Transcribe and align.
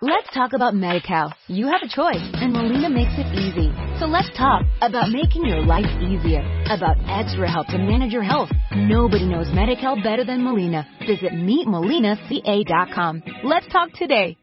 Let's 0.00 0.32
talk 0.32 0.52
about 0.52 0.74
MediCal. 0.74 1.32
You 1.48 1.66
have 1.66 1.82
a 1.82 1.88
choice, 1.88 2.22
and 2.34 2.52
Molina 2.52 2.88
makes 2.88 3.18
it 3.18 3.26
easy. 3.34 3.74
So 3.98 4.06
let's 4.06 4.30
talk 4.38 4.62
about 4.80 5.10
making 5.10 5.44
your 5.44 5.60
life 5.66 5.90
easier, 6.00 6.38
about 6.70 6.98
extra 7.08 7.50
help 7.50 7.66
to 7.74 7.78
manage 7.78 8.12
your 8.12 8.22
health. 8.22 8.48
Nobody 8.76 9.26
knows 9.26 9.48
MediCal 9.48 10.00
better 10.04 10.24
than 10.24 10.44
Molina. 10.44 10.86
Visit 11.00 11.32
meetmolinaca.com. 11.32 13.22
Let's 13.42 13.66
talk 13.72 13.92
today. 13.94 14.36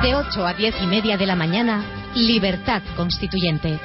De 0.00 0.14
8 0.14 0.46
a 0.46 0.54
10 0.54 0.74
y 0.80 0.86
media 0.86 1.18
de 1.18 1.26
la 1.26 1.36
mañana, 1.36 1.84
Libertad 2.14 2.80
Constituyente. 2.96 3.78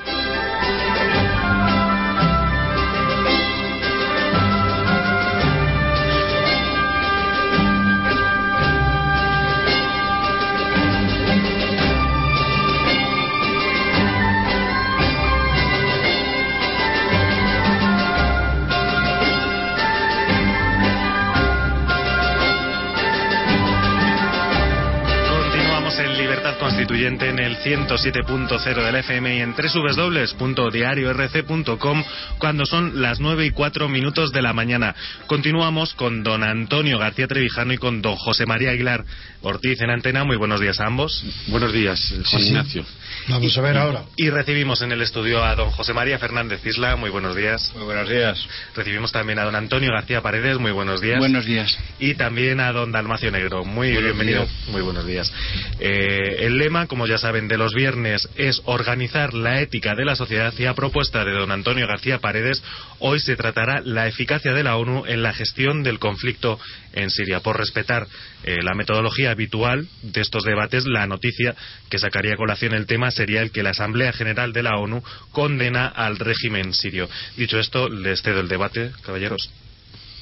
Constituyente 26.59 27.29
en 27.29 27.39
el 27.39 27.55
107.0 27.57 28.85
del 28.85 28.95
FM 28.95 29.37
y 29.37 29.39
en 29.39 29.55
www.diariorc.com 29.55 32.03
cuando 32.37 32.65
son 32.65 33.01
las 33.01 33.19
9 33.19 33.45
y 33.45 33.51
4 33.51 33.87
minutos 33.87 34.31
de 34.31 34.41
la 34.41 34.51
mañana. 34.53 34.93
Continuamos 35.27 35.93
con 35.93 36.21
don 36.21 36.43
Antonio 36.43 36.99
García 36.99 37.27
Trevijano 37.27 37.71
y 37.73 37.77
con 37.77 38.01
don 38.01 38.15
José 38.17 38.45
María 38.45 38.71
Aguilar 38.71 39.05
Ortiz 39.41 39.79
en 39.81 39.89
antena. 39.89 40.25
Muy 40.25 40.35
buenos 40.37 40.59
días 40.59 40.79
a 40.81 40.87
ambos. 40.87 41.23
Buenos 41.47 41.71
días, 41.71 42.13
Juan 42.29 42.43
Ignacio. 42.43 42.83
Vamos 43.29 43.57
a 43.57 43.61
ver 43.61 43.77
ahora. 43.77 44.03
Y 44.17 44.29
recibimos 44.29 44.81
en 44.81 44.91
el 44.91 45.01
estudio 45.01 45.41
a 45.43 45.55
don 45.55 45.71
José 45.71 45.93
María 45.93 46.19
Fernández 46.19 46.63
Isla. 46.65 46.95
Muy 46.97 47.09
buenos 47.09 47.35
días. 47.35 47.71
Muy 47.75 47.85
buenos 47.85 48.09
días. 48.09 48.45
Recibimos 48.75 49.11
también 49.11 49.39
a 49.39 49.43
don 49.45 49.55
Antonio 49.55 49.91
García 49.91 50.21
Paredes. 50.21 50.59
Muy 50.59 50.71
buenos 50.71 51.01
días. 51.01 51.17
Buenos 51.19 51.45
días. 51.45 51.77
Y 51.99 52.15
también 52.15 52.59
a 52.59 52.71
don 52.73 52.91
Dalmacio 52.91 53.31
Negro. 53.31 53.63
Muy 53.65 53.93
Buenos 53.93 54.03
bienvenido. 54.03 54.43
días. 54.43 54.67
Muy 54.69 54.81
buenos 54.81 55.05
días. 55.05 55.31
Eh, 55.79 56.47
el 56.49 56.57
lema, 56.57 56.87
como 56.87 57.05
ya 57.05 57.19
saben, 57.19 57.47
de 57.47 57.59
los 57.59 57.75
viernes 57.75 58.27
es 58.35 58.63
organizar 58.65 59.35
la 59.35 59.61
ética 59.61 59.93
de 59.93 60.03
la 60.03 60.15
sociedad 60.15 60.51
y 60.57 60.65
a 60.65 60.73
propuesta 60.73 61.23
de 61.23 61.31
don 61.31 61.51
Antonio 61.51 61.85
García 61.85 62.17
Paredes, 62.17 62.63
hoy 62.97 63.19
se 63.19 63.35
tratará 63.35 63.81
la 63.85 64.07
eficacia 64.07 64.51
de 64.51 64.63
la 64.63 64.75
ONU 64.75 65.05
en 65.05 65.21
la 65.21 65.31
gestión 65.31 65.83
del 65.83 65.99
conflicto 65.99 66.59
en 66.93 67.11
Siria. 67.11 67.41
Por 67.41 67.57
respetar 67.57 68.07
eh, 68.43 68.63
la 68.63 68.73
metodología 68.73 69.29
habitual 69.29 69.87
de 70.01 70.21
estos 70.21 70.43
debates, 70.43 70.85
la 70.87 71.05
noticia 71.05 71.55
que 71.87 71.99
sacaría 71.99 72.33
a 72.33 72.37
colación 72.37 72.73
el 72.73 72.87
tema 72.87 73.11
sería 73.11 73.43
el 73.43 73.51
que 73.51 73.61
la 73.61 73.69
Asamblea 73.69 74.11
General 74.11 74.51
de 74.51 74.63
la 74.63 74.77
ONU 74.77 75.03
condena 75.31 75.85
al 75.87 76.17
régimen 76.17 76.73
sirio. 76.73 77.07
Dicho 77.37 77.59
esto, 77.59 77.89
les 77.89 78.23
cedo 78.23 78.39
el 78.39 78.47
debate, 78.47 78.91
caballeros. 79.05 79.51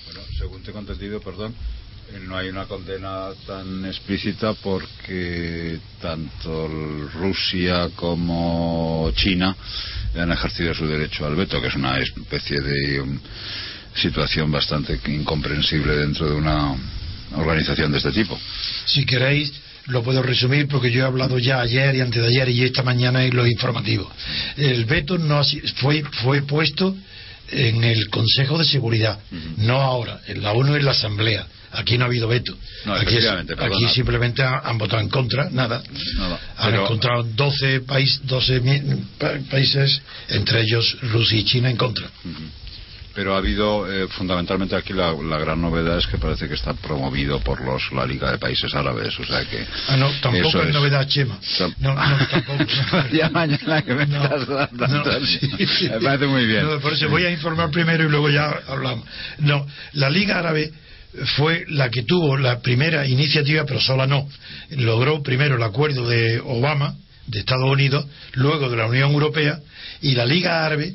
Bueno, 0.08 0.22
según 0.38 0.62
tengo 0.62 0.80
entendido, 0.80 1.22
perdón, 1.22 1.56
no 2.28 2.38
hay 2.38 2.50
una 2.50 2.66
condena 2.66 3.30
tan 3.46 3.86
explícita 3.86 4.54
porque 4.54 5.78
tanto 6.02 6.68
Rusia 7.14 7.90
como 7.96 9.12
China 9.16 9.56
han 10.16 10.32
ejercido 10.32 10.74
su 10.74 10.88
derecho 10.88 11.26
al 11.26 11.36
veto, 11.36 11.62
que 11.62 11.68
es 11.68 11.76
una 11.76 11.98
especie 12.00 12.60
de 12.60 13.02
um, 13.02 13.20
situación 13.96 14.52
bastante 14.52 15.00
incomprensible 15.08 15.96
dentro 15.96 16.30
de 16.30 16.36
una 16.36 16.76
organización 17.36 17.92
de 17.92 17.98
este 17.98 18.12
tipo. 18.12 18.40
Si 18.86 19.06
queréis, 19.06 19.52
lo 19.88 20.04
puedo 20.04 20.22
resumir 20.22 20.68
porque 20.68 20.92
yo 20.92 21.02
he 21.02 21.06
hablado 21.06 21.40
ya 21.40 21.62
ayer 21.62 21.96
y 21.96 22.02
antes 22.02 22.22
de 22.22 22.28
ayer 22.28 22.50
y 22.50 22.64
esta 22.64 22.84
mañana 22.84 23.24
en 23.24 23.36
los 23.36 23.48
informativos. 23.48 24.12
El 24.56 24.86
veto 24.86 25.18
no 25.18 25.42
fue, 25.76 26.04
fue 26.24 26.42
puesto 26.44 26.96
en 27.50 27.84
el 27.84 28.10
Consejo 28.10 28.58
de 28.58 28.66
Seguridad, 28.66 29.20
no 29.58 29.82
ahora, 29.82 30.20
en 30.28 30.42
la 30.42 30.52
ONU 30.52 30.74
y 30.74 30.80
en 30.80 30.86
la 30.86 30.92
Asamblea. 30.92 31.48
Aquí 31.78 31.98
no 31.98 32.06
ha 32.06 32.08
habido 32.08 32.28
veto. 32.28 32.58
No, 32.86 32.94
aquí, 32.94 33.18
simplemente 33.94 34.42
han, 34.44 34.78
votado 34.78 35.02
en 35.02 35.10
contra, 35.10 35.50
nada. 35.52 35.82
Nada. 36.18 36.40
Han 36.58 36.72
Pero- 36.72 36.84
encontrado 36.86 37.24
12, 37.24 37.82
país, 37.82 38.20
12 38.24 38.60
mi- 38.62 38.82
pa- 39.20 39.34
países, 39.50 40.02
entre 40.30 40.62
ellos 40.62 40.98
Rusia 41.04 41.38
y 41.40 41.44
China, 41.46 41.70
en 41.70 41.78
contra. 41.78 42.08
Pero 43.14 43.34
ha 43.34 43.38
habido, 43.38 43.92
eh, 43.92 44.08
fundamentalmente 44.10 44.76
aquí 44.76 44.94
la, 44.94 45.12
la 45.12 45.40
gran 45.40 45.60
novedad 45.60 45.98
es 45.98 46.06
que 46.06 46.20
parece 46.20 46.48
que 46.48 46.54
está 46.54 46.74
promovido 46.76 47.40
por 47.40 47.62
los 47.62 47.92
la 47.92 48.06
Liga 48.06 48.32
de 48.32 48.38
Países 48.38 48.72
Árabes, 48.76 49.20
o 49.20 49.26
sea 49.26 49.44
que... 49.44 49.66
Ah, 49.88 49.98
no, 49.98 50.08
tampoco 50.22 50.50
eso 50.50 50.62
es 50.64 50.72
novedad, 50.74 51.08
Chema. 51.08 51.40
No, 51.80 51.96
no, 51.96 52.28
tampoco. 52.32 52.64
ya 53.12 53.30
mañana 53.32 53.82
que 53.82 53.96
me 53.96 54.06
No, 54.06 54.24
estás 54.24 54.48
dando, 54.48 54.88
no, 54.88 54.96
Antonio. 54.98 55.26
sí. 55.28 55.90
Me 55.90 56.00
parece 56.00 56.28
muy 56.28 56.46
bien. 56.46 56.64
No, 56.66 56.80
por 56.80 56.94
eso 56.94 57.10
voy 57.10 57.26
a 57.26 57.32
informar 57.32 57.72
primero 57.72 58.04
y 58.06 58.10
luego 58.10 58.30
ya 58.30 58.50
hablamos. 58.68 59.08
No, 59.40 59.66
la 59.94 60.10
Liga 60.12 60.38
Árabe 60.38 60.72
fue 61.26 61.66
la 61.70 61.90
que 61.90 62.04
tuvo 62.04 62.38
la 62.38 62.60
primera 62.62 63.06
iniciativa, 63.08 63.66
pero 63.66 63.80
sola 63.80 64.08
no. 64.08 64.28
Logró 64.72 65.24
primero 65.24 65.56
el 65.56 65.64
acuerdo 65.64 66.08
de 66.08 66.40
Obama, 66.40 66.96
de 67.28 67.40
Estados 67.40 67.70
Unidos, 67.70 68.06
luego 68.34 68.70
de 68.70 68.78
la 68.78 68.86
Unión 68.86 69.12
Europea, 69.12 69.60
y 70.02 70.16
la 70.16 70.26
Liga 70.26 70.66
Árabe 70.66 70.94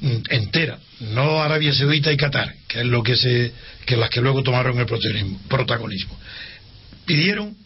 mm, 0.00 0.16
entera, 0.30 0.78
no 1.12 1.42
Arabia 1.42 1.72
Saudita 1.72 2.12
y 2.12 2.16
Qatar, 2.16 2.54
que 2.68 2.80
es 2.80 2.86
lo 2.86 3.02
que 3.02 3.16
se, 3.16 3.52
que 3.86 3.96
las 3.96 4.10
que 4.10 4.20
luego 4.20 4.42
tomaron 4.42 4.78
el 4.78 4.86
protagonismo-. 4.86 6.18
Pidieron 7.06 7.56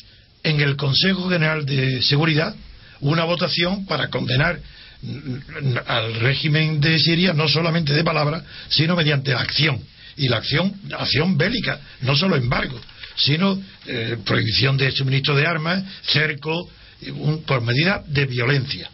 en 0.43 0.61
el 0.61 0.77
Consejo 0.77 1.29
General 1.29 1.65
de 1.65 2.03
Seguridad 2.03 2.55
una 3.01 3.25
votación 3.25 3.87
para 3.87 4.09
condenar 4.09 4.59
mm, 5.03 5.77
al 5.87 6.15
régimen 6.15 6.81
de 6.81 6.99
Siria 6.99 7.33
no 7.33 7.49
solamente 7.49 7.93
de 7.93 8.05
palabra, 8.05 8.43
sino 8.69 8.97
mediante 8.97 9.35
acción. 9.35 9.81
Y 10.17 10.29
la 10.29 10.39
acción, 10.39 10.73
acción 10.97 11.37
bélica, 11.37 11.81
no 12.03 12.15
solo 12.17 12.37
embargo, 12.37 12.81
sino 13.17 13.61
eh, 13.87 14.17
prohibición 14.25 14.77
de 14.77 14.91
suministro 14.93 15.37
de 15.37 15.47
armas, 15.47 15.83
cerco, 16.07 16.69
eh, 17.03 17.11
un- 17.11 17.43
por 17.43 17.61
medida 17.63 18.03
de 18.07 18.27
violencia, 18.27 18.91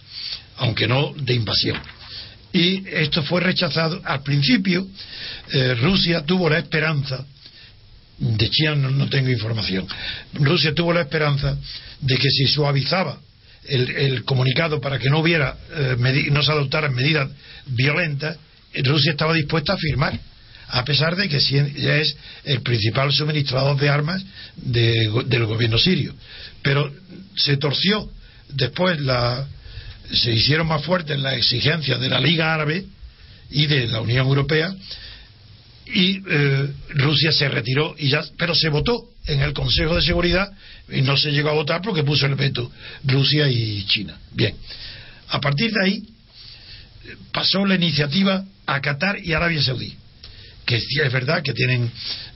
aunque 0.56 0.86
no 0.86 1.12
de 1.16 1.34
invasión. 1.34 1.78
Y 2.52 2.84
esto 2.88 3.22
fue 3.22 3.40
rechazado. 3.40 4.00
Al 4.04 4.22
principio, 4.22 4.86
eh, 5.52 5.74
Rusia 5.74 6.22
tuvo 6.24 6.48
la 6.50 6.58
esperanza 6.58 7.24
de 8.18 8.50
China 8.50 8.74
no, 8.74 9.08
tengo 9.08 9.30
información. 9.30 9.86
Rusia 10.34 10.74
tuvo 10.74 10.92
la 10.92 11.02
esperanza 11.02 11.56
de 12.00 12.16
que 12.18 12.28
si 12.30 12.46
suavizaba 12.46 13.18
el, 13.66 14.24
comunicado 14.24 14.80
para 14.80 14.98
que 14.98 15.08
no 15.08 15.20
hubiera 15.20 15.56
eh, 15.74 15.96
no 16.30 16.42
se 16.42 16.52
adoptaran 16.52 16.94
medidas 16.94 17.30
violentas, 17.66 18.36
Rusia 18.84 19.12
estaba 19.12 19.32
dispuesta 19.34 19.72
a 19.74 19.76
firmar, 19.76 20.18
a 20.72 20.84
pesar 20.84 21.16
de 21.16 21.28
que 21.28 21.40
ya 21.40 21.96
es 21.96 22.16
el 22.44 22.62
principal 22.62 23.12
suministrador 23.12 23.78
de 23.78 23.88
armas 23.88 24.22
de 24.56 25.10
del 25.26 25.46
gobierno 25.46 25.78
sirio. 25.78 26.14
Pero 26.62 26.92
se 27.36 27.56
torció. 27.56 28.08
Después 28.48 29.00
la 29.00 29.46
se 30.12 30.32
hicieron 30.32 30.66
más 30.66 30.84
fuertes 30.84 31.18
las 31.18 31.34
exigencias 31.34 32.00
de 32.00 32.08
la 32.08 32.20
Liga 32.20 32.54
Árabe 32.54 32.84
y 33.50 33.66
de 33.66 33.86
la 33.88 34.00
Unión 34.00 34.26
Europea 34.26 34.74
y 35.86 36.22
eh, 36.28 36.68
Rusia 36.90 37.32
se 37.32 37.48
retiró 37.48 37.94
y 37.98 38.08
ya 38.08 38.22
pero 38.36 38.54
se 38.54 38.68
votó 38.68 39.08
en 39.26 39.40
el 39.40 39.52
Consejo 39.52 39.96
de 39.96 40.02
Seguridad 40.02 40.52
y 40.88 41.02
no 41.02 41.16
se 41.16 41.30
llegó 41.30 41.50
a 41.50 41.54
votar 41.54 41.80
porque 41.82 42.04
puso 42.04 42.26
el 42.26 42.34
veto 42.34 42.70
Rusia 43.04 43.48
y 43.48 43.84
China. 43.86 44.18
Bien. 44.32 44.54
A 45.28 45.40
partir 45.40 45.72
de 45.72 45.84
ahí 45.84 45.94
eh, 47.04 47.16
pasó 47.32 47.64
la 47.66 47.74
iniciativa 47.74 48.44
a 48.66 48.80
Qatar 48.80 49.18
y 49.18 49.32
Arabia 49.32 49.62
Saudí 49.62 49.96
que 50.64 50.80
sí 50.80 51.00
es 51.02 51.12
verdad 51.12 51.42
que 51.42 51.52
tienen 51.52 51.90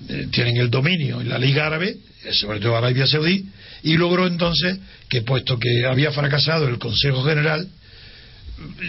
eh, 0.09 0.29
tienen 0.31 0.57
el 0.57 0.71
dominio 0.71 1.21
en 1.21 1.29
la 1.29 1.39
Liga 1.39 1.67
Árabe 1.67 1.97
eh, 2.25 2.33
sobre 2.33 2.61
todo 2.61 2.77
Arabia 2.77 3.07
Saudí 3.07 3.47
y 3.83 3.97
logró 3.97 4.27
entonces 4.27 4.79
que 5.09 5.23
puesto 5.23 5.59
que 5.59 5.87
había 5.87 6.11
fracasado 6.11 6.69
el 6.69 6.79
Consejo 6.79 7.23
General 7.25 7.69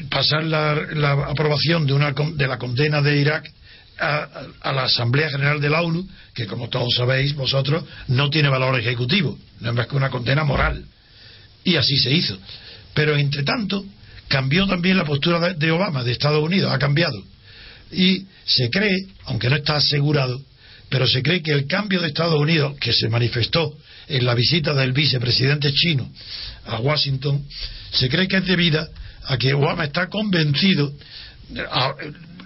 pasar 0.10 0.44
la, 0.44 0.76
la 0.94 1.12
aprobación 1.12 1.86
de 1.86 1.94
una 1.94 2.12
de 2.12 2.48
la 2.48 2.58
condena 2.58 3.02
de 3.02 3.18
Irak 3.18 3.52
a, 3.98 4.28
a 4.62 4.74
la 4.74 4.84
Asamblea 4.84 5.30
General 5.30 5.60
de 5.60 5.70
la 5.70 5.82
ONU, 5.82 6.08
que 6.34 6.48
como 6.48 6.70
todos 6.70 6.94
sabéis 6.96 7.34
vosotros, 7.36 7.84
no 8.08 8.30
tiene 8.30 8.50
valor 8.50 8.78
ejecutivo, 8.80 9.38
no 9.62 9.70
es 9.70 9.76
más 9.76 9.88
que 9.88 9.96
una 9.96 10.10
condena 10.10 10.44
moral. 10.44 10.86
Y 11.64 11.78
así 11.78 11.98
se 11.98 12.12
hizo. 12.12 12.38
Pero 12.94 13.16
entre 13.16 13.44
tanto, 13.44 13.86
cambió 14.28 14.68
también 14.68 14.98
la 14.98 15.06
postura 15.06 15.40
de, 15.40 15.54
de 15.56 15.72
Obama, 15.72 16.04
de 16.04 16.12
Estados 16.12 16.44
Unidos, 16.44 16.72
ha 16.72 16.80
cambiado. 16.80 17.22
Y 17.96 18.26
se 18.46 18.70
cree, 18.70 19.08
aunque 19.26 19.50
no 19.50 19.56
está 19.56 19.78
asegurado, 19.78 20.42
pero 20.90 21.08
se 21.08 21.22
cree 21.22 21.42
que 21.42 21.52
el 21.52 21.68
cambio 21.68 22.02
de 22.02 22.08
Estados 22.08 22.40
Unidos, 22.40 22.76
que 22.80 22.94
se 22.94 23.10
manifestó 23.10 23.76
en 24.08 24.26
la 24.26 24.36
visita 24.36 24.74
del 24.74 24.92
vicepresidente 24.92 25.74
chino 25.74 26.12
a 26.66 26.80
Washington, 26.80 27.44
se 27.92 28.10
cree 28.10 28.28
que 28.28 28.38
es 28.38 28.46
debida 28.46 28.88
a 29.24 29.38
que 29.38 29.54
Obama 29.54 29.86
está 29.86 30.08
convencido, 30.08 30.94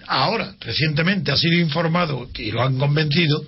ahora, 0.08 0.56
recientemente 0.60 1.32
ha 1.32 1.38
sido 1.38 1.60
informado, 1.60 2.30
y 2.38 2.52
lo 2.52 2.64
han 2.64 2.78
convencido, 2.78 3.46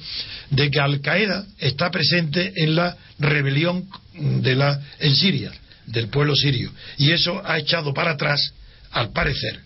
de 0.49 0.69
que 0.69 0.79
Al 0.79 0.99
Qaeda 1.01 1.45
está 1.57 1.89
presente 1.89 2.51
en 2.55 2.75
la 2.75 2.97
rebelión 3.19 3.87
de 4.13 4.55
la, 4.55 4.81
en 4.99 5.15
Siria, 5.15 5.51
del 5.85 6.09
pueblo 6.09 6.35
sirio. 6.35 6.71
Y 6.97 7.11
eso 7.11 7.41
ha 7.45 7.57
echado 7.59 7.93
para 7.93 8.11
atrás, 8.11 8.53
al 8.91 9.11
parecer, 9.11 9.61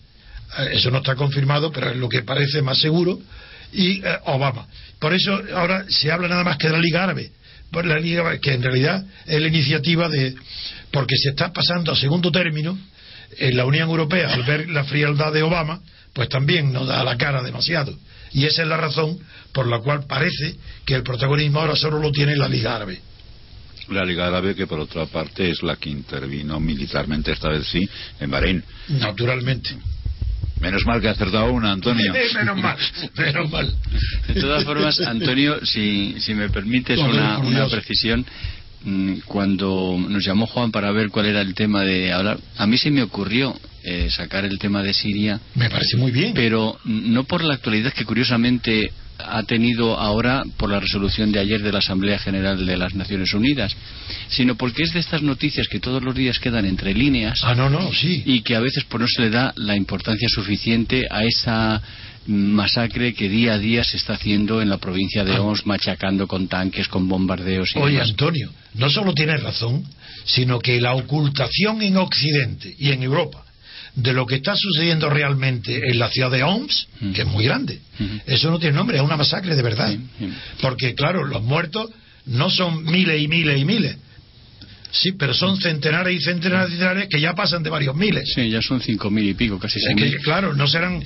eso 0.72 0.90
no 0.90 0.98
está 0.98 1.14
confirmado, 1.14 1.72
pero 1.72 1.90
es 1.90 1.96
lo 1.96 2.08
que 2.08 2.22
parece 2.22 2.62
más 2.62 2.78
seguro, 2.78 3.18
y 3.72 4.04
eh, 4.04 4.18
Obama. 4.26 4.66
Por 4.98 5.12
eso 5.12 5.38
ahora 5.54 5.84
se 5.88 6.10
habla 6.10 6.28
nada 6.28 6.44
más 6.44 6.56
que 6.56 6.68
de 6.68 6.72
la 6.74 6.80
Liga 6.80 7.04
Árabe, 7.04 7.30
por 7.70 7.84
la 7.84 7.98
Liga 7.98 8.38
que 8.38 8.54
en 8.54 8.62
realidad 8.62 9.04
es 9.26 9.40
la 9.40 9.48
iniciativa 9.48 10.08
de 10.08 10.34
porque 10.90 11.16
se 11.16 11.30
está 11.30 11.52
pasando 11.52 11.92
a 11.92 11.96
segundo 11.96 12.30
término 12.30 12.78
en 13.38 13.56
la 13.56 13.64
Unión 13.64 13.88
Europea 13.88 14.32
al 14.32 14.44
ver 14.44 14.68
la 14.70 14.84
frialdad 14.84 15.32
de 15.32 15.42
Obama, 15.42 15.80
pues 16.12 16.28
también 16.28 16.72
no 16.72 16.86
da 16.86 17.04
la 17.04 17.16
cara 17.18 17.42
demasiado. 17.42 17.94
Y 18.32 18.46
esa 18.46 18.62
es 18.62 18.68
la 18.68 18.76
razón 18.76 19.18
por 19.52 19.66
la 19.66 19.80
cual 19.80 20.06
parece 20.06 20.56
que 20.84 20.94
el 20.94 21.02
protagonismo 21.02 21.60
ahora 21.60 21.76
solo 21.76 21.98
lo 21.98 22.12
tiene 22.12 22.36
la 22.36 22.48
Liga 22.48 22.76
Árabe. 22.76 23.00
La 23.88 24.04
Liga 24.04 24.26
Árabe, 24.26 24.54
que 24.54 24.66
por 24.66 24.80
otra 24.80 25.06
parte 25.06 25.50
es 25.50 25.62
la 25.62 25.76
que 25.76 25.90
intervino 25.90 26.58
militarmente, 26.58 27.32
esta 27.32 27.48
vez 27.48 27.66
sí, 27.66 27.88
en 28.20 28.30
Bahrein. 28.30 28.64
Naturalmente. 28.88 29.76
Menos 30.60 30.86
mal 30.86 31.00
que 31.00 31.08
ha 31.08 31.12
acertado 31.12 31.52
una, 31.52 31.72
Antonio. 31.72 32.12
menos 32.34 32.56
mal, 32.56 32.76
menos 33.16 33.50
mal. 33.50 33.74
De 34.28 34.40
todas 34.40 34.64
formas, 34.64 35.00
Antonio, 35.00 35.64
si, 35.64 36.16
si 36.18 36.34
me 36.34 36.48
permites 36.48 36.98
una, 36.98 37.38
una 37.38 37.66
precisión, 37.68 38.24
mm, 38.84 39.18
cuando 39.26 39.96
nos 40.08 40.24
llamó 40.24 40.46
Juan 40.46 40.70
para 40.72 40.90
ver 40.92 41.10
cuál 41.10 41.26
era 41.26 41.40
el 41.40 41.54
tema 41.54 41.82
de 41.82 42.12
hablar, 42.12 42.38
a 42.56 42.66
mí 42.66 42.78
se 42.78 42.90
me 42.90 43.02
ocurrió 43.02 43.54
eh, 43.84 44.08
sacar 44.10 44.44
el 44.44 44.58
tema 44.58 44.82
de 44.82 44.94
Siria. 44.94 45.40
Me 45.54 45.70
parece 45.70 45.96
muy 45.96 46.10
bien. 46.10 46.32
Pero 46.34 46.78
no 46.84 47.24
por 47.24 47.44
la 47.44 47.54
actualidad 47.54 47.92
que 47.92 48.04
curiosamente 48.04 48.90
ha 49.18 49.42
tenido 49.44 49.98
ahora 49.98 50.44
por 50.56 50.70
la 50.70 50.80
resolución 50.80 51.32
de 51.32 51.40
ayer 51.40 51.62
de 51.62 51.72
la 51.72 51.78
Asamblea 51.78 52.18
General 52.18 52.64
de 52.64 52.76
las 52.76 52.94
Naciones 52.94 53.32
Unidas, 53.34 53.74
sino 54.28 54.56
porque 54.56 54.82
es 54.82 54.92
de 54.92 55.00
estas 55.00 55.22
noticias 55.22 55.68
que 55.68 55.80
todos 55.80 56.02
los 56.02 56.14
días 56.14 56.38
quedan 56.38 56.66
entre 56.66 56.94
líneas 56.94 57.40
ah, 57.44 57.54
no, 57.54 57.70
no, 57.70 57.92
sí. 57.92 58.22
y 58.26 58.42
que 58.42 58.56
a 58.56 58.60
veces 58.60 58.84
por 58.84 59.00
no 59.00 59.06
se 59.08 59.22
le 59.22 59.30
da 59.30 59.52
la 59.56 59.76
importancia 59.76 60.28
suficiente 60.28 61.06
a 61.10 61.24
esa 61.24 61.82
masacre 62.26 63.14
que 63.14 63.28
día 63.28 63.54
a 63.54 63.58
día 63.58 63.84
se 63.84 63.96
está 63.96 64.14
haciendo 64.14 64.60
en 64.60 64.68
la 64.68 64.78
provincia 64.78 65.24
de 65.24 65.36
ah. 65.36 65.42
Ons, 65.42 65.64
machacando 65.64 66.26
con 66.26 66.48
tanques, 66.48 66.88
con 66.88 67.08
bombardeos 67.08 67.74
y 67.74 67.78
Oye, 67.78 68.00
Antonio, 68.00 68.50
no 68.74 68.90
solo 68.90 69.14
tienes 69.14 69.42
razón, 69.42 69.84
sino 70.24 70.58
que 70.58 70.80
la 70.80 70.94
ocultación 70.94 71.82
en 71.82 71.96
Occidente 71.96 72.74
y 72.78 72.90
en 72.90 73.02
Europa 73.02 73.45
de 73.96 74.12
lo 74.12 74.26
que 74.26 74.36
está 74.36 74.54
sucediendo 74.54 75.08
realmente 75.08 75.74
en 75.74 75.98
la 75.98 76.10
ciudad 76.10 76.30
de 76.30 76.42
Homs, 76.42 76.86
que 77.14 77.22
es 77.22 77.26
muy 77.26 77.44
grande. 77.44 77.80
Eso 78.26 78.50
no 78.50 78.58
tiene 78.58 78.76
nombre, 78.76 78.98
es 78.98 79.02
una 79.02 79.16
masacre 79.16 79.56
de 79.56 79.62
verdad. 79.62 79.96
Porque, 80.60 80.94
claro, 80.94 81.24
los 81.24 81.42
muertos 81.42 81.90
no 82.26 82.50
son 82.50 82.84
miles 82.84 83.20
y 83.20 83.26
miles 83.26 83.58
y 83.58 83.64
miles. 83.64 83.96
Sí, 84.90 85.12
pero 85.12 85.34
son 85.34 85.58
centenares 85.60 86.14
y 86.14 86.22
centenares 86.22 86.68
y 86.68 86.72
centenares 86.72 87.08
que 87.08 87.20
ya 87.20 87.34
pasan 87.34 87.62
de 87.62 87.70
varios 87.70 87.96
miles. 87.96 88.30
Sí, 88.34 88.48
ya 88.48 88.62
son 88.62 88.80
cinco 88.80 89.10
mil 89.10 89.28
y 89.28 89.34
pico, 89.34 89.58
casi 89.58 89.80
seis 89.80 89.96
que, 89.96 90.18
Claro, 90.18 90.54
no 90.54 90.66
serán, 90.68 91.02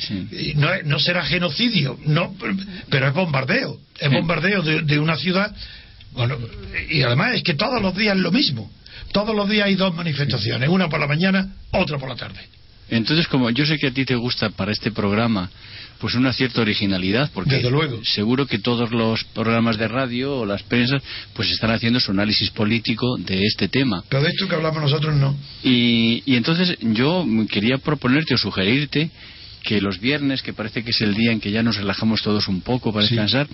no, 0.57 0.69
no, 0.85 0.99
será 0.99 1.25
genocidio, 1.25 1.99
no, 2.07 2.35
pero 2.89 3.09
es 3.09 3.15
bombardeo, 3.15 3.81
es 3.99 4.13
bombardeo 4.13 4.63
de, 4.63 4.83
de, 4.83 4.99
una 4.99 5.17
ciudad. 5.17 5.55
Bueno, 6.13 6.37
y 6.91 7.03
además 7.03 7.37
es 7.37 7.43
que 7.43 7.55
todos 7.55 7.81
los 7.81 7.97
días 7.97 8.17
es 8.17 8.23
lo 8.23 8.31
mismo. 8.31 8.71
Todos 9.13 9.35
los 9.35 9.49
días 9.49 9.67
hay 9.67 9.75
dos 9.75 9.95
manifestaciones, 9.95 10.69
una 10.69 10.89
por 10.89 11.01
la 11.01 11.07
mañana, 11.07 11.49
otra 11.73 11.99
por 11.99 12.09
la 12.09 12.17
tarde. 12.17 12.41
Entonces, 12.91 13.29
como 13.29 13.51
yo 13.51 13.65
sé 13.65 13.77
que 13.79 13.89
a 13.89 13.93
ti 13.93 14.05
te 14.05 14.17
gusta 14.17 14.51
para 14.51 14.73
este 14.73 14.91
programa, 14.91 15.51
pues 15.99 16.15
una 16.15 16.33
cierta 16.33 16.63
originalidad, 16.63 17.31
porque 17.33 17.63
seguro 18.05 18.47
que 18.47 18.59
todos 18.59 18.91
los 18.91 19.23
programas 19.25 19.77
de 19.79 19.87
radio 19.87 20.39
o 20.39 20.47
las 20.47 20.63
prensas, 20.63 21.03
pues 21.35 21.51
están 21.51 21.71
haciendo 21.71 22.01
su 22.01 22.11
análisis 22.11 22.51
político 22.51 23.17
de 23.19 23.45
este 23.45 23.69
tema. 23.69 24.03
Pero 24.09 24.23
de 24.23 24.31
esto 24.31 24.49
que 24.49 24.55
hablamos 24.55 24.83
nosotros 24.83 25.15
no. 25.15 25.37
Y, 25.63 26.23
y 26.25 26.37
entonces 26.37 26.77
yo 26.81 27.25
quería 27.51 27.79
proponerte 27.79 28.35
o 28.35 28.39
sugerirte 28.39 29.11
que 29.63 29.81
los 29.81 30.01
viernes, 30.01 30.43
que 30.43 30.53
parece 30.53 30.83
que 30.83 30.91
es 30.91 31.01
el 31.01 31.15
día 31.15 31.33
en 31.33 31.41
que 31.41 31.51
ya 31.51 31.63
nos 31.63 31.77
relajamos 31.77 32.23
todos 32.23 32.49
un 32.49 32.61
poco 32.63 32.93
para 32.93 33.07
descansar, 33.07 33.47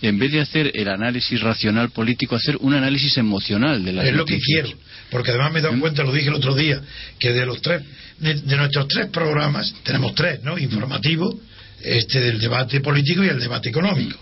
en 0.00 0.18
vez 0.18 0.32
de 0.32 0.40
hacer 0.40 0.70
el 0.74 0.88
análisis 0.88 1.40
racional 1.40 1.90
político, 1.90 2.36
hacer 2.36 2.56
un 2.60 2.74
análisis 2.74 3.16
emocional 3.16 3.84
de 3.84 3.92
la 3.92 4.04
Es 4.04 4.14
lo 4.14 4.24
que 4.24 4.38
quiero, 4.38 4.70
porque 5.10 5.30
además 5.30 5.52
me 5.52 5.58
he 5.60 5.62
dado 5.62 5.76
¿Mm? 5.76 5.80
cuenta, 5.80 6.02
lo 6.02 6.12
dije 6.12 6.28
el 6.28 6.34
otro 6.34 6.54
día, 6.54 6.80
que 7.18 7.32
de 7.32 7.46
los 7.46 7.60
tres, 7.62 7.82
de, 8.18 8.56
nuestros 8.56 8.88
tres 8.88 9.08
programas, 9.08 9.74
tenemos 9.82 10.14
tres, 10.14 10.42
¿no? 10.42 10.58
Informativo, 10.58 11.40
este 11.80 12.20
del 12.20 12.38
debate 12.38 12.80
político 12.80 13.24
y 13.24 13.28
el 13.28 13.40
debate 13.40 13.68
económico. 13.68 14.18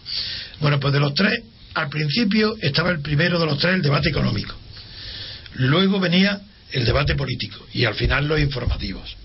Bueno, 0.61 0.79
pues 0.79 0.93
de 0.93 1.01
los 1.01 1.15
tres, 1.15 1.41
al 1.75 1.89
principio 1.89 2.57
estaba 2.61 2.91
el 2.91 3.01
primero 3.01 3.39
de 3.39 3.47
los 3.47 3.59
tres, 3.59 3.75
el 3.75 3.83
debate 3.83 4.11
económico. 4.11 4.55
Luego 5.55 6.01
venía 6.01 6.41
el 6.73 6.85
debate 6.85 7.15
político 7.15 7.67
y 7.73 7.85
al 7.85 7.95
final 7.95 8.29
los 8.29 8.41
informativos 8.41 9.17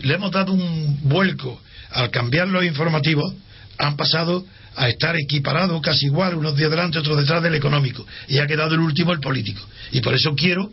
le 0.00 0.14
hemos 0.14 0.30
dado 0.30 0.52
un 0.52 1.00
vuelco 1.02 1.60
al 1.90 2.10
cambiar 2.10 2.48
los 2.48 2.64
informativos, 2.64 3.32
han 3.78 3.96
pasado 3.96 4.44
a 4.76 4.88
estar 4.88 5.16
equiparados 5.16 5.80
casi 5.80 6.06
igual, 6.06 6.34
unos 6.34 6.56
días 6.56 6.70
delante, 6.70 6.98
otros 6.98 7.18
detrás 7.18 7.42
del 7.42 7.54
económico, 7.54 8.06
y 8.28 8.38
ha 8.38 8.46
quedado 8.46 8.74
el 8.74 8.80
último 8.80 9.12
el 9.12 9.20
político. 9.20 9.62
Y 9.92 10.00
por 10.00 10.14
eso 10.14 10.34
quiero 10.34 10.70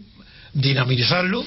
dinamizarlo, 0.54 1.46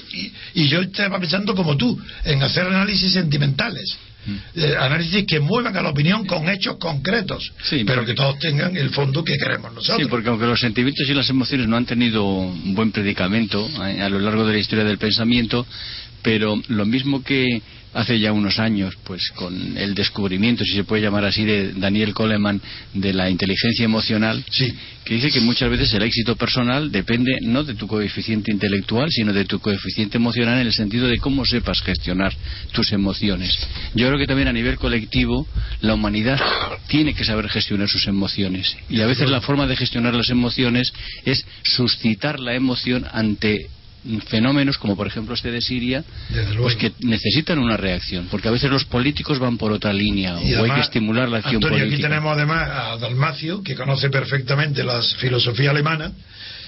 y, 0.53 0.67
yo 0.67 0.81
estaba 0.81 1.19
pensando 1.19 1.53
como 1.53 1.77
tú, 1.77 1.99
en 2.23 2.41
hacer 2.41 2.65
análisis 2.65 3.11
sentimentales. 3.11 3.97
Mm. 4.25 4.35
Eh, 4.55 4.75
análisis 4.79 5.25
que 5.27 5.39
muevan 5.39 5.77
a 5.77 5.83
la 5.83 5.89
opinión 5.89 6.25
con 6.25 6.49
hechos 6.49 6.77
concretos, 6.77 7.53
pero 7.85 8.03
que 8.05 8.15
todos 8.15 8.39
tengan 8.39 8.75
el 8.75 8.89
fondo 8.89 9.23
que 9.23 9.37
queremos 9.37 9.71
nosotros. 9.71 9.99
Sí, 10.01 10.07
porque 10.09 10.29
aunque 10.29 10.47
los 10.47 10.59
sentimientos 10.59 11.07
y 11.07 11.13
las 11.13 11.29
emociones 11.29 11.67
no 11.67 11.77
han 11.77 11.85
tenido 11.85 12.25
un 12.25 12.73
buen 12.73 12.91
predicamento 12.91 13.69
eh, 13.85 14.01
a 14.01 14.09
lo 14.09 14.19
largo 14.19 14.47
de 14.47 14.53
la 14.53 14.59
historia 14.59 14.83
del 14.83 14.97
pensamiento, 14.97 15.67
pero 16.25 16.59
lo 16.69 16.87
mismo 16.87 17.23
que 17.23 17.61
hace 17.93 18.19
ya 18.19 18.33
unos 18.33 18.57
años, 18.57 18.97
pues 19.03 19.29
con 19.35 19.77
el 19.77 19.93
descubrimiento, 19.93 20.65
si 20.65 20.73
se 20.73 20.83
puede 20.83 21.03
llamar 21.03 21.23
así, 21.23 21.45
de 21.45 21.71
Daniel 21.73 22.15
Coleman 22.15 22.59
de 22.95 23.13
la 23.13 23.29
inteligencia 23.29 23.85
emocional, 23.85 24.43
que 25.05 25.13
dice 25.13 25.29
que 25.29 25.39
muchas 25.39 25.69
veces 25.69 25.93
el 25.93 26.01
éxito 26.01 26.35
personal 26.35 26.91
depende 26.91 27.37
no 27.43 27.63
de 27.63 27.75
tu 27.75 27.85
coeficiente 27.85 28.51
intelectual, 28.51 29.07
sino 29.11 29.33
de 29.33 29.45
tu 29.45 29.59
coeficiente 29.59 30.17
emocional 30.17 30.59
en 30.59 30.65
el 30.65 30.73
sentido 30.73 31.07
de 31.07 31.19
cómo 31.19 31.45
sepas 31.45 31.83
gestionar 31.83 32.33
tus 32.71 32.91
emociones. 32.91 33.55
Yo 33.93 34.07
creo 34.07 34.17
que 34.17 34.25
también 34.25 34.47
a 34.47 34.53
nivel 34.53 34.77
colectivo 34.77 35.47
la 35.81 35.93
humanidad 35.93 36.41
tiene 36.87 37.13
que 37.13 37.23
saber 37.23 37.49
gestionar 37.49 37.87
sus 37.87 38.07
emociones 38.07 38.75
y 38.89 38.99
a 38.99 39.05
veces 39.05 39.29
la 39.29 39.41
forma 39.41 39.67
de 39.67 39.75
gestionar 39.75 40.15
las 40.15 40.31
emociones 40.31 40.91
es 41.23 41.45
suscitar 41.61 42.39
la 42.39 42.55
emoción 42.55 43.05
ante 43.13 43.67
fenómenos 44.27 44.77
como 44.77 44.95
por 44.95 45.07
ejemplo 45.07 45.33
este 45.33 45.51
de 45.51 45.61
Siria 45.61 46.03
pues 46.57 46.75
que 46.75 46.91
necesitan 46.99 47.59
una 47.59 47.77
reacción 47.77 48.27
porque 48.29 48.47
a 48.47 48.51
veces 48.51 48.69
los 48.69 48.85
políticos 48.85 49.39
van 49.39 49.57
por 49.57 49.71
otra 49.71 49.93
línea 49.93 50.37
o 50.37 50.63
hay 50.63 50.71
que 50.71 50.81
estimular 50.81 51.29
la 51.29 51.37
acción 51.37 51.55
Antonio, 51.55 51.79
política. 51.79 52.07
aquí 52.07 52.13
tenemos 52.13 52.37
además 52.37 52.69
a 52.69 52.97
Dalmacio 52.97 53.63
que 53.63 53.75
conoce 53.75 54.09
perfectamente 54.09 54.83
la 54.83 55.01
filosofía 55.01 55.71
alemana 55.71 56.11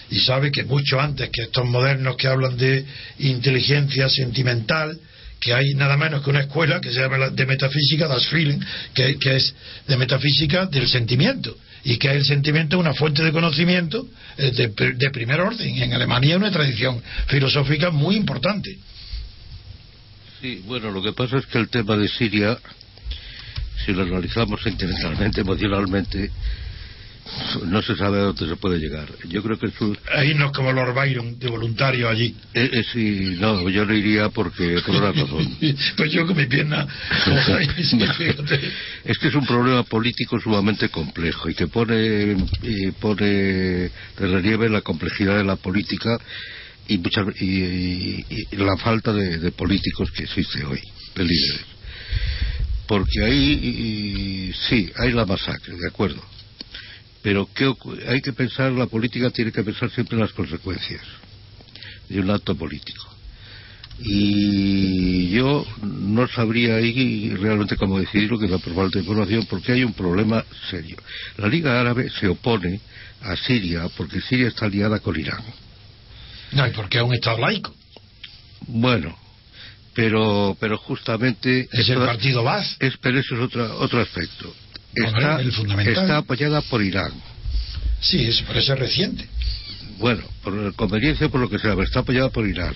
y 0.09 0.19
sabe 0.19 0.51
que 0.51 0.63
mucho 0.63 0.99
antes 0.99 1.29
que 1.29 1.43
estos 1.43 1.65
modernos 1.65 2.15
que 2.15 2.27
hablan 2.27 2.57
de 2.57 2.85
inteligencia 3.19 4.09
sentimental 4.09 4.97
que 5.39 5.53
hay 5.53 5.75
nada 5.75 5.97
menos 5.97 6.23
que 6.23 6.29
una 6.29 6.41
escuela 6.41 6.81
que 6.81 6.91
se 6.91 6.99
llama 6.99 7.29
de 7.29 7.45
metafísica 7.45 8.07
das 8.07 8.27
Feeling 8.27 8.59
que, 8.93 9.17
que 9.19 9.35
es 9.35 9.53
de 9.87 9.97
metafísica 9.97 10.65
del 10.65 10.87
sentimiento 10.87 11.55
y 11.87 11.97
que 11.97 12.11
el 12.11 12.25
sentimiento 12.25 12.75
es 12.75 12.81
una 12.81 12.93
fuente 12.93 13.23
de 13.23 13.31
conocimiento 13.31 14.05
eh, 14.37 14.51
de, 14.51 15.09
primer 15.09 15.39
orden. 15.39 15.81
En 15.81 15.93
Alemania 15.93 16.31
hay 16.31 16.35
una 16.35 16.51
tradición 16.51 17.01
filosófica 17.27 17.91
muy 17.91 18.17
importante. 18.17 18.77
Sí, 20.41 20.63
bueno, 20.65 20.91
lo 20.91 21.01
que 21.01 21.13
pasa 21.13 21.37
es 21.37 21.45
que 21.45 21.57
el 21.57 21.69
tema 21.69 21.95
de 21.95 22.09
Siria, 22.09 22.57
si 23.85 23.93
lo 23.93 24.03
analizamos 24.03 24.61
sentimentalmente, 24.63 25.39
emocionalmente, 25.39 26.29
no 27.65 27.81
se 27.81 27.95
sabe 27.95 28.19
a 28.19 28.23
dónde 28.23 28.47
se 28.47 28.55
puede 28.55 28.79
llegar. 28.79 29.07
Yo 29.27 29.41
creo 29.43 29.57
que 29.57 29.67
eso... 29.67 29.95
Ahí 30.15 30.33
no 30.33 30.47
es 30.47 30.51
como 30.51 30.71
Lord 30.71 30.93
Byron, 30.93 31.39
de 31.39 31.49
voluntario 31.49 32.09
allí. 32.09 32.35
Eh, 32.53 32.69
eh, 32.71 32.83
sí, 32.91 33.37
no, 33.39 33.69
yo 33.69 33.85
no 33.85 33.93
iría 33.93 34.29
porque, 34.29 34.81
por 34.85 34.95
una 34.95 35.11
razón. 35.11 35.57
pues 35.97 36.11
yo 36.11 36.25
con 36.25 36.37
mi 36.37 36.45
pierna... 36.45 36.87
es 39.03 39.17
que 39.17 39.27
es 39.27 39.35
un 39.35 39.45
problema 39.45 39.83
político 39.83 40.39
sumamente 40.39 40.89
complejo 40.89 41.49
y 41.49 41.55
que 41.55 41.67
pone, 41.67 42.37
y 42.63 42.91
pone 42.91 43.25
de 43.25 43.91
relieve 44.17 44.69
la 44.69 44.81
complejidad 44.81 45.37
de 45.37 45.43
la 45.43 45.55
política 45.55 46.17
y, 46.87 46.97
muchas, 46.97 47.25
y, 47.41 48.23
la 48.55 48.77
falta 48.77 49.11
de, 49.11 49.51
políticos 49.51 50.11
que 50.11 50.23
existe 50.23 50.63
hoy, 50.63 50.79
de 51.15 51.23
líderes. 51.23 51.65
Porque 52.87 53.23
ahí, 53.23 54.53
sí, 54.69 54.89
hay 54.97 55.11
la 55.11 55.25
masacre, 55.25 55.75
de 55.75 55.87
acuerdo 55.87 56.21
pero 57.27 57.45
¿qué 57.53 57.69
hay 58.07 58.21
que 58.21 58.31
pensar, 58.31 58.71
la 58.71 58.85
política 58.85 59.29
tiene 59.31 59.51
que 59.51 59.61
pensar 59.61 59.91
siempre 59.91 60.15
en 60.15 60.21
las 60.21 60.31
consecuencias 60.31 61.01
de 62.07 62.21
un 62.21 62.29
acto 62.29 62.55
político. 62.55 63.05
Y 63.99 65.31
yo 65.31 65.67
no 65.81 66.25
sabría 66.29 66.75
ahí 66.75 67.31
realmente 67.31 67.75
cómo 67.75 67.99
decidirlo, 67.99 68.39
que 68.39 68.47
da 68.47 68.59
por 68.59 68.73
falta 68.73 68.97
de 68.97 69.03
información, 69.03 69.45
porque 69.49 69.73
hay 69.73 69.83
un 69.83 69.91
problema 69.91 70.45
serio. 70.69 70.95
La 71.35 71.49
Liga 71.49 71.77
Árabe 71.77 72.09
se 72.17 72.29
opone 72.29 72.79
a 73.19 73.35
Siria 73.35 73.89
porque 73.97 74.21
Siria 74.21 74.47
está 74.47 74.67
aliada 74.67 74.99
con 74.99 75.19
Irán. 75.19 75.43
No, 76.53 76.65
y 76.65 76.71
porque 76.71 76.99
es 76.99 77.03
un 77.03 77.13
Estado 77.13 77.39
laico. 77.39 77.75
Bueno, 78.67 79.13
pero 79.93 80.55
pero 80.61 80.77
justamente 80.77 81.67
Es 81.73 81.89
el 81.89 81.97
partido 81.97 82.41
Baz. 82.43 82.77
es, 82.79 82.95
pero 82.97 83.19
eso 83.19 83.35
es 83.35 83.41
otro 83.41 83.79
otro 83.79 83.99
aspecto. 83.99 84.55
Está, 85.05 85.41
el 85.41 85.51
fundamental. 85.51 86.03
está 86.03 86.17
apoyada 86.17 86.61
por 86.61 86.81
Irán. 86.83 87.11
Sí, 88.01 88.25
es, 88.27 88.41
por 88.43 88.57
eso 88.57 88.73
es 88.73 88.79
reciente. 88.79 89.27
Bueno, 89.97 90.23
por 90.43 90.75
conveniencia, 90.75 91.29
por 91.29 91.41
lo 91.41 91.49
que 91.49 91.57
sea, 91.59 91.71
pero 91.71 91.83
está 91.83 91.99
apoyada 92.01 92.29
por 92.29 92.47
Irán. 92.47 92.73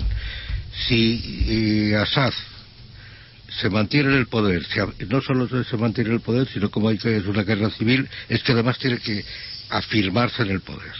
Si 0.87 1.45
eh, 1.91 1.95
Assad 1.95 2.33
se 3.59 3.69
mantiene 3.69 4.09
en 4.13 4.17
el 4.19 4.27
poder, 4.27 4.63
si 4.65 4.79
a- 4.79 4.87
no 5.09 5.21
solo 5.21 5.47
se 5.63 5.77
mantiene 5.77 6.09
en 6.09 6.15
el 6.15 6.21
poder, 6.21 6.47
sino 6.47 6.69
como 6.71 6.89
hay 6.89 6.97
que 6.97 7.17
es 7.17 7.25
una 7.25 7.43
guerra 7.43 7.69
civil, 7.69 8.07
es 8.29 8.41
que 8.43 8.53
además 8.53 8.77
tiene 8.79 8.97
que 8.97 9.23
afirmarse 9.69 10.41
en 10.43 10.51
el 10.51 10.61
poder. 10.61 10.93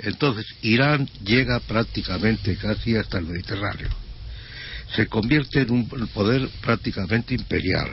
Entonces, 0.00 0.46
Irán 0.62 1.08
llega 1.24 1.60
prácticamente 1.60 2.56
casi 2.56 2.96
hasta 2.96 3.18
el 3.18 3.26
Mediterráneo. 3.26 3.88
Se 4.96 5.06
convierte 5.06 5.60
en 5.62 5.70
un 5.70 5.88
poder 5.88 6.48
prácticamente 6.60 7.34
imperial 7.34 7.88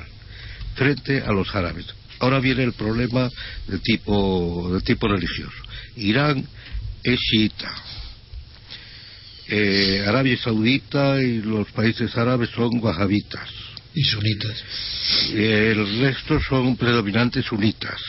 frente 0.75 1.21
a 1.21 1.31
los 1.31 1.53
árabes. 1.55 1.85
Ahora 2.21 2.39
viene 2.39 2.63
el 2.63 2.73
problema 2.73 3.29
de 3.67 3.79
tipo, 3.79 4.69
de 4.73 4.81
tipo 4.81 5.07
religioso. 5.07 5.57
Irán 5.95 6.45
es 7.03 7.19
chiita. 7.19 7.73
Eh, 9.47 10.05
Arabia 10.07 10.37
Saudita 10.37 11.19
y 11.21 11.41
los 11.41 11.69
países 11.71 12.15
árabes 12.15 12.51
son 12.51 12.79
wahabitas. 12.79 13.49
Y 13.95 14.03
sunitas. 14.03 14.63
El 15.33 15.99
resto 15.99 16.39
son 16.47 16.77
predominantes 16.77 17.43
sunitas, 17.45 17.99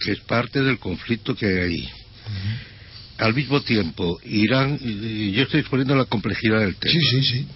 que 0.00 0.12
es 0.12 0.20
parte 0.20 0.62
del 0.62 0.78
conflicto 0.78 1.34
que 1.34 1.46
hay 1.46 1.58
ahí. 1.58 1.90
Al 3.18 3.34
mismo 3.34 3.60
tiempo, 3.60 4.18
Irán, 4.24 4.78
y 4.80 5.32
yo 5.32 5.42
estoy 5.42 5.60
exponiendo 5.60 5.94
la 5.96 6.06
complejidad 6.06 6.60
del 6.60 6.76
tema. 6.76 6.94
Sí, 6.94 7.00
sí, 7.10 7.22
sí. 7.24 7.46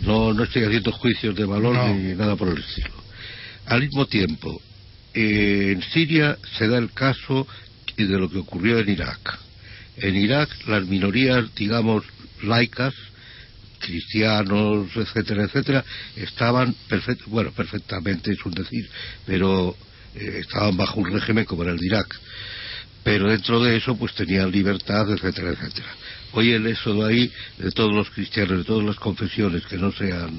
No, 0.00 0.32
no 0.32 0.44
estoy 0.44 0.64
haciendo 0.64 0.92
juicios 0.92 1.34
de 1.34 1.44
valor 1.44 1.74
No. 1.74 1.94
ni 1.94 2.14
nada 2.14 2.36
por 2.36 2.48
el 2.48 2.58
estilo. 2.58 3.01
Al 3.66 3.80
mismo 3.82 4.06
tiempo, 4.06 4.60
eh, 5.14 5.72
en 5.74 5.82
Siria 5.82 6.36
se 6.58 6.68
da 6.68 6.78
el 6.78 6.92
caso 6.92 7.46
de 7.96 8.18
lo 8.18 8.28
que 8.28 8.38
ocurrió 8.38 8.78
en 8.78 8.88
Irak. 8.88 9.38
En 9.96 10.16
Irak, 10.16 10.48
las 10.66 10.86
minorías, 10.86 11.54
digamos, 11.54 12.04
laicas, 12.42 12.94
cristianos, 13.78 14.88
etcétera, 14.96 15.44
etcétera, 15.44 15.84
estaban 16.16 16.74
perfect- 16.88 17.26
bueno, 17.26 17.50
perfectamente, 17.52 18.32
es 18.32 18.44
un 18.44 18.52
decir, 18.52 18.88
pero 19.26 19.76
eh, 20.14 20.38
estaban 20.40 20.76
bajo 20.76 21.00
un 21.00 21.12
régimen 21.12 21.44
como 21.44 21.62
era 21.62 21.72
el 21.72 21.78
de 21.78 21.86
Irak. 21.86 22.20
Pero 23.04 23.28
dentro 23.28 23.60
de 23.62 23.76
eso, 23.76 23.96
pues 23.96 24.14
tenían 24.14 24.50
libertad, 24.50 25.10
etcétera, 25.10 25.50
etcétera. 25.50 25.88
Hoy 26.32 26.52
el 26.52 26.66
éxodo 26.66 27.04
ahí 27.04 27.30
de 27.58 27.70
todos 27.72 27.92
los 27.92 28.08
cristianos, 28.10 28.58
de 28.58 28.64
todas 28.64 28.86
las 28.86 28.96
confesiones 28.96 29.66
que 29.66 29.76
no 29.76 29.92
sean 29.92 30.30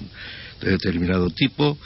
de 0.62 0.72
determinado 0.72 1.30
tipo, 1.30 1.77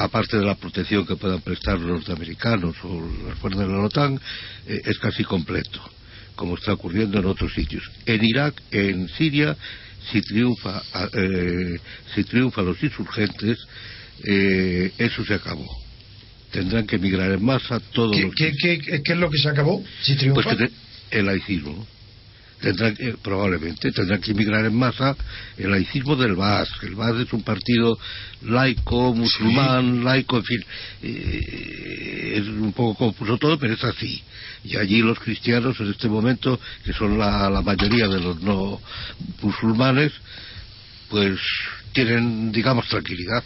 aparte 0.00 0.38
de 0.38 0.44
la 0.44 0.54
protección 0.54 1.06
que 1.06 1.16
puedan 1.16 1.40
prestar 1.42 1.78
los 1.78 1.88
norteamericanos 1.90 2.74
o 2.84 3.08
las 3.28 3.38
fuerzas 3.38 3.66
de 3.66 3.72
la 3.72 3.80
OTAN, 3.84 4.18
eh, 4.66 4.80
es 4.84 4.98
casi 4.98 5.24
completo, 5.24 5.80
como 6.34 6.56
está 6.56 6.72
ocurriendo 6.72 7.18
en 7.18 7.26
otros 7.26 7.52
sitios. 7.52 7.82
En 8.06 8.24
Irak, 8.24 8.54
en 8.70 9.08
Siria, 9.08 9.56
si 10.10 10.22
triunfa, 10.22 10.82
ah, 10.94 11.08
eh, 11.12 11.78
si 12.14 12.24
triunfan 12.24 12.64
los 12.64 12.82
insurgentes, 12.82 13.58
eh, 14.24 14.90
eso 14.98 15.24
se 15.24 15.34
acabó. 15.34 15.66
Tendrán 16.50 16.86
que 16.86 16.96
emigrar 16.96 17.30
en 17.30 17.44
masa 17.44 17.78
todos 17.92 18.16
¿Qué, 18.16 18.22
los 18.22 18.34
qué, 18.34 18.52
qué- 18.60 19.02
qué 19.04 19.12
es 19.12 19.18
lo 19.18 19.30
que 19.30 19.38
se 19.38 19.48
acabó? 19.50 19.84
Si 20.02 20.16
triunfa. 20.16 20.42
pues 20.42 20.56
que 20.56 20.66
te- 20.66 21.18
el 21.18 21.26
laicismo. 21.26 21.86
Tendrán 22.60 22.94
que- 22.94 23.14
probablemente 23.22 23.90
tendrán 23.90 24.20
que 24.20 24.32
emigrar 24.32 24.64
en 24.66 24.74
masa 24.76 25.16
el 25.56 25.70
laicismo 25.70 26.14
del 26.16 26.34
Baas. 26.36 26.68
El 26.82 26.94
Baas 26.94 27.16
es 27.20 27.32
un 27.32 27.42
partido 27.42 27.98
laico, 28.42 29.14
musulmán, 29.14 30.04
laico, 30.04 30.36
en 30.38 30.44
fin. 30.44 30.64
eh, 31.02 32.34
es 32.36 32.46
un 32.48 32.72
poco 32.72 33.06
confuso 33.06 33.38
todo, 33.38 33.58
pero 33.58 33.74
es 33.74 33.84
así. 33.84 34.22
Y 34.64 34.76
allí 34.76 35.00
los 35.00 35.18
cristianos 35.18 35.80
en 35.80 35.90
este 35.90 36.08
momento, 36.08 36.60
que 36.84 36.92
son 36.92 37.18
la, 37.18 37.48
la 37.48 37.62
mayoría 37.62 38.08
de 38.08 38.20
los 38.20 38.40
no 38.42 38.80
musulmanes, 39.42 40.12
pues 41.08 41.38
tienen, 41.92 42.52
digamos, 42.52 42.86
tranquilidad. 42.88 43.42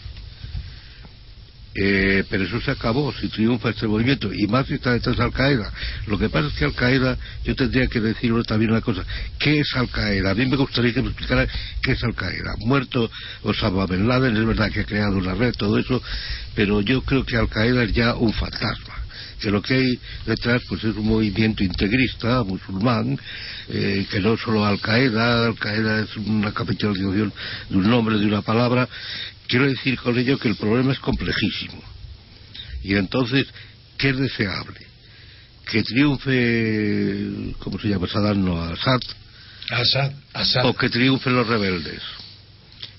Eh, 1.76 2.22
pero 2.30 2.44
eso 2.44 2.60
se 2.60 2.70
acabó 2.70 3.12
si 3.14 3.26
triunfa 3.28 3.70
este 3.70 3.88
movimiento 3.88 4.32
y 4.32 4.46
más 4.46 4.64
si 4.68 4.74
está 4.74 4.92
detrás 4.92 5.16
de 5.16 5.24
Al 5.24 5.32
Qaeda 5.32 5.72
lo 6.06 6.16
que 6.16 6.28
pasa 6.28 6.46
es 6.46 6.54
que 6.54 6.64
Al 6.66 6.72
Qaeda 6.72 7.18
yo 7.44 7.56
tendría 7.56 7.88
que 7.88 7.98
decirle 8.00 8.44
también 8.44 8.70
una 8.70 8.80
cosa. 8.80 9.04
¿qué 9.40 9.58
es 9.58 9.74
Al 9.74 9.88
Qaeda? 9.88 10.30
a 10.30 10.34
mí 10.36 10.46
me 10.46 10.56
gustaría 10.56 10.94
que 10.94 11.02
me 11.02 11.08
explicara 11.08 11.48
qué 11.82 11.92
es 11.92 12.04
Al 12.04 12.14
Qaeda 12.14 12.54
muerto 12.60 13.10
Osama 13.42 13.86
Bin 13.86 14.06
Laden 14.06 14.36
es 14.36 14.46
verdad 14.46 14.70
que 14.70 14.80
ha 14.80 14.84
creado 14.84 15.16
una 15.16 15.34
red 15.34 15.52
todo 15.54 15.76
eso 15.76 16.00
pero 16.54 16.80
yo 16.80 17.02
creo 17.02 17.26
que 17.26 17.36
Al 17.36 17.48
Qaeda 17.48 17.82
es 17.82 17.92
ya 17.92 18.14
un 18.14 18.32
fantasma 18.32 18.94
que 19.40 19.50
lo 19.50 19.60
que 19.60 19.74
hay 19.74 19.98
detrás 20.26 20.62
pues 20.68 20.84
es 20.84 20.94
un 20.94 21.08
movimiento 21.08 21.64
integrista 21.64 22.44
musulmán 22.44 23.18
eh, 23.68 24.06
que 24.08 24.20
no 24.20 24.36
solo 24.36 24.64
Al 24.64 24.80
Qaeda 24.80 25.46
Al 25.46 25.56
Qaeda 25.56 26.02
es 26.02 26.16
una 26.18 26.52
capitalización 26.54 27.32
de 27.68 27.76
un 27.76 27.90
nombre 27.90 28.16
de 28.16 28.26
una 28.26 28.42
palabra 28.42 28.88
quiero 29.48 29.66
decir 29.68 29.98
con 29.98 30.18
ello 30.18 30.38
que 30.38 30.48
el 30.48 30.56
problema 30.56 30.92
es 30.92 30.98
complejísimo 30.98 31.82
y 32.82 32.94
entonces 32.96 33.46
¿qué 33.98 34.10
es 34.10 34.18
deseable? 34.18 34.80
que 35.70 35.82
triunfe 35.82 37.54
¿cómo 37.58 37.78
se 37.78 37.88
llama? 37.88 38.06
Saddam 38.06 38.44
no 38.44 38.60
Assad 38.62 39.00
Assad, 39.70 40.12
Assad. 40.32 40.66
o 40.66 40.74
que 40.74 40.88
triunfen 40.90 41.34
los 41.34 41.46
rebeldes 41.46 42.00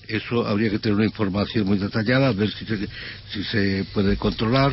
eso 0.08 0.46
habría 0.46 0.70
que 0.70 0.78
tener 0.78 0.96
una 0.96 1.04
información 1.04 1.66
muy 1.66 1.78
detallada 1.78 2.32
ver 2.32 2.50
si 2.52 2.64
se, 2.64 2.88
si 3.32 3.44
se 3.44 3.84
puede 3.92 4.16
controlar 4.16 4.72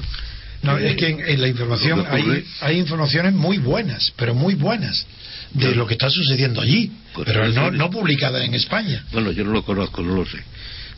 No, 0.62 0.78
Eh, 0.78 0.92
es 0.92 0.96
que 0.96 1.10
en, 1.10 1.20
en 1.20 1.42
la 1.42 1.48
información 1.48 2.06
hay, 2.10 2.46
hay 2.62 2.78
informaciones 2.80 3.34
muy 3.34 3.58
buenas, 3.58 4.14
pero 4.16 4.34
muy 4.34 4.54
buenas, 4.56 5.06
de 5.52 5.76
lo 5.76 5.86
que 5.86 5.94
está 5.96 6.10
sucediendo 6.10 6.62
allí, 6.62 6.90
Pues 7.14 7.26
pero 7.28 7.48
no, 7.52 7.70
no 7.72 7.90
publicadas 7.90 8.44
en 8.46 8.54
España. 8.54 9.04
Bueno, 9.12 9.32
yo 9.32 9.44
no 9.44 9.52
lo 9.52 9.64
conozco, 9.66 10.02
no 10.02 10.16
lo 10.16 10.26
sé. 10.26 10.38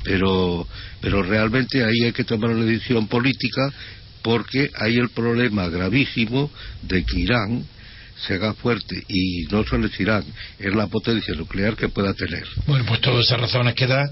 Pero, 0.06 0.66
pero 1.02 1.22
realmente 1.24 1.84
ahí 1.84 2.04
hay 2.06 2.14
que 2.14 2.24
tomar 2.24 2.52
una 2.52 2.64
decisión 2.66 3.08
política 3.08 3.62
porque 4.22 4.70
hay 4.80 4.98
el 4.98 5.10
problema 5.10 5.68
gravísimo 5.68 6.50
de 6.84 7.04
que 7.04 7.20
Irán 7.20 7.66
se 8.26 8.36
haga 8.36 8.54
fuerte 8.54 9.04
y 9.10 9.44
no 9.52 9.64
solo 9.66 9.88
es 9.88 10.00
Irán, 10.00 10.24
es 10.58 10.74
la 10.74 10.88
potencia 10.88 11.34
nuclear 11.36 11.76
que 11.76 11.90
pueda 11.90 12.14
tener. 12.14 12.46
Bueno, 12.66 12.86
pues 12.88 13.02
todas 13.02 13.26
esas 13.26 13.42
razones 13.42 13.74
que 13.76 13.88
da 13.88 14.04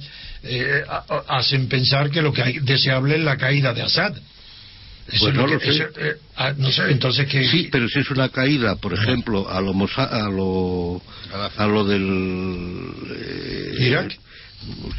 eh, 0.44 0.84
hacen 1.30 1.68
pensar 1.70 2.10
que 2.12 2.22
lo 2.22 2.34
que 2.34 2.42
hay 2.44 2.60
deseable 2.60 3.16
es 3.16 3.22
la 3.24 3.38
caída 3.38 3.74
de 3.74 3.84
Assad. 3.84 4.14
Eso 5.08 5.20
Pues 5.20 5.22
es 5.32 5.36
lo 5.36 5.42
no 5.42 5.48
lo 5.54 5.60
que- 5.60 5.66
sé. 5.66 5.72
eso, 5.72 5.84
eh, 6.00 6.16
ah, 6.38 6.54
no 6.58 6.72
sé, 6.72 6.84
entonces 6.92 7.28
que 7.28 7.48
Sí, 7.48 7.70
pero 7.72 7.88
si 7.90 8.00
es 8.00 8.10
una 8.10 8.30
caída, 8.30 8.76
por 8.78 8.94
ejemplo, 8.94 9.50
a 9.50 9.60
lo 9.62 9.72
a 9.98 10.30
lo 10.30 11.02
a 11.58 11.68
lo 11.68 11.84
del 11.86 12.90
eh, 13.10 13.76
Irak. 13.80 14.18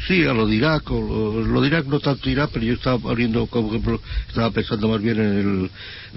Sí, 0.07 0.23
a 0.23 0.33
lo 0.33 0.47
de 0.47 0.55
Irak, 0.55 0.91
o 0.91 1.01
lo, 1.01 1.41
lo 1.41 1.61
de 1.61 1.67
Irak 1.67 1.85
no 1.87 1.99
tanto 1.99 2.29
Irak, 2.29 2.51
pero 2.53 2.65
yo 2.65 2.73
estaba 2.73 2.99
poniendo, 2.99 3.47
como 3.47 3.69
ejemplo, 3.69 3.99
estaba 4.27 4.51
pensando 4.51 4.87
más 4.89 5.01
bien 5.01 5.19
en 5.19 5.37
el 5.39 5.71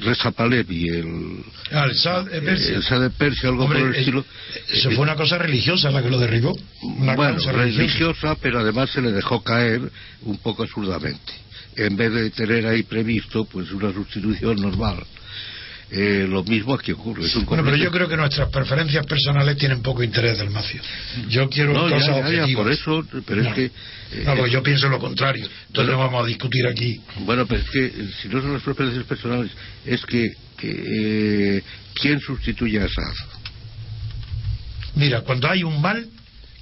Reza 0.05 0.31
Pahlavi, 0.31 0.89
el, 0.89 1.45
al 1.73 1.91
Assad, 1.91 2.29
eh, 2.35 2.41
Persia. 2.43 2.77
el 2.77 2.83
Shah 2.83 2.99
de 2.99 3.11
Persia, 3.11 3.49
algo 3.49 3.65
Hombre, 3.65 3.81
por 3.81 3.89
el 3.89 3.95
estilo. 3.97 4.25
Eso 4.71 4.91
fue 4.91 5.03
una 5.03 5.17
cosa 5.17 5.39
religiosa 5.39 5.91
la 5.91 6.03
que 6.03 6.11
lo 6.11 6.19
derribó. 6.19 6.57
Una 6.83 7.15
bueno, 7.17 7.35
causa 7.35 7.53
religiosa. 7.53 7.83
religiosa, 7.83 8.37
pero 8.41 8.61
además 8.61 8.91
se 8.91 9.01
le 9.01 9.13
dejó 9.13 9.43
caer 9.43 9.81
un 10.23 10.37
poco 10.39 10.65
absurdamente. 10.65 11.33
En 11.77 11.97
vez 11.97 12.13
de 12.13 12.31
tener 12.31 12.67
ahí 12.67 12.83
previsto, 12.83 13.45
pues 13.45 13.71
una 13.71 13.93
sustitución 13.93 14.61
normal. 14.61 14.97
Eh, 15.91 16.27
lo 16.29 16.45
mismo 16.45 16.75
aquí 16.75 16.93
ocurre. 16.93 17.25
Es 17.25 17.35
un 17.35 17.47
Bueno, 17.47 17.65
pero 17.65 17.77
yo 17.77 17.91
creo 17.91 18.07
que 18.09 18.17
nuestras 18.17 18.51
preferencias 18.51 19.07
personales 19.07 19.57
tienen 19.57 19.81
poco 19.81 20.03
interés 20.03 20.37
del 20.39 20.51
macio. 20.51 20.83
Yo 21.31 21.49
quiero 21.49 21.73
No, 21.73 21.89
cosas 21.89 22.07
ya, 22.09 22.13
ya, 22.13 22.19
objetivas. 22.19 22.51
por 22.63 22.71
eso, 22.73 23.07
pero 23.25 23.43
No. 23.43 23.49
es 23.49 23.55
que... 23.55 23.65
eh, 23.65 24.23
No, 24.27 24.37
porque 24.37 24.51
yo 24.51 24.63
pienso 24.63 24.89
lo 24.91 24.99
contrario. 24.99 25.49
Entonces 25.69 25.91
no 25.93 25.99
vamos 25.99 26.25
a 26.25 26.27
discutir 26.27 26.67
aquí. 26.67 27.01
Bueno, 27.21 27.47
pero 27.47 27.63
es 27.63 27.71
que 27.71 27.87
eh, 27.87 28.11
si 28.21 28.29
no 28.29 28.43
son 28.43 28.53
las 28.53 28.63
preferencias 28.63 29.05
personales, 29.07 29.51
es 29.87 30.05
que, 30.05 30.31
que, 30.59 31.57
eh, 31.57 31.63
¿quién 31.95 32.21
sustituye 32.21 32.81
a 32.81 32.85
Assad? 32.85 33.15
Mira, 34.95 35.21
cuando 35.23 35.49
hay 35.49 35.63
un 35.63 35.81
mal, 35.81 36.07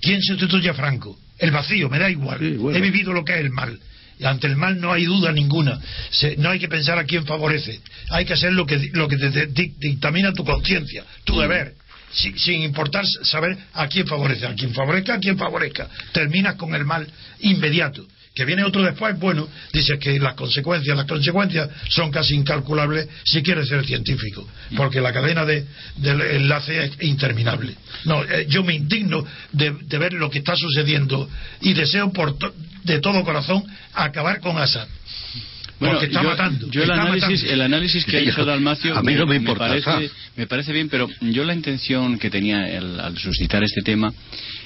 ¿quién 0.00 0.20
sustituye 0.22 0.68
a 0.70 0.74
Franco? 0.74 1.18
El 1.38 1.50
vacío, 1.50 1.88
me 1.90 1.98
da 1.98 2.08
igual. 2.10 2.38
Sí, 2.38 2.50
bueno. 2.52 2.78
He 2.78 2.82
vivido 2.82 3.12
lo 3.12 3.24
que 3.24 3.34
es 3.34 3.40
el 3.40 3.50
mal. 3.50 3.78
Ante 4.22 4.46
el 4.46 4.56
mal 4.56 4.80
no 4.80 4.92
hay 4.92 5.04
duda 5.04 5.32
ninguna. 5.32 5.78
Se- 6.10 6.36
no 6.38 6.50
hay 6.50 6.58
que 6.58 6.68
pensar 6.68 6.98
a 6.98 7.04
quién 7.04 7.26
favorece. 7.26 7.80
Hay 8.10 8.24
que 8.24 8.32
hacer 8.32 8.52
lo 8.52 8.64
que, 8.66 8.90
lo 8.94 9.08
que 9.08 9.16
te, 9.16 9.30
te 9.30 9.48
dic- 9.48 9.76
dictamina 9.78 10.32
tu 10.32 10.44
conciencia, 10.44 11.04
tu 11.24 11.38
deber. 11.38 11.74
sin, 12.12 12.38
sin 12.38 12.62
importar 12.62 13.04
saber 13.24 13.58
a 13.74 13.88
quién 13.88 14.06
favorece, 14.06 14.46
a 14.46 14.54
quién 14.54 14.72
favorezca, 14.72 15.14
a 15.14 15.18
quién 15.18 15.36
favorezca. 15.36 15.88
Terminas 16.12 16.54
con 16.54 16.74
el 16.74 16.84
mal 16.84 17.06
inmediato 17.40 18.06
que 18.36 18.44
viene 18.44 18.64
otro 18.64 18.82
después, 18.82 19.18
bueno, 19.18 19.48
dice 19.72 19.98
que 19.98 20.20
las 20.20 20.34
consecuencias, 20.34 20.94
las 20.94 21.06
consecuencias 21.06 21.70
son 21.88 22.10
casi 22.10 22.34
incalculables 22.34 23.08
si 23.24 23.42
quieres 23.42 23.66
ser 23.66 23.82
científico, 23.86 24.46
porque 24.76 25.00
la 25.00 25.10
cadena 25.10 25.46
de, 25.46 25.64
del 25.96 26.20
enlace 26.20 26.84
es 26.84 26.92
interminable. 27.00 27.74
No, 28.04 28.22
eh, 28.22 28.44
yo 28.46 28.62
me 28.62 28.74
indigno 28.74 29.24
de, 29.52 29.70
ver 29.70 30.12
lo 30.12 30.28
que 30.28 30.40
está 30.40 30.54
sucediendo 30.54 31.26
y 31.62 31.72
deseo 31.72 32.12
por 32.12 32.36
de 32.84 33.00
todo 33.00 33.24
corazón 33.24 33.64
acabar 33.94 34.38
con 34.40 34.58
Assad. 34.58 34.86
Bueno, 35.78 35.94
porque 35.94 36.06
está 36.06 36.22
yo, 36.22 36.28
matando. 36.28 36.70
Yo 36.70 36.82
el, 36.82 36.90
está 36.90 37.02
análisis, 37.02 37.28
matando. 37.30 37.52
el 37.52 37.60
análisis 37.60 38.04
que 38.06 38.16
ha 38.16 38.20
hecho 38.20 38.44
Dalmacio 38.44 38.96
A 38.96 39.02
mí 39.02 39.14
no 39.14 39.26
me 39.26 39.36
importa, 39.36 39.68
parece, 39.68 40.10
me 40.36 40.46
parece 40.46 40.72
bien, 40.72 40.88
pero 40.88 41.08
yo 41.20 41.44
la 41.44 41.54
intención 41.54 42.18
que 42.18 42.30
tenía 42.30 42.66
el- 42.68 42.98
al 42.98 43.18
suscitar 43.18 43.62
este 43.62 43.82
tema 43.82 44.12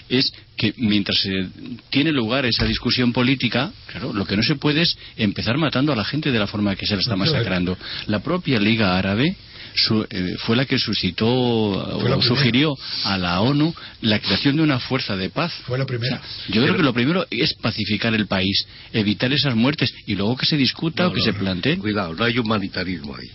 es 0.08 0.32
que 0.56 0.74
mientras 0.76 1.18
se 1.18 1.48
tiene 1.90 2.12
lugar 2.12 2.44
esa 2.44 2.64
discusión 2.64 3.12
política, 3.12 3.72
claro, 3.86 4.12
lo 4.12 4.24
que 4.24 4.36
no 4.36 4.42
se 4.42 4.54
puede 4.56 4.82
es 4.82 4.96
empezar 5.16 5.56
matando 5.56 5.92
a 5.92 5.96
la 5.96 6.04
gente 6.04 6.30
de 6.30 6.38
la 6.38 6.46
forma 6.46 6.76
que 6.76 6.86
se 6.86 6.94
la 6.94 7.00
está 7.00 7.16
masacrando. 7.16 7.76
La 8.06 8.20
propia 8.20 8.58
Liga 8.60 8.96
Árabe 8.98 9.34
su- 9.74 10.06
eh, 10.10 10.34
fue 10.40 10.56
la 10.56 10.64
que 10.64 10.78
suscitó 10.78 11.26
o 11.28 12.22
sugirió 12.22 12.76
a 13.04 13.16
la 13.18 13.40
ONU 13.40 13.74
la 14.02 14.18
creación 14.18 14.56
de 14.56 14.62
una 14.62 14.78
fuerza 14.80 15.16
de 15.16 15.30
paz. 15.30 15.52
Fue 15.66 15.78
la 15.78 15.86
primera. 15.86 16.20
Yo 16.48 16.62
creo 16.62 16.76
que 16.76 16.82
lo 16.82 16.92
primero 16.92 17.26
es 17.30 17.54
pacificar 17.54 18.14
el 18.14 18.26
país, 18.26 18.66
evitar 18.92 19.32
esas 19.32 19.54
muertes 19.54 19.92
y 20.06 20.14
luego 20.14 20.36
que 20.36 20.46
se 20.46 20.56
discuta 20.56 21.04
No, 21.04 21.08
o 21.10 21.12
que 21.12 21.18
no, 21.20 21.24
se 21.24 21.32
no. 21.32 21.38
plantee. 21.38 21.76
Cuidado, 21.78 22.14
no 22.14 22.24
hay 22.24 22.38
humanitarismo 22.38 23.14
ahí. 23.16 23.28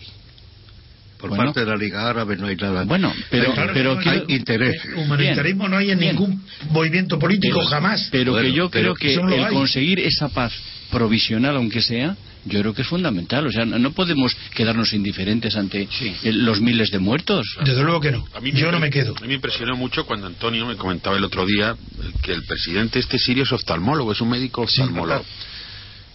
Por 1.18 1.30
Bueno. 1.30 1.46
parte 1.46 1.62
de 1.62 1.65
la 1.65 1.77
Liga 1.77 2.08
Árabe 2.10 2.36
no 2.36 2.46
hay 2.48 2.56
nada. 2.58 2.84
Bueno, 2.84 3.12
pero, 3.32 3.54
Claro, 3.54 3.72
pero 3.74 3.98
quiero- 3.98 4.25
hay 4.27 4.36
intereses. 4.36 4.94
Humanitarismo 4.98 5.68
no 5.70 5.77
hay 5.77 5.92
en 5.92 6.00
Bien. 6.00 6.15
ningún 6.15 6.44
movimiento 6.70 7.18
político 7.18 7.58
pero- 7.60 7.70
jamás. 7.70 8.10
Pero 8.12 8.34
Bueno, 8.34 8.48
que 8.50 8.54
yo 8.54 8.70
pero 8.70 8.94
creo 8.96 9.27
que 9.30 9.36
el 9.36 9.46
hay. 9.46 9.54
conseguir 9.54 10.00
esa 10.01 10.30
paz 10.30 10.54
provisional, 10.92 11.56
aunque 11.56 11.82
sea, 11.82 12.15
yo 12.46 12.60
creo 12.62 12.74
que 12.74 12.84
es 12.84 12.88
fundamental. 12.88 13.46
O 13.48 13.52
sea, 13.52 13.66
no 13.66 13.92
podemos 13.92 14.36
quedarnos 14.54 14.94
indiferentes 14.94 15.56
ante 15.56 15.88
eh, 16.02 16.32
los 16.32 16.62
miles 16.62 16.92
de 16.92 17.00
muertos. 17.00 17.46
Desde 17.64 17.84
luego 17.84 18.00
que 18.00 18.12
no. 18.12 18.25
A 18.34 18.40
mí 18.40 18.52
Yo 18.54 18.72
no 18.72 18.80
me 18.80 18.90
quedo. 18.90 19.16
A 19.18 19.22
mí 19.22 19.28
me 19.28 19.34
impresionó 19.36 19.75
mucho 19.75 20.06
cuando 20.06 20.28
Antonio 20.28 20.66
me 20.66 20.75
comentaba 20.75 21.18
el 21.18 21.24
otro 21.24 21.46
día 21.46 21.72
eh, 21.72 22.12
que 22.22 22.32
el 22.34 22.44
presidente 22.44 23.00
este 23.00 23.18
sirio 23.20 23.44
es 23.44 23.52
oftalmólogo, 23.52 24.12
es 24.12 24.22
un 24.22 24.30
médico 24.30 24.62
oftalmólogo. 24.62 25.24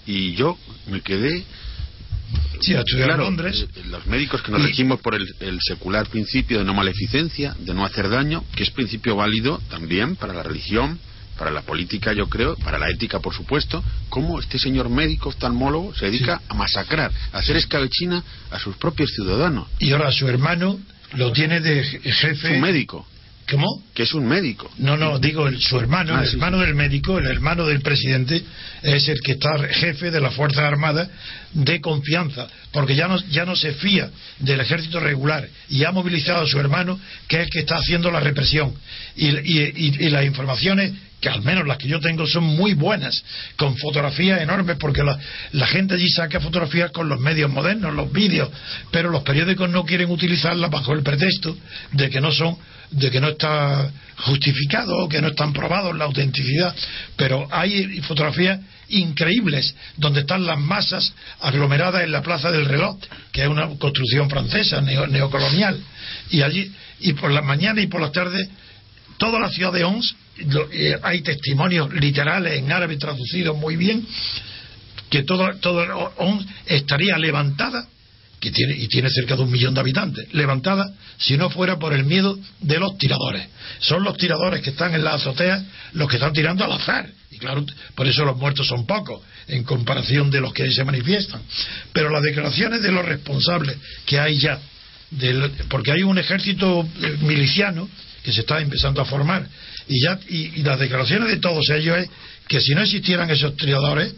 y 0.07 0.33
yo 0.35 0.57
me 0.91 1.01
quedé 1.01 1.45
Sí, 2.61 2.75
a 2.75 2.81
estudiar 2.81 3.09
claro, 3.09 3.23
en 3.23 3.29
Londres. 3.37 3.67
eh, 3.75 3.83
los 3.89 4.07
médicos 4.07 4.43
que 4.43 4.53
nos 4.53 4.63
regimos 4.63 5.01
por 5.01 5.15
el, 5.15 5.27
el 5.41 5.59
secular 5.67 6.07
principio 6.09 6.59
de 6.59 6.65
no 6.65 6.75
maleficencia, 6.75 7.57
de 7.59 7.73
no 7.75 7.85
hacer 7.87 8.09
daño, 8.11 8.45
que 8.55 8.63
es 8.63 8.71
principio 8.71 9.17
válido 9.17 9.61
también 9.71 10.15
para 10.15 10.35
la 10.35 10.43
religión, 10.43 10.99
para 11.41 11.51
la 11.51 11.63
política, 11.63 12.13
yo 12.13 12.29
creo, 12.29 12.55
para 12.57 12.79
la 12.79 12.91
ética, 12.91 13.19
por 13.21 13.35
supuesto, 13.35 13.83
cómo 14.11 14.39
este 14.41 14.59
señor 14.59 14.91
médico 14.91 15.31
oftalmólogo 15.31 15.95
se 15.95 16.05
dedica 16.05 16.43
a 16.51 16.53
masacrar, 16.55 17.11
a 17.33 17.39
hacer 17.39 17.57
escabechina 17.57 18.23
a 18.51 18.59
sus 18.59 18.77
propios 18.77 19.11
ciudadanos. 19.15 19.67
Y 19.79 19.91
ahora 19.93 20.13
su 20.13 20.29
hermano 20.29 20.79
lo 21.15 21.33
tiene 21.33 21.61
de 21.61 21.83
jefe. 21.83 22.57
un 22.57 22.61
médico, 22.61 23.07
¿Cómo? 23.51 23.67
que 23.95 24.03
es 24.03 24.13
un 24.13 24.27
médico. 24.29 24.71
No, 24.77 24.99
no, 24.99 25.19
digo 25.19 25.49
el- 25.49 25.59
su 25.63 25.79
hermano, 25.81 26.15
Ah, 26.15 26.21
el 26.25 26.29
sí, 26.29 26.35
hermano 26.35 26.59
del 26.59 26.75
médico, 26.75 27.19
el 27.19 27.25
hermano 27.27 27.65
del 27.67 27.81
presidente, 27.81 28.45
es 28.83 29.09
el 29.09 29.21
que 29.23 29.33
está 29.33 29.49
jefe 29.71 30.11
de 30.11 30.21
las 30.21 30.35
Fuerzas 30.35 30.65
Armadas 30.65 31.09
de 31.55 31.81
confianza, 31.81 32.49
porque 32.71 32.95
ya 32.95 33.09
no, 33.09 33.17
ya 33.31 33.47
no 33.47 33.57
se 33.57 33.73
fía 33.73 34.11
del 34.41 34.61
ejército 34.61 35.01
regular 35.01 35.49
y 35.71 35.85
ha 35.85 35.91
movilizado 35.91 36.43
a 36.43 36.47
su 36.47 36.61
hermano, 36.61 37.01
que 37.27 37.37
es 37.39 37.45
el 37.45 37.51
que 37.51 37.61
está 37.61 37.77
haciendo 37.77 38.11
la 38.11 38.21
represión. 38.21 38.75
Y, 39.17 39.29
y- 39.29 39.73
y- 39.75 40.07
y 40.07 40.11
las 40.11 40.27
informaciones, 40.27 40.93
que 41.21 41.29
al 41.29 41.43
menos 41.43 41.67
las 41.67 41.77
que 41.79 41.89
yo 41.89 42.01
tengo, 42.01 42.27
son 42.27 42.45
muy 42.45 42.75
buenas, 42.75 43.23
con 43.57 43.77
fotografías 43.77 44.41
enormes, 44.41 44.77
porque 44.79 45.03
la, 45.03 45.67
gente 45.67 45.95
allí 45.95 46.09
saca 46.09 46.41
fotografías 46.41 46.91
con 46.91 47.09
los 47.09 47.21
medios 47.21 47.51
modernos, 47.51 47.95
los 47.95 48.11
vídeos, 48.11 48.49
pero 48.91 49.11
los 49.11 49.23
periódicos 49.23 49.69
no 49.69 49.85
quieren 49.85 50.11
utilizarlas 50.11 50.71
bajo 50.71 50.93
el 50.95 51.03
pretexto 51.03 51.57
de 51.93 52.11
que 52.11 52.21
no 52.21 52.33
son 52.33 52.57
de 52.91 53.09
que 53.09 53.21
no 53.21 53.29
está 53.29 53.89
justificado 54.17 54.97
o 54.99 55.09
que 55.09 55.23
no 55.23 55.29
están 55.29 55.53
probados 55.53 55.97
la 55.97 56.07
autenticidad, 56.07 56.75
pero 57.15 57.47
hay 57.53 58.01
fotografías 58.01 58.59
increíbles 58.89 59.77
donde 59.97 60.23
están 60.23 60.45
las 60.45 60.59
masas 60.59 61.13
aglomeradas 61.41 62.03
en 62.03 62.11
la 62.11 62.21
Plaza 62.21 62.51
del 62.51 62.65
Reloj, 62.65 62.99
que 63.31 63.43
es 63.43 63.49
una 63.49 63.69
construcción 63.79 64.29
francesa 64.29 64.81
neo- 64.81 65.07
neocolonial, 65.07 65.81
y 66.31 66.43
allí 66.43 66.73
y 66.99 67.13
por 67.13 67.31
las 67.31 67.45
mañanas 67.45 67.85
y 67.85 67.87
por 67.87 68.01
las 68.01 68.11
tardes 68.11 68.49
toda 69.19 69.39
la 69.39 69.51
ciudad 69.51 69.73
de 69.73 69.85
Ons 69.85 70.17
lo- 70.49 70.69
eh, 70.73 70.99
hay 71.03 71.21
testimonios 71.23 71.93
literales 71.95 72.55
en 72.59 72.71
árabe 72.73 72.97
traducidos 72.97 73.57
muy 73.57 73.77
bien 73.77 74.07
que 75.09 75.23
todo, 75.25 75.49
todo 75.61 76.13
Ons 76.19 76.47
estaría 76.67 77.19
levantada 77.19 77.87
que 78.39 78.51
tiene, 78.51 78.75
y 78.77 78.89
tiene 78.89 79.11
cerca 79.11 79.37
de 79.37 79.43
un 79.43 79.51
millón 79.51 79.75
de 79.75 79.81
habitantes, 79.81 80.33
levantada 80.33 80.95
si 81.19 81.37
no 81.37 81.51
fuera 81.51 81.79
por 81.79 81.93
el 81.93 82.05
miedo 82.05 82.39
de 82.61 82.79
los 82.79 82.97
tiradores. 82.97 83.47
Son 83.81 84.03
los 84.03 84.17
tiradores 84.17 84.63
que 84.63 84.71
están 84.71 84.95
en 84.95 85.05
las 85.05 85.17
azoteas 85.17 85.63
los 85.93 86.09
que 86.09 86.17
están 86.17 86.33
tirando 86.33 86.65
al 86.65 86.73
azar. 86.73 87.11
Y 87.31 87.37
claro, 87.39 87.65
por 87.95 88.07
eso 88.07 88.25
los 88.25 88.37
muertos 88.39 88.67
son 88.67 88.87
pocos 88.87 89.21
en 89.47 89.63
comparación 89.65 90.31
de 90.31 90.41
los 90.41 90.55
que 90.55 90.71
se 90.73 90.85
manifiestan. 90.85 91.43
Pero 91.93 92.09
las 92.09 92.23
declaraciones 92.23 92.81
de 92.83 92.91
los 92.93 93.05
responsables 93.05 93.77
que 94.07 94.19
hay 94.19 94.39
ya, 94.39 94.59
del- 95.11 95.51
porque 95.69 95.93
hay 95.93 96.03
un 96.03 96.19
ejército 96.19 96.89
eh, 97.03 97.17
miliciano 97.21 97.89
que 98.23 98.33
se 98.33 98.41
está 98.41 98.61
empezando 98.61 99.01
a 99.03 99.05
formar, 99.05 99.47
y, 99.91 100.05
ya, 100.05 100.21
y, 100.29 100.63
las 100.63 100.79
declaraciones 100.79 101.29
de 101.29 101.39
todos 101.39 101.69
ellos 101.71 101.99
es 101.99 102.09
que 102.47 102.61
si 102.61 102.75
no 102.75 102.83
existieran 102.83 103.29
esos 103.29 103.57
tiradores, 103.57 104.15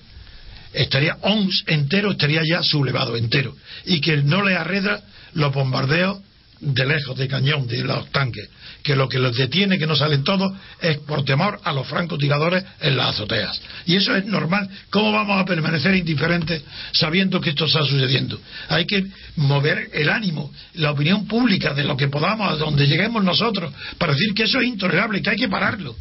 estaría 0.74 1.16
ONS 1.22 1.64
entero, 1.66 2.10
estaría 2.10 2.42
ya 2.44 2.62
sublevado 2.62 3.16
entero. 3.16 3.56
Y 3.86 4.02
que 4.02 4.18
no 4.18 4.42
le 4.42 4.54
arredra 4.54 5.00
los 5.32 5.52
bombardeos 5.52 6.18
de 6.62 6.86
lejos, 6.86 7.18
de 7.18 7.26
cañón, 7.26 7.66
de 7.66 7.82
los 7.82 8.08
tanques. 8.10 8.48
Que 8.82 8.94
lo 8.94 9.08
que 9.08 9.18
los 9.18 9.36
detiene, 9.36 9.78
que 9.78 9.86
no 9.86 9.96
salen 9.96 10.22
todos, 10.22 10.52
es 10.80 10.98
por 10.98 11.24
temor 11.24 11.60
a 11.64 11.72
los 11.72 11.86
francotiradores 11.86 12.64
en 12.80 12.96
las 12.96 13.10
azoteas. 13.10 13.60
Y 13.86 13.96
eso 13.96 14.14
es 14.14 14.24
normal. 14.24 14.68
¿Cómo 14.90 15.12
vamos 15.12 15.40
a 15.40 15.44
permanecer 15.44 15.94
indiferentes 15.94 16.62
sabiendo 16.92 17.40
que 17.40 17.50
esto 17.50 17.66
está 17.66 17.84
sucediendo? 17.84 18.40
Hay 18.68 18.86
que 18.86 19.04
mover 19.36 19.90
el 19.92 20.08
ánimo, 20.08 20.52
la 20.74 20.92
opinión 20.92 21.26
pública 21.26 21.74
de 21.74 21.84
lo 21.84 21.96
que 21.96 22.08
podamos, 22.08 22.52
a 22.52 22.56
donde 22.56 22.86
lleguemos 22.86 23.22
nosotros, 23.24 23.72
para 23.98 24.12
decir 24.12 24.32
que 24.34 24.44
eso 24.44 24.60
es 24.60 24.66
intolerable, 24.66 25.20
que 25.20 25.30
hay 25.30 25.36
que 25.36 25.48
pararlo. 25.48 25.96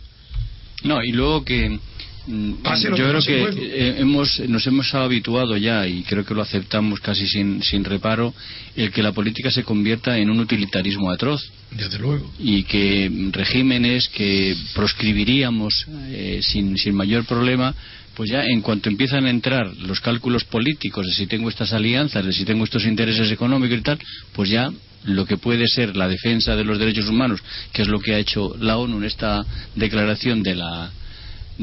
No, 0.83 1.03
y 1.03 1.11
luego 1.11 1.43
que 1.43 1.79
yo 2.27 2.95
que 2.95 3.03
creo 3.03 3.21
que 3.21 3.43
eh, 3.57 3.95
hemos 3.99 4.39
nos 4.47 4.65
hemos 4.67 4.93
habituado 4.93 5.57
ya 5.57 5.87
y 5.87 6.03
creo 6.03 6.23
que 6.23 6.33
lo 6.33 6.41
aceptamos 6.41 6.99
casi 6.99 7.25
sin, 7.27 7.63
sin 7.63 7.83
reparo 7.83 8.33
el 8.75 8.91
que 8.91 9.01
la 9.01 9.11
política 9.11 9.49
se 9.49 9.63
convierta 9.63 10.17
en 10.17 10.29
un 10.29 10.39
utilitarismo 10.39 11.09
atroz 11.09 11.41
Desde 11.71 11.97
luego. 11.97 12.31
y 12.39 12.63
que 12.63 13.29
regímenes 13.31 14.07
que 14.09 14.55
proscribiríamos 14.75 15.85
eh, 16.09 16.39
sin, 16.43 16.77
sin 16.77 16.95
mayor 16.95 17.25
problema, 17.25 17.73
pues 18.15 18.29
ya 18.29 18.45
en 18.45 18.61
cuanto 18.61 18.89
empiezan 18.89 19.25
a 19.25 19.29
entrar 19.29 19.75
los 19.77 19.99
cálculos 19.99 20.43
políticos 20.43 21.07
de 21.07 21.13
si 21.13 21.27
tengo 21.27 21.49
estas 21.49 21.73
alianzas, 21.73 22.25
de 22.25 22.33
si 22.33 22.45
tengo 22.45 22.63
estos 22.63 22.85
intereses 22.85 23.31
económicos 23.31 23.79
y 23.79 23.81
tal, 23.81 23.99
pues 24.33 24.49
ya 24.49 24.71
lo 25.05 25.25
que 25.25 25.37
puede 25.37 25.65
ser 25.67 25.95
la 25.95 26.07
defensa 26.07 26.55
de 26.55 26.63
los 26.63 26.77
derechos 26.77 27.09
humanos, 27.09 27.41
que 27.73 27.81
es 27.81 27.87
lo 27.87 27.99
que 27.99 28.13
ha 28.13 28.19
hecho 28.19 28.55
la 28.59 28.77
ONU 28.77 28.97
en 28.97 29.05
esta 29.05 29.43
declaración 29.75 30.43
de 30.43 30.55
la 30.55 30.91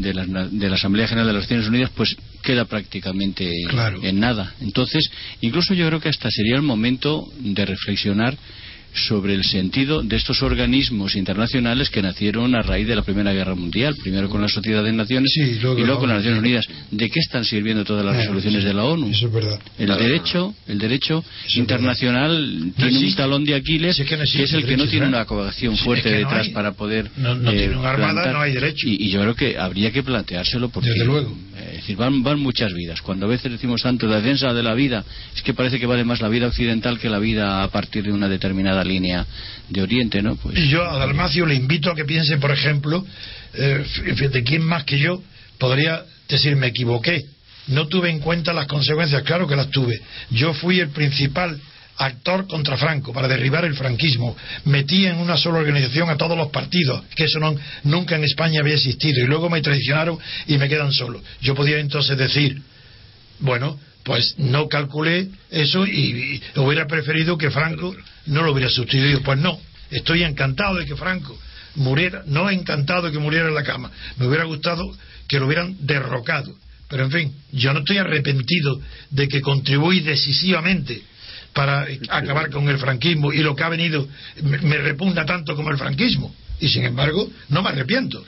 de 0.00 0.14
la, 0.14 0.24
de 0.48 0.68
la 0.68 0.76
Asamblea 0.76 1.06
General 1.08 1.26
de 1.26 1.32
las 1.34 1.42
Naciones 1.42 1.68
Unidas, 1.68 1.90
pues 1.94 2.16
queda 2.42 2.64
prácticamente 2.64 3.50
Claro. 3.68 4.00
en 4.02 4.20
nada. 4.20 4.54
Entonces, 4.60 5.10
incluso 5.40 5.74
yo 5.74 5.86
creo 5.88 6.00
que 6.00 6.08
hasta 6.08 6.28
sería 6.30 6.56
el 6.56 6.62
momento 6.62 7.24
de 7.38 7.64
reflexionar 7.66 8.36
sobre 8.94 9.34
el 9.34 9.44
sentido 9.44 10.02
de 10.02 10.16
estos 10.16 10.42
organismos 10.42 11.14
internacionales 11.16 11.88
que 11.90 12.02
nacieron 12.02 12.54
a 12.54 12.62
raíz 12.62 12.86
de 12.88 12.96
la 12.96 13.02
Primera 13.02 13.32
Guerra 13.32 13.54
Mundial, 13.54 13.94
primero 14.02 14.28
con 14.28 14.40
la 14.40 14.48
Sociedad 14.48 14.82
de 14.82 14.92
Naciones 14.92 15.30
Sí, 15.34 15.40
y 15.42 15.58
luego 15.60 16.00
con 16.00 16.08
las. 16.08 16.18
Naciones 16.18 16.40
Unidas. 16.40 16.66
¿De 16.90 17.08
qué 17.10 17.20
están 17.20 17.44
sirviendo 17.44 17.84
todas 17.84 18.04
las 18.04 18.14
Eh, 18.16 18.18
resoluciones 18.20 18.60
sí, 18.62 18.66
de 18.66 18.74
la 18.74 18.84
ONU? 18.84 19.08
Eso 19.10 19.26
es 19.26 19.32
verdad. 19.32 19.60
El 19.78 19.86
Claro. 19.86 20.02
derecho, 20.02 20.54
el 20.66 20.78
derecho 20.78 21.24
internacional 21.82 22.72
tiene 22.76 22.98
un 22.98 23.14
talón 23.14 23.44
de 23.44 23.54
Aquiles 23.54 23.96
Si 23.96 24.02
es 24.02 24.08
que 24.08 24.16
no 24.16 24.18
que 24.20 24.24
existe 24.24 24.44
es 24.44 24.52
el 24.54 24.64
que 24.64 24.76
no 24.76 24.84
tiene 24.84 25.06
israel. 25.06 25.14
una 25.14 25.24
coacción 25.26 25.76
fuerte 25.76 26.08
es 26.08 26.14
que 26.16 26.22
no 26.22 26.28
detrás 26.28 26.46
hay. 26.46 26.52
para 26.52 26.72
poder 26.72 27.10
No- 27.16 27.34
no 27.34 27.50
eh, 27.52 27.56
tiene 27.56 27.76
una 27.76 27.90
armada, 27.90 28.12
plantar. 28.14 28.32
no 28.34 28.40
hay 28.40 28.52
derecho. 28.52 28.88
Y, 28.88 29.04
y 29.04 29.10
yo 29.10 29.20
creo 29.20 29.34
que 29.34 29.58
habría 29.58 29.90
que 29.92 30.02
planteárselo 30.02 30.70
porque 30.70 30.88
Desde 30.90 31.04
luego. 31.04 31.30
eh, 31.56 31.66
es 31.72 31.76
decir, 31.78 31.96
van, 31.96 32.22
van 32.22 32.40
muchas 32.40 32.72
vidas. 32.74 33.00
Cuando 33.02 33.26
a 33.26 33.28
veces 33.28 33.52
decimos 33.52 33.82
tanto 33.82 34.06
la 34.06 34.16
defensa 34.16 34.52
de 34.52 34.62
la 34.62 34.74
vida, 34.74 35.04
es 35.34 35.42
que 35.42 35.54
parece 35.54 35.78
que 35.78 35.86
vale 35.86 36.04
más 36.04 36.20
la 36.20 36.28
vida 36.28 36.46
occidental 36.48 36.98
que 36.98 37.08
la 37.08 37.18
vida 37.18 37.62
a 37.62 37.68
partir 37.70 38.02
de 38.04 38.12
una 38.12 38.28
determinada 38.28 38.77
línea 38.84 39.26
de 39.68 39.82
Oriente, 39.82 40.22
¿no? 40.22 40.36
Pues 40.36 40.56
Y 40.56 40.68
yo 40.68 40.88
a 40.88 40.98
Dalmacio 40.98 41.46
le 41.46 41.54
invito 41.54 41.90
a 41.90 41.94
que 41.94 42.04
piense, 42.04 42.38
por 42.38 42.50
ejemplo, 42.50 43.04
eh, 43.54 43.84
fíjate, 44.14 44.42
¿quién 44.42 44.62
más 44.62 44.84
que 44.84 44.98
yo 44.98 45.22
podría 45.58 46.04
decir 46.28 46.56
me 46.56 46.68
equivoqué? 46.68 47.26
No 47.68 47.86
tuve 47.86 48.10
en 48.10 48.20
cuenta 48.20 48.52
las 48.52 48.66
consecuencias, 48.66 49.22
claro 49.22 49.46
que 49.46 49.56
las 49.56 49.70
tuve. 49.70 50.00
Yo 50.30 50.54
fui 50.54 50.80
el 50.80 50.88
principal 50.88 51.60
actor 51.98 52.46
contra 52.46 52.76
Franco 52.76 53.12
para 53.12 53.28
derribar 53.28 53.64
el 53.64 53.74
franquismo, 53.74 54.36
metía 54.64 55.10
en 55.10 55.16
una 55.16 55.36
sola 55.36 55.58
organización 55.58 56.08
a 56.08 56.16
todos 56.16 56.36
los 56.36 56.48
partidos, 56.50 57.02
que 57.14 57.24
eso 57.24 57.38
no, 57.40 57.54
nunca 57.84 58.16
en 58.16 58.24
España 58.24 58.60
había 58.60 58.74
existido, 58.74 59.22
y 59.22 59.26
luego 59.26 59.50
me 59.50 59.60
traicionaron 59.60 60.18
y 60.46 60.58
me 60.58 60.68
quedan 60.68 60.92
solos. 60.92 61.22
Yo 61.40 61.54
podía 61.54 61.78
entonces 61.78 62.16
decir, 62.16 62.62
bueno, 63.40 63.78
pues 64.08 64.36
no 64.38 64.68
calculé 64.68 65.28
eso 65.50 65.86
y, 65.86 66.42
hubiera 66.56 66.86
preferido 66.86 67.36
que 67.36 67.50
Franco 67.50 67.94
no 68.24 68.42
lo 68.42 68.52
hubiera 68.52 68.70
sustituido. 68.70 69.20
Pues 69.20 69.38
no, 69.38 69.60
estoy 69.90 70.24
encantado 70.24 70.76
de 70.76 70.86
que 70.86 70.96
Franco 70.96 71.38
muriera, 71.74 72.22
no 72.24 72.48
encantado 72.48 73.02
de 73.02 73.12
que 73.12 73.18
muriera 73.18 73.48
en 73.48 73.54
la 73.54 73.64
cama, 73.64 73.90
me 74.16 74.26
hubiera 74.26 74.44
gustado 74.44 74.82
que 75.28 75.38
lo 75.38 75.44
hubieran 75.44 75.76
derrocado. 75.80 76.56
Pero 76.88 77.04
en 77.04 77.10
fin, 77.10 77.34
yo 77.52 77.74
no 77.74 77.80
estoy 77.80 77.98
arrepentido 77.98 78.80
de 79.10 79.28
que 79.28 79.42
contribuí 79.42 80.00
decisivamente 80.00 81.02
para 81.52 81.86
acabar 82.08 82.48
con 82.48 82.66
el 82.66 82.78
franquismo 82.78 83.30
y 83.30 83.40
lo 83.40 83.54
que 83.54 83.64
ha 83.64 83.68
venido 83.68 84.08
me, 84.42 84.56
me 84.56 84.78
repugna 84.78 85.26
tanto 85.26 85.54
como 85.54 85.70
el 85.70 85.76
franquismo. 85.76 86.34
Y 86.60 86.68
sin 86.68 86.84
embargo, 86.84 87.30
no 87.50 87.62
me 87.62 87.68
arrepiento. 87.68 88.24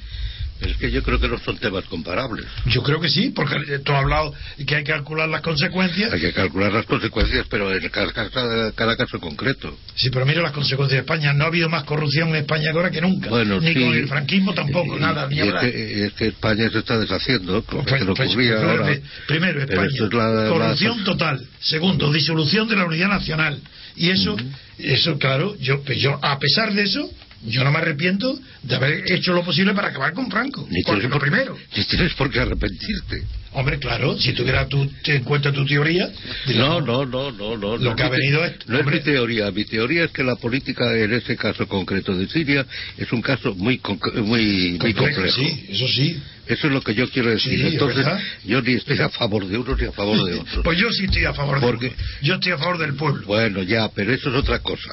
Es 0.61 0.77
que 0.77 0.91
yo 0.91 1.03
creo 1.03 1.19
que 1.19 1.29
no 1.29 1.39
son 1.39 1.57
temas 1.59 1.85
comparables. 1.87 2.45
Yo 2.67 2.83
creo 2.83 3.01
que 3.01 3.09
sí, 3.09 3.31
porque 3.31 3.79
tú 3.79 3.93
has 3.93 3.99
hablado 4.03 4.35
que 4.67 4.77
hay 4.77 4.85
que 4.85 4.93
calcular 4.93 5.29
las 5.29 5.41
consecuencias. 5.41 6.13
Hay 6.13 6.21
que 6.21 6.33
calcular 6.33 6.73
las 6.73 6.87
consecuencias, 6.87 7.47
pero 7.49 7.75
en 7.75 7.89
cada, 7.89 8.13
cada, 8.13 8.73
cada 8.73 8.97
caso 8.97 9.19
concreto. 9.21 9.79
Sí, 9.95 10.11
pero 10.11 10.27
mira 10.27 10.43
las 10.43 10.53
consecuencias 10.53 10.97
de 10.99 11.01
España. 11.01 11.33
No 11.33 11.45
ha 11.45 11.47
habido 11.47 11.69
más 11.69 11.85
corrupción 11.85 12.29
en 12.31 12.37
España 12.37 12.71
ahora 12.73 12.91
que 12.91 13.01
nunca. 13.01 13.31
Bueno, 13.31 13.61
ni 13.61 13.73
sí. 13.75 13.81
con 13.81 13.95
el 13.95 14.09
franquismo 14.09 14.53
tampoco, 14.55 14.97
Y- 14.97 15.01
nada, 15.01 15.27
ni 15.29 15.37
y 15.37 15.41
es, 15.41 15.55
que, 15.55 16.05
es 16.07 16.13
que 16.13 16.27
España 16.29 16.69
se 16.71 16.79
está 16.79 16.99
deshaciendo, 16.99 17.63
Pues- 17.63 18.05
no 18.05 18.15
pues- 18.15 18.51
ahora. 18.53 18.99
Primero, 19.27 19.63
España. 19.63 19.87
esto 19.91 20.07
es 20.07 20.13
la- 20.13 20.29
la- 20.31 20.49
corrupción 20.51 21.05
total. 21.05 21.47
Segundo, 21.61 22.13
disolución 22.13 22.69
de 22.69 22.77
la 22.77 22.85
unidad 22.85 23.09
nacional. 23.09 23.59
Y 23.97 24.11
eso, 24.11 24.37
eso 24.79 25.19
claro, 25.19 25.57
yo, 25.59 25.83
pues 25.83 25.99
yo, 26.01 26.19
a 26.23 26.39
pesar 26.39 26.73
de 26.73 26.83
eso, 26.85 27.11
yo 27.43 27.65
no 27.65 27.71
me 27.73 27.79
arrepiento 27.79 28.39
de 28.63 28.75
haber 28.77 29.11
hecho 29.13 29.33
lo 29.33 29.43
posible 29.45 29.73
para 29.75 29.89
acabar 29.89 30.13
con 30.13 30.31
Franco. 30.31 30.67
Ni 30.71 30.83
Porque 30.83 31.05
lo 31.05 31.11
por- 31.11 31.21
primero. 31.21 31.57
Ni 31.77 31.85
tienes 31.85 32.13
por 32.15 32.31
qué 32.31 32.41
arrepentirte. 32.41 33.23
Hombre, 33.53 33.81
claro, 33.81 34.17
si 34.17 34.33
tuviera 34.33 34.69
tu, 34.69 34.87
te 35.03 35.17
en 35.17 35.25
cuenta 35.25 35.51
tu 35.53 35.67
teoría. 35.67 36.09
No, 36.55 36.81
no, 36.81 37.05
no, 37.05 37.33
no, 37.33 37.57
no. 37.57 37.77
Lo 37.77 37.79
no 37.79 37.97
que 37.97 38.03
ha 38.05 38.09
venido 38.09 38.45
es- 38.45 38.65
No 38.69 38.79
es 38.79 38.87
mi 38.87 39.01
teoría. 39.01 39.51
Mi 39.51 39.65
teoría 39.65 40.05
es 40.05 40.13
que 40.13 40.23
la 40.23 40.37
política 40.37 40.97
en 40.97 41.13
ese 41.15 41.37
caso 41.37 41.67
concreto 41.67 42.15
de 42.15 42.29
Siria 42.29 42.65
es 42.97 43.11
un 43.13 43.21
caso 43.23 43.55
muy 43.57 43.81
muy, 44.23 44.79
muy 44.79 44.95
complejo, 44.95 44.97
complejo. 45.23 45.37
Sí, 45.41 45.67
eso 45.71 45.89
sí. 45.89 46.23
Eso 46.47 46.67
es 46.67 46.73
lo 46.73 46.81
que 46.81 46.95
yo 46.95 47.09
quiero 47.11 47.31
decir. 47.31 47.59
Sí, 47.61 47.67
Entonces, 47.67 48.05
verdad. 48.05 48.21
yo 48.45 48.61
ni 48.63 48.75
estoy 48.75 48.99
a 48.99 49.09
favor 49.09 49.47
de 49.47 49.57
unos 49.59 49.81
ni 49.81 49.87
a 49.87 49.93
favor 49.93 50.25
de 50.29 50.35
otros. 50.41 50.65
Pues 50.65 50.79
yo 50.79 50.91
sí 50.93 51.05
estoy 51.07 51.25
a 51.25 51.33
favor 51.35 51.61
Porque- 51.61 51.89
pueblo. 51.89 52.05
Yo 52.23 52.35
estoy 52.35 52.53
a 52.53 52.59
favor 52.59 52.79
del 52.79 52.95
pueblo. 52.95 53.27
Bueno, 53.27 53.63
ya, 53.63 53.89
pero 53.89 54.13
eso 54.13 54.31
es 54.31 54.37
otra 54.37 54.61
cosa. 54.61 54.91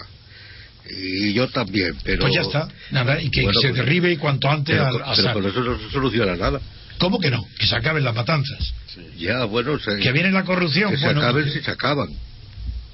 Y 0.89 1.33
yo 1.33 1.47
también, 1.49 1.95
pero... 2.03 2.21
Pues 2.21 2.33
ya 2.35 2.41
está. 2.41 2.67
Nada, 2.91 3.21
y 3.21 3.29
que 3.29 3.41
Bueno, 3.43 3.59
se 3.61 3.69
pues- 3.69 3.79
derribe 3.79 4.11
y 4.11 4.17
cuanto 4.17 4.49
antes 4.49 4.75
Pero, 4.75 4.85
al 4.87 4.93
con- 4.93 5.01
Assad. 5.03 5.23
pero 5.23 5.33
con 5.33 5.45
eso 5.47 5.59
no 5.63 5.79
se 5.79 5.89
soluciona 5.91 6.35
nada. 6.35 6.59
¿Cómo 6.99 7.19
que 7.19 7.29
no? 7.29 7.45
Que 7.59 7.67
se 7.67 7.75
acaben 7.75 8.03
las 8.03 8.15
matanzas. 8.15 8.73
Ya, 9.17 9.43
bueno, 9.45 9.77
se, 9.79 9.97
Que 9.97 10.11
viene 10.11 10.31
la 10.31 10.43
corrupción. 10.43 10.89
que 10.91 10.97
se 10.97 11.05
bueno, 11.05 11.21
acaben 11.21 11.49
si 11.51 11.59
se 11.61 11.69
acaban. 11.71 12.09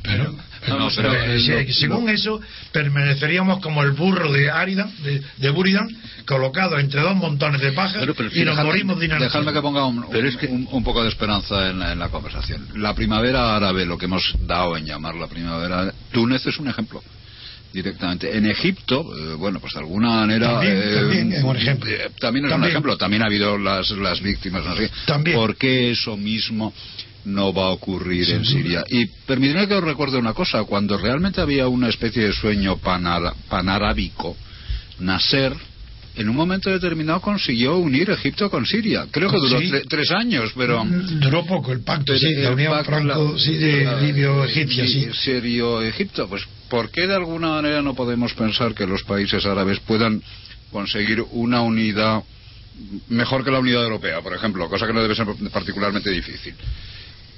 Pero, 0.02 0.36
No, 0.68 0.80
no, 0.80 0.90
pero, 0.94 1.12
pero, 1.12 1.14
eh, 1.34 1.38
eh, 1.38 1.66
no, 1.68 1.74
según 1.74 2.10
eso, 2.10 2.42
permaneceríamos 2.74 3.62
como 3.62 3.84
el 3.84 3.92
burro 3.92 4.32
de 4.34 4.50
Áridan, 4.52 4.92
de, 5.02 5.22
de 5.38 5.50
Buridan, 5.50 5.88
colocado 6.26 6.78
entre 6.78 7.00
dos 7.00 7.16
montones 7.16 7.62
de 7.62 7.72
paja 7.72 8.00
pero 8.02 8.14
y 8.14 8.30
si 8.32 8.44
nos 8.44 8.58
dejadme- 8.58 8.66
morimos 8.66 9.00
de 9.00 9.06
inanición. 9.06 9.30
Dejadme 9.32 9.54
que 9.54 9.62
ponga 9.62 9.86
un, 9.86 10.00
un- 10.04 10.26
es 10.26 10.36
que- 10.36 10.48
un- 10.48 10.68
un 10.70 10.84
poco 10.84 11.04
de 11.04 11.10
esperanza 11.10 11.70
en 11.70 11.80
la, 11.80 11.94
en 11.94 12.00
la 12.00 12.10
conversación. 12.10 12.68
La 12.76 12.94
primavera 12.94 13.56
árabe, 13.56 13.86
lo 13.86 13.98
que 13.98 14.06
hemos 14.06 14.36
dado 14.46 14.76
en 14.76 14.86
llamar 14.86 15.16
la 15.16 15.28
primavera 15.28 15.94
Túnez 16.12 16.46
es 16.46 16.58
un 16.60 16.68
ejemplo. 16.68 17.02
Directamente. 17.74 18.38
En 18.38 18.46
Egipto, 18.46 19.04
eh, 19.18 19.34
bueno, 19.36 19.60
pues 19.60 19.74
de 19.74 19.80
alguna 19.80 20.10
manera. 20.10 20.52
También, 20.52 20.78
eh, 20.78 20.94
también 20.96 21.34
es 21.34 21.44
un 21.44 21.56
ejemplo. 21.58 21.90
eh, 21.90 22.10
también 22.20 22.46
es 22.46 22.52
También. 22.52 22.62
un 22.62 22.66
ejemplo. 22.66 22.98
También 22.98 23.24
ha 23.24 23.26
habido 23.26 23.58
las, 23.58 23.90
las 23.92 24.22
víctimas, 24.22 24.64
no 24.64 24.76
sé. 24.76 24.92
También. 25.08 25.36
¿Por 25.36 25.56
qué 25.58 25.90
eso 25.92 26.16
mismo 26.16 26.72
no 27.26 27.52
va 27.52 27.64
a 27.66 27.70
ocurrir 27.70 28.30
en. 28.30 28.46
Siria? 28.46 28.84
Y 28.90 29.08
permitidme 29.26 29.68
que 29.68 29.74
os 29.74 29.84
recuerde 29.84 30.18
una 30.20 30.34
cosa. 30.34 30.64
Cuando 30.66 30.98
realmente 31.00 31.42
había 31.42 31.68
una 31.68 31.90
especie 31.90 32.24
de 32.28 32.34
sueño 32.34 32.78
panara- 32.78 33.34
panarábico, 33.50 34.38
Nasser. 35.00 35.54
En 36.16 36.30
un 36.30 36.36
momento 36.36 36.70
determinado 36.70 37.22
consiguió 37.22 37.78
unir 37.78 38.10
Egipto 38.12 38.50
con 38.52 38.66
Siria. 38.68 39.08
Creo 39.10 39.32
que 39.32 39.38
duró 39.38 39.60
Sí. 39.60 39.68
tre- 39.72 39.84
tres 39.90 40.12
años, 40.12 40.52
pero. 40.56 40.86
Mm, 40.86 41.20
Duró 41.20 41.44
poco 41.46 41.72
el 41.72 41.82
pacto, 41.84 42.16
sí, 42.18 42.36
la 42.36 42.52
unión 42.52 42.72
pacto, 42.72 42.92
franco, 42.92 43.34
la- 43.34 43.40
sí, 43.40 43.58
Sirio-Egipto. 45.14 46.28
Pues, 46.28 46.44
¿por 46.70 46.90
qué 46.92 47.08
de 47.08 47.16
alguna 47.16 47.50
manera 47.50 47.82
no 47.82 47.96
podemos 47.96 48.34
pensar 48.34 48.76
que 48.76 48.86
los 48.86 49.04
países 49.04 49.46
árabes 49.46 49.80
puedan 49.80 50.22
conseguir 50.72 51.24
una 51.32 51.62
unidad 51.62 52.24
mejor 53.10 53.44
que 53.44 53.52
la 53.52 53.60
unidad 53.60 53.84
europea, 53.84 54.22
por 54.22 54.36
ejemplo? 54.36 54.70
Cosa 54.70 54.86
que 54.86 54.94
no 54.94 55.02
debe 55.02 55.16
ser 55.16 55.26
particularmente 55.52 56.12
difícil. 56.12 56.54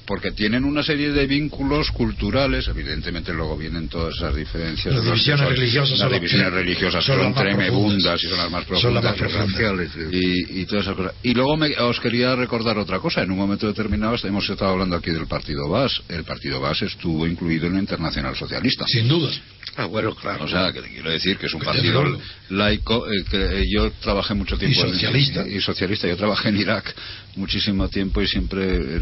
Porque 0.07 0.31
tienen 0.31 0.65
una 0.65 0.83
serie 0.83 1.11
de 1.11 1.25
vínculos 1.25 1.89
culturales, 1.91 2.67
evidentemente 2.67 3.33
luego 3.33 3.57
vienen 3.57 3.87
todas 3.89 4.13
esas 4.15 4.35
diferencias. 4.35 4.93
Las 4.93 5.03
divisiones 5.03 5.41
son- 5.47 5.55
religiosas 5.55 5.89
Las 5.91 5.99
son 5.99 6.11
divisiones 6.13 6.53
religiosas 6.53 7.05
tremebundas 7.05 8.23
y 8.23 8.27
son 8.29 8.37
las 8.37 8.51
más 8.51 8.63
Son 8.79 8.93
las 8.93 9.15
profundas. 9.15 9.49
más. 9.49 10.13
Y, 10.13 10.61
y 10.61 10.65
todas 10.65 10.85
esas 10.85 10.95
cosas. 10.95 11.13
Y 11.23 11.33
luego 11.33 11.57
me- 11.57 11.75
os 11.77 11.99
quería 11.99 12.35
recordar 12.35 12.77
otra 12.77 12.99
cosa. 12.99 13.23
En 13.23 13.31
un 13.31 13.37
momento 13.37 13.67
determinado 13.67 14.15
hemos 14.23 14.47
estado 14.49 14.71
hablando 14.71 14.95
aquí 14.95 15.09
del 15.11 15.27
Partido 15.27 15.67
VAS. 15.69 16.01
El 16.09 16.23
Partido 16.23 16.59
VAS 16.59 16.83
estuvo 16.83 17.25
incluido 17.25 17.65
en 17.67 17.73
la 17.73 17.79
Internacional 17.79 18.35
Socialista. 18.35 18.85
Sin 18.87 19.07
duda. 19.07 19.31
Ah, 19.77 19.85
bueno, 19.87 20.15
claro. 20.15 20.45
O 20.45 20.47
sea, 20.47 20.71
que 20.71 20.81
te 20.81 20.87
quiero 20.89 21.09
decir 21.09 21.37
que 21.37 21.47
es 21.47 21.53
un 21.53 21.59
Desde 21.59 21.73
partido 21.73 22.19
laico. 22.49 23.11
eh, 23.11 23.23
que 23.29 23.43
eh, 23.61 23.63
yo 23.69 23.91
trabajé 24.01 24.33
mucho 24.33 24.57
tiempo. 24.57 24.79
Y 24.79 24.81
en- 24.83 24.89
socialista. 24.93 25.45
y 25.47 25.59
socialista. 25.59 26.07
Yo 26.07 26.15
trabajé 26.15 26.49
en 26.49 26.57
Irak 26.57 26.95
muchísimo 27.35 27.87
tiempo 27.89 28.21
y 28.21 28.27
siempre 28.27 28.63
eh, 28.75 29.01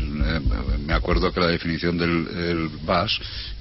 me 0.86 0.94
acuerdo 0.94 1.32
que 1.32 1.40
la 1.40 1.48
definición 1.48 1.98
del 1.98 2.28
el 2.36 2.70
VAS 2.86 3.12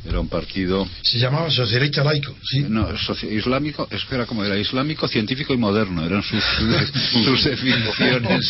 era 0.05 0.19
un 0.19 0.29
partido 0.29 0.89
Se 1.03 1.19
llamaba 1.19 1.49
socialista 1.51 2.03
laico, 2.03 2.35
sí. 2.43 2.65
no, 2.69 2.89
islámico, 3.31 3.87
espera, 3.91 4.27
como 4.27 4.45
era? 4.45 4.59
Islámico, 4.59 5.07
científico 5.07 5.55
y 5.55 5.57
moderno, 5.59 6.05
eran 6.05 6.23
sus, 6.23 6.43
sus 7.25 7.45
definiciones. 7.45 8.45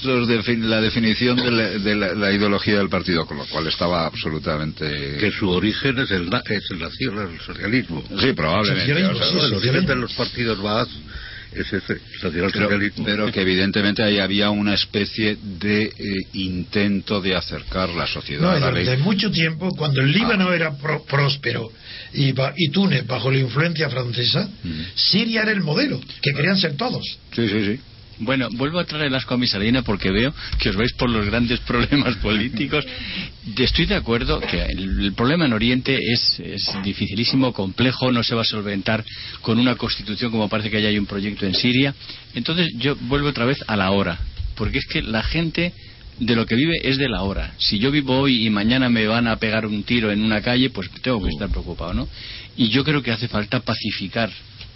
Sus 0.00 0.28
defin- 0.28 0.62
la 0.64 0.80
definición 0.80 1.36
de, 1.36 1.50
la, 1.50 1.68
de 1.70 1.94
la- 1.96 2.14
la 2.14 2.32
ideología 2.32 2.78
del 2.78 2.88
partido, 2.88 3.26
con 3.26 3.36
lo 3.38 3.44
cual 3.46 3.66
estaba 3.66 4.06
absolutamente. 4.06 5.16
Que 5.18 5.30
su 5.30 5.48
origen 5.50 5.98
es 5.98 6.10
el, 6.10 6.30
es 6.48 6.70
el 6.70 6.78
nacionalsocialismo. 6.78 8.02
Sí, 8.18 8.32
probablemente. 8.32 8.86
Socialismo, 8.92 9.10
o 9.12 9.14
sea, 9.14 9.24
sí, 9.26 9.30
el 9.32 9.36
origen 9.38 9.54
socialismo. 9.58 9.88
de 9.88 9.96
los 9.96 10.12
partidos 10.14 10.58
más 10.62 10.88
es 11.52 11.72
ese, 11.72 12.00
pero, 12.20 12.46
nacionalsocialismo. 12.46 13.04
pero 13.04 13.32
que 13.32 13.40
evidentemente 13.42 14.02
ahí 14.02 14.18
había 14.18 14.50
una 14.50 14.74
especie 14.74 15.36
de 15.58 15.84
eh, 15.84 15.92
intento 16.34 17.20
de 17.20 17.34
acercar 17.34 17.88
la 17.90 18.06
sociedad 18.06 18.42
No, 18.42 18.50
a 18.50 18.58
la 18.60 18.70
ley. 18.72 18.84
durante 18.84 19.02
mucho 19.02 19.30
tiempo, 19.30 19.70
cuando 19.76 20.00
el 20.00 20.12
Líbano 20.12 20.52
era 20.52 20.76
pro- 20.76 21.04
próspero 21.04 21.70
y, 22.14 22.32
y 22.56 22.68
Túnez 22.70 23.06
bajo 23.06 23.30
la 23.30 23.38
influencia 23.38 23.88
francesa, 23.90 24.48
Siria 24.94 25.42
era 25.42 25.52
el 25.52 25.60
modelo, 25.62 26.00
que 26.22 26.32
querían 26.32 26.56
ser 26.56 26.76
todos. 26.76 27.04
Sí, 27.34 27.48
sí, 27.48 27.64
sí. 27.64 27.80
Bueno, 28.20 28.48
vuelvo 28.52 28.78
a 28.78 28.84
traer 28.84 29.10
las 29.10 29.24
comisarinas 29.24 29.82
porque 29.82 30.10
veo 30.10 30.32
que 30.58 30.68
os 30.68 30.76
vais 30.76 30.92
por 30.92 31.08
los 31.08 31.24
grandes 31.26 31.60
problemas 31.66 32.16
políticos. 32.16 32.84
Estoy 33.56 33.86
de 33.86 33.94
acuerdo 33.94 34.40
que 34.40 34.62
el, 34.62 35.00
el 35.00 35.12
problema 35.14 35.46
en 35.46 35.54
Oriente 35.54 35.98
es, 35.98 36.38
es 36.38 36.70
dificilísimo, 36.84 37.52
complejo, 37.52 38.12
no 38.12 38.22
se 38.22 38.34
va 38.34 38.42
a 38.42 38.44
solventar 38.44 39.04
con 39.40 39.58
una 39.58 39.74
constitución 39.76 40.30
como 40.30 40.48
parece 40.48 40.70
que 40.70 40.82
ya 40.82 40.88
hay 40.88 40.98
un 40.98 41.06
proyecto 41.06 41.46
en 41.46 41.54
Siria. 41.54 41.94
Entonces 42.34 42.70
yo 42.76 42.94
vuelvo 42.96 43.28
otra 43.28 43.46
vez 43.46 43.58
a 43.66 43.76
la 43.76 43.90
hora, 43.90 44.18
porque 44.54 44.78
es 44.78 44.86
que 44.86 45.00
la 45.00 45.22
gente 45.22 45.72
de 46.18 46.36
lo 46.36 46.44
que 46.44 46.54
vive 46.54 46.78
es 46.82 46.98
de 46.98 47.08
la 47.08 47.22
hora. 47.22 47.54
Si 47.56 47.78
yo 47.78 47.90
vivo 47.90 48.18
hoy 48.18 48.46
y 48.46 48.50
mañana 48.50 48.90
me 48.90 49.06
van 49.06 49.26
a 49.26 49.36
pegar 49.36 49.64
un 49.64 49.82
tiro 49.84 50.12
en 50.12 50.22
una 50.22 50.42
calle, 50.42 50.68
pues 50.68 50.90
tengo 51.00 51.22
que 51.22 51.30
estar 51.30 51.48
preocupado, 51.48 51.94
¿no? 51.94 52.08
Y 52.56 52.68
yo 52.68 52.84
creo 52.84 53.02
que 53.02 53.10
hace 53.10 53.28
falta 53.28 53.60
pacificar 53.60 54.30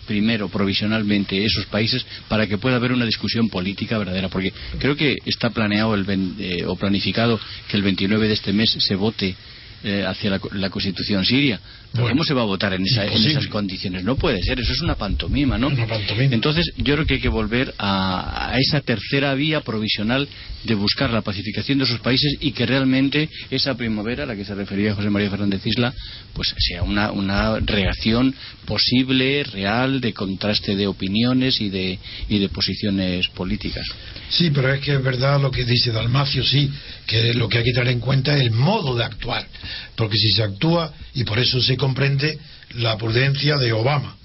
primero 0.04 0.48
provisionalmente 0.48 1.44
esos 1.44 1.66
países 1.66 2.04
para 2.28 2.46
que 2.46 2.58
pueda 2.58 2.76
haber 2.76 2.92
una 2.92 3.04
discusión 3.06 3.48
política 3.48 3.98
verdadera 3.98 4.28
porque 4.28 4.52
creo 4.78 4.96
que 4.96 5.18
está 5.26 5.50
planeado 5.50 5.94
el 5.94 6.04
eh, 6.38 6.64
o 6.66 6.76
planificado 6.76 7.38
que 7.68 7.76
el 7.76 7.82
29 7.82 8.28
de 8.28 8.34
este 8.34 8.52
mes 8.52 8.70
se 8.78 8.94
vote 8.94 9.34
eh, 9.82 10.04
hacia 10.06 10.30
la, 10.30 10.38
co- 10.38 10.50
la 10.54 10.70
constitución 10.70 11.24
siria 11.24 11.60
¿cómo 11.96 12.24
se 12.24 12.34
va 12.34 12.42
a 12.42 12.46
votar 12.46 12.72
en, 12.74 12.84
esa- 12.84 13.02
en 13.02 13.08
imposible. 13.08 13.30
esas 13.32 13.46
condiciones? 13.48 14.04
No 14.04 14.16
puede 14.16 14.42
ser, 14.42 14.60
eso 14.60 14.72
es 14.72 14.80
una 14.80 14.94
pantomima, 14.96 15.56
¿no? 15.58 15.68
Una 15.68 15.86
pantomima. 15.86 16.34
Entonces 16.34 16.72
yo 16.76 16.94
creo 16.94 17.06
que 17.06 17.14
hay 17.14 17.20
que 17.20 17.28
volver 17.28 17.74
a, 17.78 18.50
a 18.52 18.58
esa 18.58 18.80
tercera 18.80 19.34
vía 19.34 19.60
provisional 19.60 20.28
de 20.64 20.74
buscar 20.74 21.10
la 21.10 21.20
pacificación 21.22 21.78
de 21.78 21.84
esos 21.84 22.00
países 22.00 22.36
y 22.40 22.52
que 22.52 22.64
realmente 22.66 23.28
esa 23.50 23.76
primavera 23.76 24.22
a 24.24 24.26
la 24.26 24.34
que 24.36 24.44
se 24.44 24.54
refería 24.54 24.94
José 24.94 25.10
María 25.10 25.30
Fernández 25.30 25.60
Isla 25.66 25.92
pues 26.32 26.54
sea 26.58 26.82
una, 26.82 27.12
una 27.12 27.58
reacción 27.60 28.34
posible, 28.64 29.44
real, 29.44 30.00
de 30.00 30.12
contraste 30.12 30.74
de 30.74 30.86
opiniones 30.86 31.60
y 31.60 31.68
de, 31.70 31.98
y 32.28 32.38
de 32.38 32.48
posiciones 32.48 33.28
políticas. 33.28 33.84
Sí, 34.30 34.50
pero 34.50 34.72
es 34.72 34.80
que 34.80 34.94
es 34.94 35.02
verdad 35.02 35.40
lo 35.40 35.50
que 35.50 35.64
dice 35.64 35.92
Dalmacio, 35.92 36.42
sí, 36.44 36.70
que 37.06 37.34
lo 37.34 37.48
que 37.48 37.58
hay 37.58 37.64
que 37.64 37.72
tener 37.72 37.88
en 37.92 38.00
cuenta 38.00 38.34
es 38.36 38.42
el 38.42 38.50
modo 38.50 38.96
de 38.96 39.04
actuar. 39.04 39.46
Porque 39.94 40.16
si 40.16 40.30
se 40.32 40.42
actúa, 40.42 40.92
y 41.14 41.24
por 41.24 41.38
eso 41.38 41.60
se 41.60 41.76
comprende 41.76 42.38
la 42.74 42.96
prudencia 42.96 43.56
de 43.56 43.72
Obama, 43.72 44.16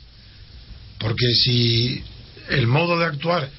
porque 0.97 1.27
si 1.33 2.03
el 2.49 2.67
modo 2.67 2.97
de 2.97 3.05
actuar 3.05 3.49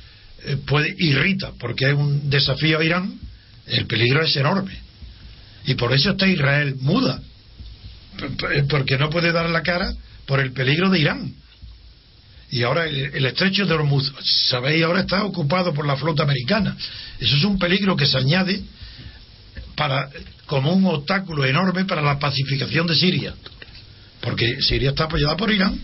eh, 0.44 0.56
puede 0.66 0.94
irrita, 0.98 1.52
porque 1.58 1.86
es 1.86 1.94
un 1.94 2.28
desafío 2.28 2.78
a 2.78 2.84
Irán, 2.84 3.18
el 3.66 3.86
peligro 3.86 4.22
es 4.22 4.34
enorme. 4.36 4.76
Y 5.64 5.74
por 5.74 5.92
eso 5.92 6.10
está 6.10 6.26
Israel 6.26 6.76
muda, 6.80 7.20
porque 8.68 8.98
no 8.98 9.10
puede 9.10 9.32
dar 9.32 9.48
la 9.48 9.62
cara 9.62 9.94
por 10.26 10.40
el 10.40 10.52
peligro 10.52 10.90
de 10.90 10.98
Irán. 10.98 11.34
Y 12.50 12.64
ahora 12.64 12.86
el, 12.86 13.24
estrecho 13.26 13.64
de 13.64 13.74
Hormuz, 13.74 14.12
sabéis, 14.48 14.82
ahora 14.82 15.02
está 15.02 15.24
ocupado 15.24 15.72
por 15.72 15.86
la 15.86 15.96
flota 15.96 16.24
americana. 16.24 16.76
Eso 17.20 17.36
es 17.36 17.44
un 17.44 17.58
peligro 17.58 17.94
que 17.94 18.06
se 18.06 18.18
añade 18.18 18.60
para 19.80 20.10
como 20.44 20.74
un 20.74 20.84
obstáculo 20.84 21.46
enorme 21.46 21.86
para 21.86 22.02
la 22.02 22.18
pacificación 22.18 22.86
de 22.86 22.94
Siria. 22.94 23.34
Porque 24.20 24.60
Siria 24.60 24.90
está 24.90 25.04
apoyada 25.04 25.34
por 25.38 25.50
Irán. 25.50 25.80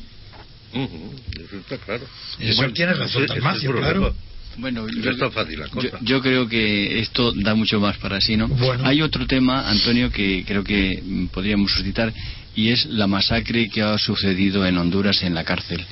eso 0.74 1.56
está 1.56 1.78
claro. 1.78 2.04
Eso 2.38 2.70
tiene 2.72 2.92
razón, 2.92 3.24
Dalmacio, 3.26 3.72
claro. 3.74 4.14
Bueno, 4.58 4.86
no 4.86 5.10
es 5.10 5.18
tan 5.18 5.32
fácil 5.32 5.60
la 5.60 5.68
cosa. 5.68 5.88
Yo, 5.88 5.98
yo, 6.02 6.20
creo 6.20 6.46
que 6.46 7.00
esto 7.00 7.32
da 7.32 7.54
mucho 7.54 7.80
más 7.80 7.96
para 7.96 8.20
sí, 8.20 8.36
¿no? 8.36 8.48
Bueno. 8.48 8.84
Hay 8.86 9.00
otro 9.00 9.26
tema, 9.26 9.66
Antonio, 9.66 10.10
que 10.10 10.44
creo 10.46 10.62
que 10.62 11.02
podríamos 11.32 11.72
suscitar 11.72 12.12
y 12.54 12.68
es 12.68 12.84
la 12.84 13.06
masacre 13.06 13.70
que 13.70 13.80
ha 13.80 13.96
sucedido 13.96 14.66
en 14.66 14.76
Honduras 14.76 15.22
en 15.22 15.32
la 15.32 15.44
cárcel. 15.44 15.82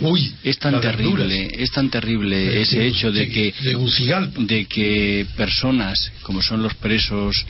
Uy, 0.00 0.34
es 0.44 0.58
tan 0.58 0.80
terrible, 0.80 1.50
es 1.52 1.70
tan 1.70 1.88
terrible 1.90 2.60
ese 2.60 2.78
de, 2.80 2.86
hecho 2.86 3.10
de, 3.12 3.20
de, 3.26 3.28
que 3.30 3.54
de, 4.38 4.64
que 4.66 5.26
personas 5.36 6.12
como 6.22 6.42
son 6.42 6.62
los 6.62 6.74
presos 6.74 7.46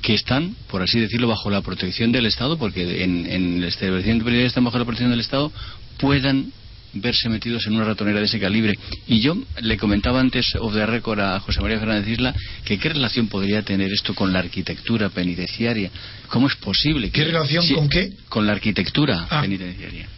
que 0.00 0.14
están, 0.14 0.54
por 0.68 0.82
así 0.82 0.98
decirlo, 1.00 1.28
bajo 1.28 1.50
la 1.50 1.60
protección 1.60 2.12
del 2.12 2.26
Estado, 2.26 2.58
porque 2.58 3.04
en, 3.04 3.26
en 3.26 3.56
el 3.58 3.64
establecimiento 3.64 4.24
penitenciario 4.24 4.46
están 4.48 4.64
bajo 4.64 4.78
la 4.78 4.84
protección 4.84 5.10
del 5.10 5.20
Estado, 5.20 5.52
puedan 5.98 6.52
verse 6.94 7.28
metidos 7.28 7.66
en 7.66 7.74
una 7.74 7.84
ratonera 7.84 8.18
de 8.18 8.26
ese 8.26 8.38
calibre. 8.38 8.74
Y 9.06 9.20
yo 9.20 9.36
le 9.60 9.76
comentaba 9.78 10.20
antes, 10.20 10.54
off 10.56 10.74
the 10.74 10.84
record, 10.86 11.20
a 11.20 11.40
José 11.40 11.60
María 11.60 11.78
Fernández 11.78 12.08
Isla, 12.08 12.34
que 12.64 12.78
qué 12.78 12.88
relación 12.90 13.28
podría 13.28 13.62
tener 13.62 13.92
esto 13.92 14.14
con 14.14 14.32
la 14.32 14.40
arquitectura 14.40 15.08
penitenciaria. 15.08 15.90
¿Cómo 16.28 16.48
es 16.48 16.56
posible? 16.56 17.10
¿Qué 17.10 17.24
relación 17.24 17.66
con 17.68 17.88
qué? 17.88 18.10
Con 18.28 18.46
la 18.46 18.52
arquitectura 18.52 19.26
Ah. 19.30 19.40
penitenciaria. 19.40 20.08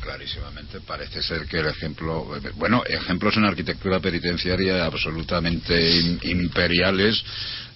Clarísimamente 0.00 0.80
parece 0.80 1.22
ser 1.22 1.46
que 1.46 1.60
el 1.60 1.66
ejemplo 1.66 2.26
bueno 2.56 2.82
ejemplos 2.86 3.36
en 3.36 3.44
arquitectura 3.44 4.00
penitenciaria 4.00 4.84
absolutamente 4.84 5.74
im- 6.00 6.18
imperiales 6.24 7.22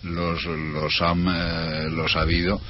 los 0.02 0.44
los 0.44 1.00
han 1.02 1.26
eh, 1.28 1.88
los 1.90 2.14
ha 2.16 2.20
habido 2.20 2.60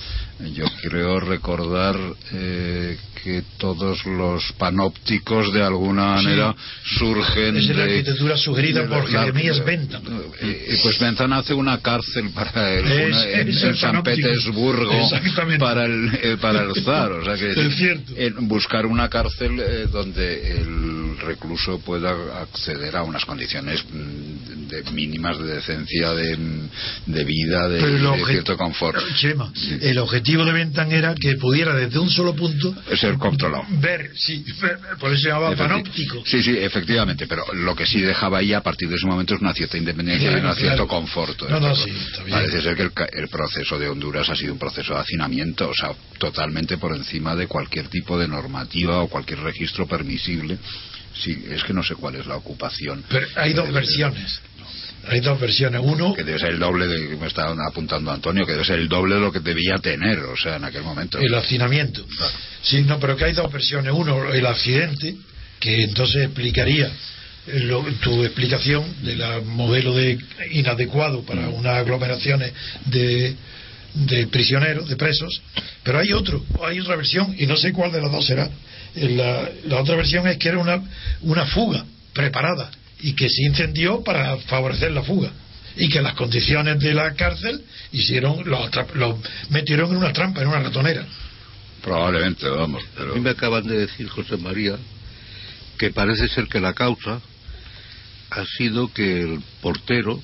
yo 0.55 0.65
creo 0.83 1.19
recordar 1.21 1.97
eh, 2.33 2.97
que 3.23 3.43
todos 3.59 4.05
los 4.07 4.53
panópticos 4.53 5.53
de 5.53 5.63
alguna 5.63 6.19
Sí. 6.21 6.25
manera 6.25 6.55
surgen 6.99 7.57
es 7.57 7.67
la 7.71 7.75
de 7.75 7.83
arquitectura 7.99 8.37
sugerida 8.37 8.83
de 8.83 8.89
por 8.89 9.11
la- 9.11 9.21
Jeremías 9.25 9.65
Bentham. 9.65 10.03
eh, 10.41 10.69
y 10.79 10.83
pues 10.83 10.99
Bentham 11.01 11.33
hace 11.33 11.53
una 11.55 11.79
cárcel 11.83 12.31
para 12.31 12.73
el, 12.73 12.87
Es- 12.87 13.17
una- 13.17 13.31
en, 13.69 13.77
San. 13.77 14.03
Petersburgo 14.03 14.93
para 15.59 15.85
el 15.85 16.19
eh, 16.23 16.37
para 16.41 16.63
el 16.63 16.75
zar 16.85 17.13
o 17.13 17.25
sea 17.25 17.35
que 17.37 17.51
Es 18.17 18.35
buscar 18.41 18.87
una 18.87 19.09
cárcel 19.09 19.59
eh, 19.61 19.87
donde 19.91 20.59
el 20.61 21.19
recluso 21.19 21.81
pueda 21.81 22.41
acceder 22.41 22.97
a 22.97 23.03
unas 23.03 23.25
condiciones 23.25 23.85
mm, 23.93 24.69
de 24.69 24.83
mínimas 24.93 25.39
de 25.39 25.55
decencia 25.57 26.13
de, 26.13 26.37
de 27.19 27.25
vida 27.25 27.69
de, 27.69 27.83
de 27.99 28.25
cierto 28.27 28.57
confort 28.57 28.99
Chema, 29.17 29.53
el 29.81 29.99
objetivo 29.99 30.45
de 30.45 30.53
Bentham 30.53 30.91
era 30.93 31.15
que 31.15 31.35
pudiera 31.37 31.75
desde 31.75 31.99
un 31.99 32.11
solo 32.11 32.35
punto 32.35 32.75
ser 32.97 33.17
controlado 33.19 33.65
ver, 33.81 34.11
sí, 34.17 34.45
por 35.01 35.13
eso 35.13 35.23
se 35.23 35.29
llamaba 35.29 35.55
panóptico. 35.57 36.23
Sí, 36.25 36.43
sí, 36.43 36.57
efectivamente, 36.59 37.27
pero 37.27 37.45
lo 37.55 37.75
que 37.75 37.87
sí 37.87 38.01
dejaba 38.01 38.39
ahí 38.39 38.53
a 38.53 38.61
partir 38.63 38.89
de 38.89 38.97
ese 38.97 39.07
momento 39.07 39.35
es 39.35 39.41
una 39.41 39.53
cierta 39.53 39.77
independencia 39.77 40.29
Sí, 40.29 40.35
y 40.35 40.37
un 40.37 40.41
claro. 40.43 40.57
cierto 40.57 40.89
confort. 40.89 41.43
No, 41.49 41.61
no, 41.61 41.75
sí. 41.75 41.91
Parece 42.31 42.61
ser 42.63 42.77
que 42.77 42.83
el, 42.83 42.93
el 43.13 43.29
proceso 43.29 43.79
de 43.79 43.89
Honduras 43.89 44.29
ha 44.29 44.37
sido 44.37 44.53
un 44.53 44.59
proceso 44.59 44.95
de 44.95 45.01
hacinamiento, 45.01 45.69
o 45.69 45.75
sea, 45.75 45.93
totalmente 46.19 46.79
por 46.79 46.95
encima 46.95 47.35
de 47.35 47.47
cualquier 47.47 47.89
tipo 47.89 48.19
de 48.19 48.29
normativa 48.29 49.01
o 49.03 49.09
cualquier 49.09 49.41
registro 49.41 49.87
permisible. 49.87 50.59
Sí, 51.15 51.45
es 51.51 51.65
que 51.65 51.73
no 51.73 51.83
sé 51.83 51.95
cuál 51.97 52.15
es 52.15 52.27
la 52.27 52.37
ocupación. 52.37 53.03
Pero 53.09 53.27
hay 53.37 53.53
dos 53.53 53.73
versiones. 53.73 54.41
Hay 55.11 55.21
dos 55.21 55.41
versiones. 55.41 55.81
Uno, 55.85 56.13
Que 56.15 56.25
debe 56.25 56.39
ser 56.39 56.51
el 56.51 56.59
doble 56.59 56.87
de 56.87 57.09
que 57.09 57.17
me 57.17 57.27
estaba 57.27 57.55
apuntando 57.69 58.11
Antonio, 58.11 58.45
que 58.47 58.53
debe 58.53 58.65
ser 58.65 58.79
el 58.79 58.89
doble 58.89 59.15
de 59.17 59.21
lo 59.21 59.33
que 59.33 59.41
debía 59.41 59.77
tener, 59.77 60.19
o 60.21 60.37
sea, 60.37 60.57
en 60.57 60.65
aquel 60.65 60.83
momento. 60.83 61.19
el 61.19 61.35
hacinamiento. 61.35 62.05
Sí, 62.63 62.83
no, 62.83 62.99
pero 63.01 63.17
que 63.17 63.25
hay 63.25 63.33
dos 63.33 63.51
versiones. 63.53 63.93
Uno, 63.95 64.33
el 64.33 64.47
accidente, 64.47 65.15
que 65.61 65.83
entonces 65.85 66.25
explicaría 66.25 66.91
lo- 67.47 67.83
tu 68.03 68.23
explicación 68.25 68.85
del 69.03 69.23
modelo 69.45 69.95
de 69.95 70.19
inadecuado 70.53 71.23
para 71.23 71.49
unas 71.49 71.77
aglomeraciones 71.79 72.53
de, 72.87 73.35
de 73.95 74.27
prisioneros, 74.27 74.89
de 74.89 74.97
presos. 74.97 75.41
Pero 75.83 75.99
hay 76.01 76.13
otro, 76.13 76.45
hay 76.67 76.81
otra 76.81 76.97
versión, 76.97 77.35
y 77.39 77.47
no 77.47 77.57
sé 77.57 77.73
cuál 77.73 77.91
de 77.93 78.01
las 78.03 78.13
dos 78.13 78.27
será. 78.27 78.51
La, 78.95 79.49
la 79.67 79.81
otra 79.81 79.97
versión 79.97 80.27
es 80.29 80.37
que 80.39 80.49
era 80.49 80.59
una, 80.59 80.83
una 81.23 81.47
fuga 81.47 81.85
preparada 82.13 82.71
y 83.01 83.13
que 83.15 83.29
se 83.29 83.43
incendió 83.45 84.03
para 84.03 84.37
favorecer 84.39 84.91
la 84.93 85.03
fuga 85.03 85.31
y 85.77 85.89
que 85.89 86.03
las 86.03 86.15
condiciones 86.15 86.79
de 86.81 86.95
la 86.95 87.15
cárcel 87.15 87.63
hicieron 87.93 88.43
los, 88.49 88.61
atrap- 88.61 88.95
los 88.95 89.17
metieron 89.51 89.91
en 89.93 89.99
una 89.99 90.13
trampa, 90.13 90.43
en 90.43 90.49
una 90.49 90.61
ratonera. 90.61 91.07
Probablemente, 91.83 92.49
vamos. 92.49 92.83
A 92.83 92.87
Pero... 92.97 93.15
mí 93.15 93.21
me 93.21 93.31
acaban 93.31 93.65
de 93.67 93.79
decir, 93.79 94.09
José 94.09 94.37
María, 94.37 94.77
que 95.79 95.91
parece 95.91 96.27
ser 96.29 96.49
que 96.49 96.59
la 96.61 96.73
causa 96.75 97.21
ha 98.31 98.45
sido 98.45 98.93
que 98.93 99.21
el 99.23 99.41
portero 99.63 100.21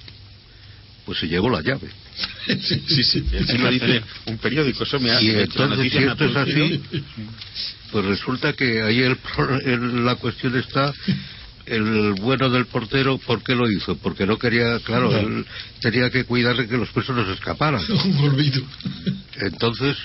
pues 1.06 1.18
se 1.18 1.28
llevó 1.28 1.50
la 1.50 1.60
llave. 1.62 1.88
Sí, 2.46 2.82
sí, 2.86 3.24
eso 3.32 3.56
lo 3.58 3.70
dice 3.70 4.02
un 4.26 4.38
periódico, 4.38 4.84
eso 4.84 5.00
me 5.00 5.10
ha 5.10 5.20
Y 5.20 5.30
entonces, 5.30 5.90
si 5.90 5.98
esto 5.98 6.24
es 6.26 6.36
así, 6.36 6.82
pues 7.90 8.04
resulta 8.04 8.52
que 8.52 8.82
ahí 8.82 9.00
el, 9.00 9.16
el- 9.64 10.04
la 10.04 10.14
cuestión 10.16 10.56
está 10.58 10.92
el 11.66 12.14
bueno 12.20 12.50
del 12.50 12.66
portero, 12.66 13.18
¿por 13.18 13.42
qué 13.42 13.54
lo 13.54 13.70
hizo? 13.70 13.96
Porque 13.96 14.26
no 14.26 14.38
quería, 14.38 14.78
claro, 14.80 15.10
No. 15.10 15.18
él 15.18 15.46
tenía 15.80 16.10
que 16.10 16.24
cuidar 16.24 16.56
de 16.56 16.66
que 16.68 16.76
los 16.76 16.90
presos 16.90 17.16
no 17.16 17.24
se 17.24 17.32
escaparan. 17.32 17.80
un 18.04 18.18
olvido. 18.18 18.62
Entonces, 19.40 19.96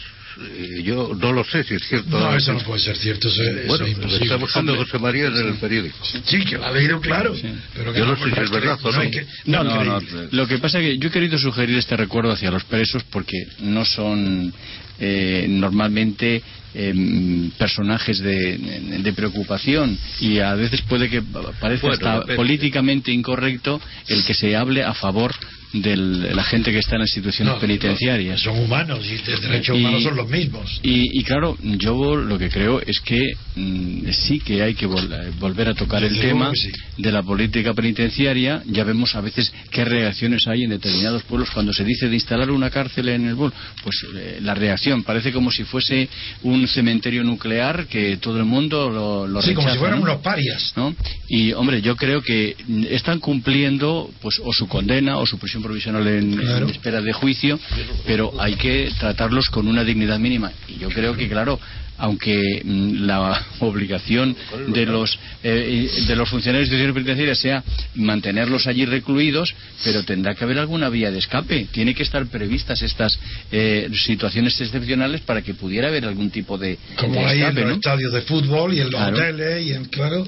yo 0.83 1.11
no 1.19 1.33
lo 1.33 1.43
sé 1.43 1.63
si 1.63 1.75
es 1.75 1.87
cierto. 1.87 2.17
No, 2.19 2.35
eso 2.35 2.53
no 2.53 2.59
puede 2.59 2.79
ser 2.81 2.95
cierto, 2.97 3.27
eso, 3.27 3.41
eso 3.43 3.67
Bueno, 3.67 3.73
es 3.73 3.79
lo 3.79 3.87
imposible. 4.03 4.23
está 4.25 4.35
buscando 4.37 4.75
José 4.75 4.99
María 4.99 5.27
en 5.27 5.35
el 5.37 5.53
periódico. 5.55 5.97
Sí, 6.25 6.43
que 6.45 6.57
lo 6.57 6.65
ha 6.65 6.71
leído 6.71 6.99
claro. 7.01 7.35
Pero 7.73 7.93
que 7.93 7.99
Yo 7.99 8.05
no 8.05 8.15
sé 8.17 8.23
si 8.33 8.39
es 8.41 8.49
verdad 8.51 8.79
o 8.81 8.91
no. 8.91 9.01
que- 9.11 9.25
No, 9.45 9.63
no, 9.63 9.83
no. 9.83 9.99
creíble. 9.99 10.27
Lo 10.31 10.47
que 10.47 10.57
pasa 10.59 10.79
es 10.79 10.85
que 10.85 10.97
yo 10.97 11.09
he 11.09 11.11
querido 11.11 11.37
sugerir 11.37 11.77
este 11.77 11.95
recuerdo 11.97 12.31
hacia 12.31 12.51
los 12.51 12.63
presos 12.63 13.03
porque 13.09 13.37
no 13.59 13.85
son 13.85 14.53
eh, 14.99 15.45
normalmente 15.49 16.41
em, 16.73 17.49
personajes 17.51 18.19
de, 18.19 18.57
de 19.01 19.13
preocupación 19.13 19.97
y 20.19 20.39
a 20.39 20.53
veces 20.55 20.81
puede 20.83 21.09
que 21.09 21.21
parezca 21.59 21.87
Bueno, 21.87 22.09
hasta 22.19 22.35
políticamente 22.35 23.11
incorrecto 23.11 23.81
el 24.07 24.23
que 24.23 24.33
se 24.33 24.55
hable 24.55 24.83
a 24.83 24.93
favor 24.93 25.33
de 25.71 25.95
la 25.95 26.43
gente 26.43 26.71
que 26.71 26.79
está 26.79 26.95
en 26.95 27.01
las 27.01 27.09
instituciones 27.15 27.53
No, 27.53 27.59
penitenciarias. 27.59 28.41
Son 28.41 28.57
humanos 28.57 29.05
y 29.05 29.17
los 29.29 29.41
derechos 29.41 29.77
Y- 29.77 29.79
humanos 29.79 30.03
son 30.03 30.15
los 30.15 30.27
mismos. 30.27 30.79
Y, 30.81 31.19
y 31.19 31.23
claro, 31.23 31.57
yo 31.61 32.15
lo 32.15 32.39
que 32.39 32.49
creo 32.49 32.81
es 32.81 32.99
que 33.01 33.33
mm, 33.55 34.09
sí 34.11 34.39
que 34.39 34.63
hay 34.63 34.73
que 34.73 34.87
vol- 34.87 35.11
eh, 35.11 35.31
volver 35.39 35.69
a 35.69 35.75
tocar 35.75 36.03
el 36.03 36.19
tema 36.19 36.51
sí. 36.55 36.71
de 36.97 37.11
la 37.11 37.21
política 37.21 37.73
penitenciaria. 37.75 38.63
Ya 38.65 38.83
vemos 38.83 39.13
a 39.15 39.21
veces 39.21 39.53
qué 39.69 39.85
reacciones 39.85 40.47
hay 40.47 40.63
en 40.63 40.71
determinados 40.71 41.21
pueblos 41.23 41.49
cuando 41.53 41.71
se 41.71 41.83
dice 41.83 42.09
de 42.09 42.15
instalar 42.15 42.49
una 42.49 42.69
cárcel 42.71 43.09
en 43.09 43.27
el 43.27 43.35
pueblo. 43.35 43.55
Pues 43.83 43.95
eh, 44.15 44.39
la 44.41 44.55
reacción 44.55 45.03
parece 45.03 45.31
como 45.31 45.51
si 45.51 45.65
fuese 45.65 46.09
un 46.43 46.67
cementerio 46.67 47.23
nuclear 47.23 47.85
que 47.85 48.17
todo 48.17 48.37
el 48.39 48.45
mundo 48.45 48.89
lo, 48.89 49.27
lo 49.27 49.41
Sí, 49.43 49.53
como 49.53 49.69
si 49.71 49.77
fueran 49.77 49.99
¿no? 49.99 50.05
unos 50.05 50.21
parias. 50.21 50.73
¿no? 50.75 50.95
Y 51.27 51.51
hombre, 51.53 51.81
yo 51.83 51.95
creo 51.95 52.21
que 52.23 52.55
mm, 52.67 52.85
están 52.89 53.19
cumpliendo 53.19 54.09
pues 54.21 54.39
o 54.43 54.51
su 54.51 54.67
condena 54.67 55.17
o 55.17 55.25
su 55.27 55.37
prisión 55.37 55.58
provisional 55.63 56.07
en, 56.07 56.35
Claro. 56.37 56.65
en 56.65 56.71
espera 56.71 57.01
de 57.01 57.13
juicio, 57.13 57.59
pero 58.05 58.33
hay 58.39 58.55
que 58.55 58.89
tratarlos 58.99 59.49
con 59.49 59.67
una 59.67 59.83
dignidad 59.83 60.19
mínima. 60.19 60.51
Y 60.67 60.77
yo 60.79 60.89
creo 60.89 61.15
que 61.15 61.27
claro, 61.27 61.59
aunque 62.01 62.61
mm, 62.63 63.05
la 63.05 63.45
obligación 63.59 64.35
de 64.69 64.85
los 64.85 65.19
eh, 65.43 65.89
de 66.07 66.15
los 66.15 66.29
funcionarios 66.29 66.69
de 66.69 66.75
instituciones 66.75 66.93
penitenciarias 66.93 67.39
sea 67.39 67.63
mantenerlos 67.95 68.67
allí 68.67 68.85
recluidos, 68.85 69.53
pero 69.83 70.03
tendrá 70.03 70.33
que 70.35 70.43
haber 70.45 70.59
alguna 70.59 70.89
vía 70.89 71.11
de 71.11 71.19
escape. 71.19 71.67
Tiene 71.71 71.93
que 71.93 72.03
estar 72.03 72.25
previstas 72.27 72.81
estas 72.81 73.19
eh, 73.51 73.89
situaciones 73.93 74.59
excepcionales 74.61 75.21
para 75.21 75.41
que 75.41 75.53
pudiera 75.53 75.87
haber 75.89 76.05
algún 76.05 76.29
tipo 76.29 76.57
de, 76.57 76.77
Como 76.95 77.15
de 77.15 77.25
hay 77.25 77.41
en 77.41 77.55
los 77.55 77.65
¿no? 77.65 77.73
estadios 77.73 78.13
de 78.13 78.21
fútbol 78.21 78.73
y 78.73 78.79
en 78.79 78.89
los 78.91 78.95
Claro. 79.01 79.17
hoteles 79.17 79.65
y 79.67 79.71
en, 79.73 79.85
claro. 79.85 80.25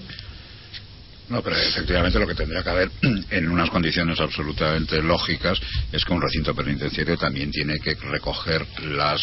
No, 1.31 1.41
pero 1.41 1.55
efectivamente 1.55 2.19
lo 2.19 2.27
que 2.27 2.35
tendría 2.35 2.61
que 2.61 2.69
haber 2.69 2.91
en 3.31 3.49
unas 3.49 3.69
condiciones 3.69 4.19
absolutamente 4.19 5.01
lógicas 5.01 5.57
es 5.91 6.03
que 6.03 6.13
un 6.13 6.21
recinto 6.21 6.53
penitenciario 6.53 7.17
también 7.17 7.49
tiene 7.51 7.79
que 7.79 7.95
recoger 7.95 8.65
la 8.89 9.17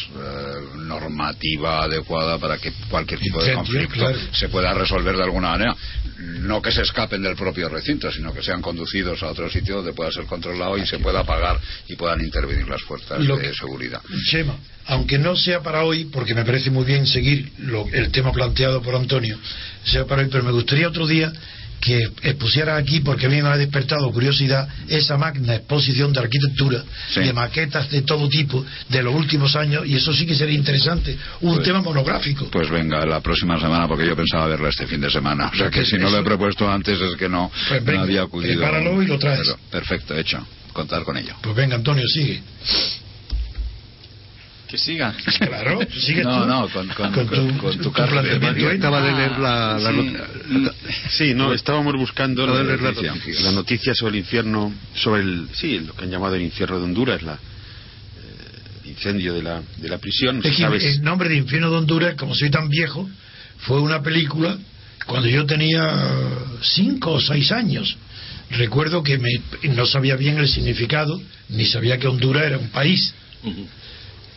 normativa 0.76 1.82
adecuada 1.84 2.38
para 2.38 2.56
que 2.56 2.72
cualquier 2.88 3.20
tipo 3.20 3.42
de 3.44 3.52
conflicto 3.52 4.06
se 4.32 4.48
pueda 4.48 4.72
resolver 4.72 5.16
de 5.16 5.22
alguna 5.22 5.50
manera. 5.50 5.76
No 6.18 6.62
que 6.62 6.72
se 6.72 6.82
escapen 6.82 7.22
del 7.22 7.36
propio 7.36 7.68
recinto, 7.68 8.10
sino 8.10 8.32
que 8.32 8.42
sean 8.42 8.62
conducidos 8.62 9.22
a 9.22 9.28
otro 9.28 9.50
sitio 9.50 9.76
donde 9.76 9.92
pueda 9.92 10.10
ser 10.10 10.24
controlado 10.24 10.78
y 10.78 10.86
se 10.86 10.98
pueda 10.98 11.24
pagar 11.24 11.60
y 11.88 11.96
puedan 11.96 12.20
intervenir 12.22 12.66
las 12.68 12.82
fuerzas 12.82 13.18
de 13.20 13.54
seguridad. 13.54 14.00
Chema, 14.30 14.56
aunque 14.86 15.18
no 15.18 15.36
sea 15.36 15.60
para 15.60 15.84
hoy, 15.84 16.06
porque 16.06 16.34
me 16.34 16.44
parece 16.44 16.70
muy 16.70 16.84
bien 16.84 17.06
seguir 17.06 17.52
el 17.92 18.10
tema 18.10 18.32
planteado 18.32 18.80
por 18.80 18.94
Antonio, 18.94 19.38
sea 19.84 20.06
para 20.06 20.22
hoy, 20.22 20.28
pero 20.32 20.42
me 20.42 20.52
gustaría 20.52 20.88
otro 20.88 21.06
día 21.06 21.30
que 21.88 22.28
expusiera 22.28 22.76
aquí, 22.76 23.00
porque 23.00 23.26
a 23.26 23.28
mí 23.30 23.40
me 23.40 23.48
ha 23.48 23.56
despertado 23.56 24.12
curiosidad, 24.12 24.68
esa 24.88 25.16
magna 25.16 25.54
exposición 25.54 26.12
de 26.12 26.20
arquitectura, 26.20 26.84
de 27.14 27.32
maquetas 27.32 27.90
de 27.90 28.02
todo 28.02 28.28
tipo, 28.28 28.62
de 28.90 29.02
los 29.02 29.14
últimos 29.14 29.56
años, 29.56 29.86
y 29.86 29.96
eso 29.96 30.12
sí 30.12 30.26
que 30.26 30.34
sería 30.34 30.54
interesante, 30.54 31.16
un 31.40 31.54
pues, 31.54 31.64
tema 31.64 31.80
monográfico. 31.80 32.48
Pues 32.50 32.68
venga, 32.68 33.06
la 33.06 33.20
próxima 33.20 33.58
semana, 33.58 33.88
porque 33.88 34.06
yo 34.06 34.14
pensaba 34.14 34.46
verla 34.48 34.68
este 34.68 34.86
fin 34.86 35.00
de 35.00 35.10
semana. 35.10 35.50
O 35.50 35.56
sea 35.56 35.70
que, 35.70 35.86
si 35.86 35.96
no 35.96 36.10
lo 36.10 36.18
he 36.18 36.22
propuesto 36.22 36.70
antes 36.70 37.00
es 37.00 37.16
que 37.16 37.28
no, 37.28 37.50
pues 37.68 37.98
había 37.98 38.22
acudido. 38.22 38.60
Prepáralo 38.60 39.02
y 39.02 39.06
lo 39.06 39.18
traes. 39.18 39.54
perfecto, 39.70 40.14
hecho. 40.14 40.46
Contar 40.74 41.04
con 41.04 41.16
ello. 41.16 41.34
Pues 41.40 41.56
venga, 41.56 41.76
Antonio, 41.76 42.04
sigue. 42.06 42.42
Que 44.68 44.76
siga. 44.76 45.14
Claro, 45.38 45.80
sigue 45.98 46.22
no, 46.22 46.42
tú. 46.42 46.46
No, 46.46 46.68
con, 46.68 46.88
con, 46.88 47.12
con, 47.12 47.26
tu, 47.26 47.58
con 47.58 47.78
tu 47.78 47.88
acaba 47.88 49.00
de 49.00 49.12
leer 49.12 49.38
la, 49.38 49.78
la 49.78 50.72
sí. 51.10 51.32
no, 51.32 51.54
estábamos 51.54 51.94
buscando 51.94 52.46
la, 52.46 52.62
la, 52.62 52.76
noticia. 52.76 53.14
la, 53.44 53.52
noticia 53.52 53.94
sobre 53.94 54.12
el 54.12 54.18
infierno, 54.18 54.74
sobre 54.94 55.22
el, 55.22 55.48
sí, 55.54 55.78
lo 55.78 55.94
que 55.94 56.04
han 56.04 56.10
llamado 56.10 56.34
el 56.34 56.42
infierno 56.42 56.78
de 56.78 56.84
Honduras, 56.84 57.22
la, 57.22 57.32
eh, 57.32 57.38
el 58.84 58.90
incendio 58.90 59.32
de 59.32 59.42
la, 59.42 59.62
de 59.78 59.88
la 59.88 59.96
prisión. 59.96 60.42
Es 60.44 60.60
el 60.60 61.02
nombre 61.02 61.30
de 61.30 61.36
infierno 61.36 61.70
de 61.70 61.76
Honduras, 61.78 62.14
como 62.16 62.34
soy 62.34 62.50
tan 62.50 62.68
viejo, 62.68 63.08
fue 63.60 63.80
una 63.80 64.02
película 64.02 64.58
cuando 65.06 65.28
yo 65.28 65.46
tenía 65.46 65.96
cinco 66.60 67.12
o 67.12 67.20
seis 67.20 67.52
años. 67.52 67.96
Recuerdo 68.50 69.02
que 69.02 69.18
me, 69.18 69.30
no 69.70 69.86
sabía 69.86 70.16
bien 70.16 70.38
el 70.38 70.48
significado, 70.48 71.18
ni 71.48 71.64
sabía 71.64 71.98
que 71.98 72.06
Honduras 72.06 72.44
era 72.44 72.58
un 72.58 72.68
país. 72.68 73.14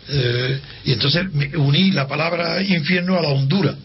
Eh, 0.10 0.60
y 0.86 0.92
entonces 0.94 1.32
me 1.34 1.56
uní 1.58 1.92
la 1.92 2.08
palabra 2.08 2.62
infierno 2.62 3.18
a 3.18 3.22
la 3.22 3.30
hondura. 3.30 3.76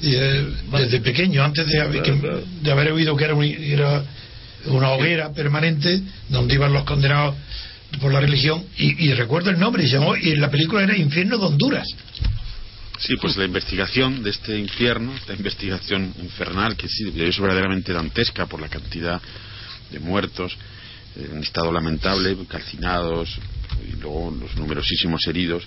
Eh, 0.00 0.46
desde 0.72 1.00
pequeño, 1.00 1.42
antes 1.42 1.66
de 1.66 1.80
haber, 1.80 2.02
de 2.62 2.70
haber 2.70 2.92
oído 2.92 3.16
que 3.16 3.24
era, 3.24 3.34
era, 3.44 4.04
una 4.66 4.90
hoguera 4.90 5.32
permanente 5.32 6.02
donde 6.28 6.54
iban 6.54 6.72
los 6.72 6.84
condenados 6.84 7.34
por 8.00 8.12
la 8.12 8.20
religión, 8.20 8.64
y, 8.76 9.12
recuerdo 9.14 9.50
el 9.50 9.58
nombre, 9.58 9.82
y, 9.82 9.88
llamó, 9.88 10.14
y 10.14 10.36
la 10.36 10.50
película 10.50 10.82
era 10.82 10.96
Infierno 10.96 11.38
de 11.38 11.46
Honduras. 11.46 11.86
Sí, 12.98 13.14
pues 13.16 13.36
la 13.36 13.44
investigación 13.44 14.22
de 14.22 14.30
este 14.30 14.58
infierno, 14.58 15.14
esta 15.16 15.32
investigación 15.32 16.12
infernal, 16.20 16.76
que 16.76 16.88
sí, 16.88 17.10
es 17.16 17.40
verdaderamente 17.40 17.92
dantesca 17.92 18.46
por 18.46 18.60
la 18.60 18.68
cantidad 18.68 19.22
de 19.90 20.00
muertos, 20.00 20.56
en 21.16 21.42
estado 21.42 21.72
lamentable, 21.72 22.36
calcinados, 22.46 23.38
y 23.86 23.96
luego 23.96 24.34
los 24.38 24.56
numerosísimos 24.56 25.26
heridos 25.26 25.66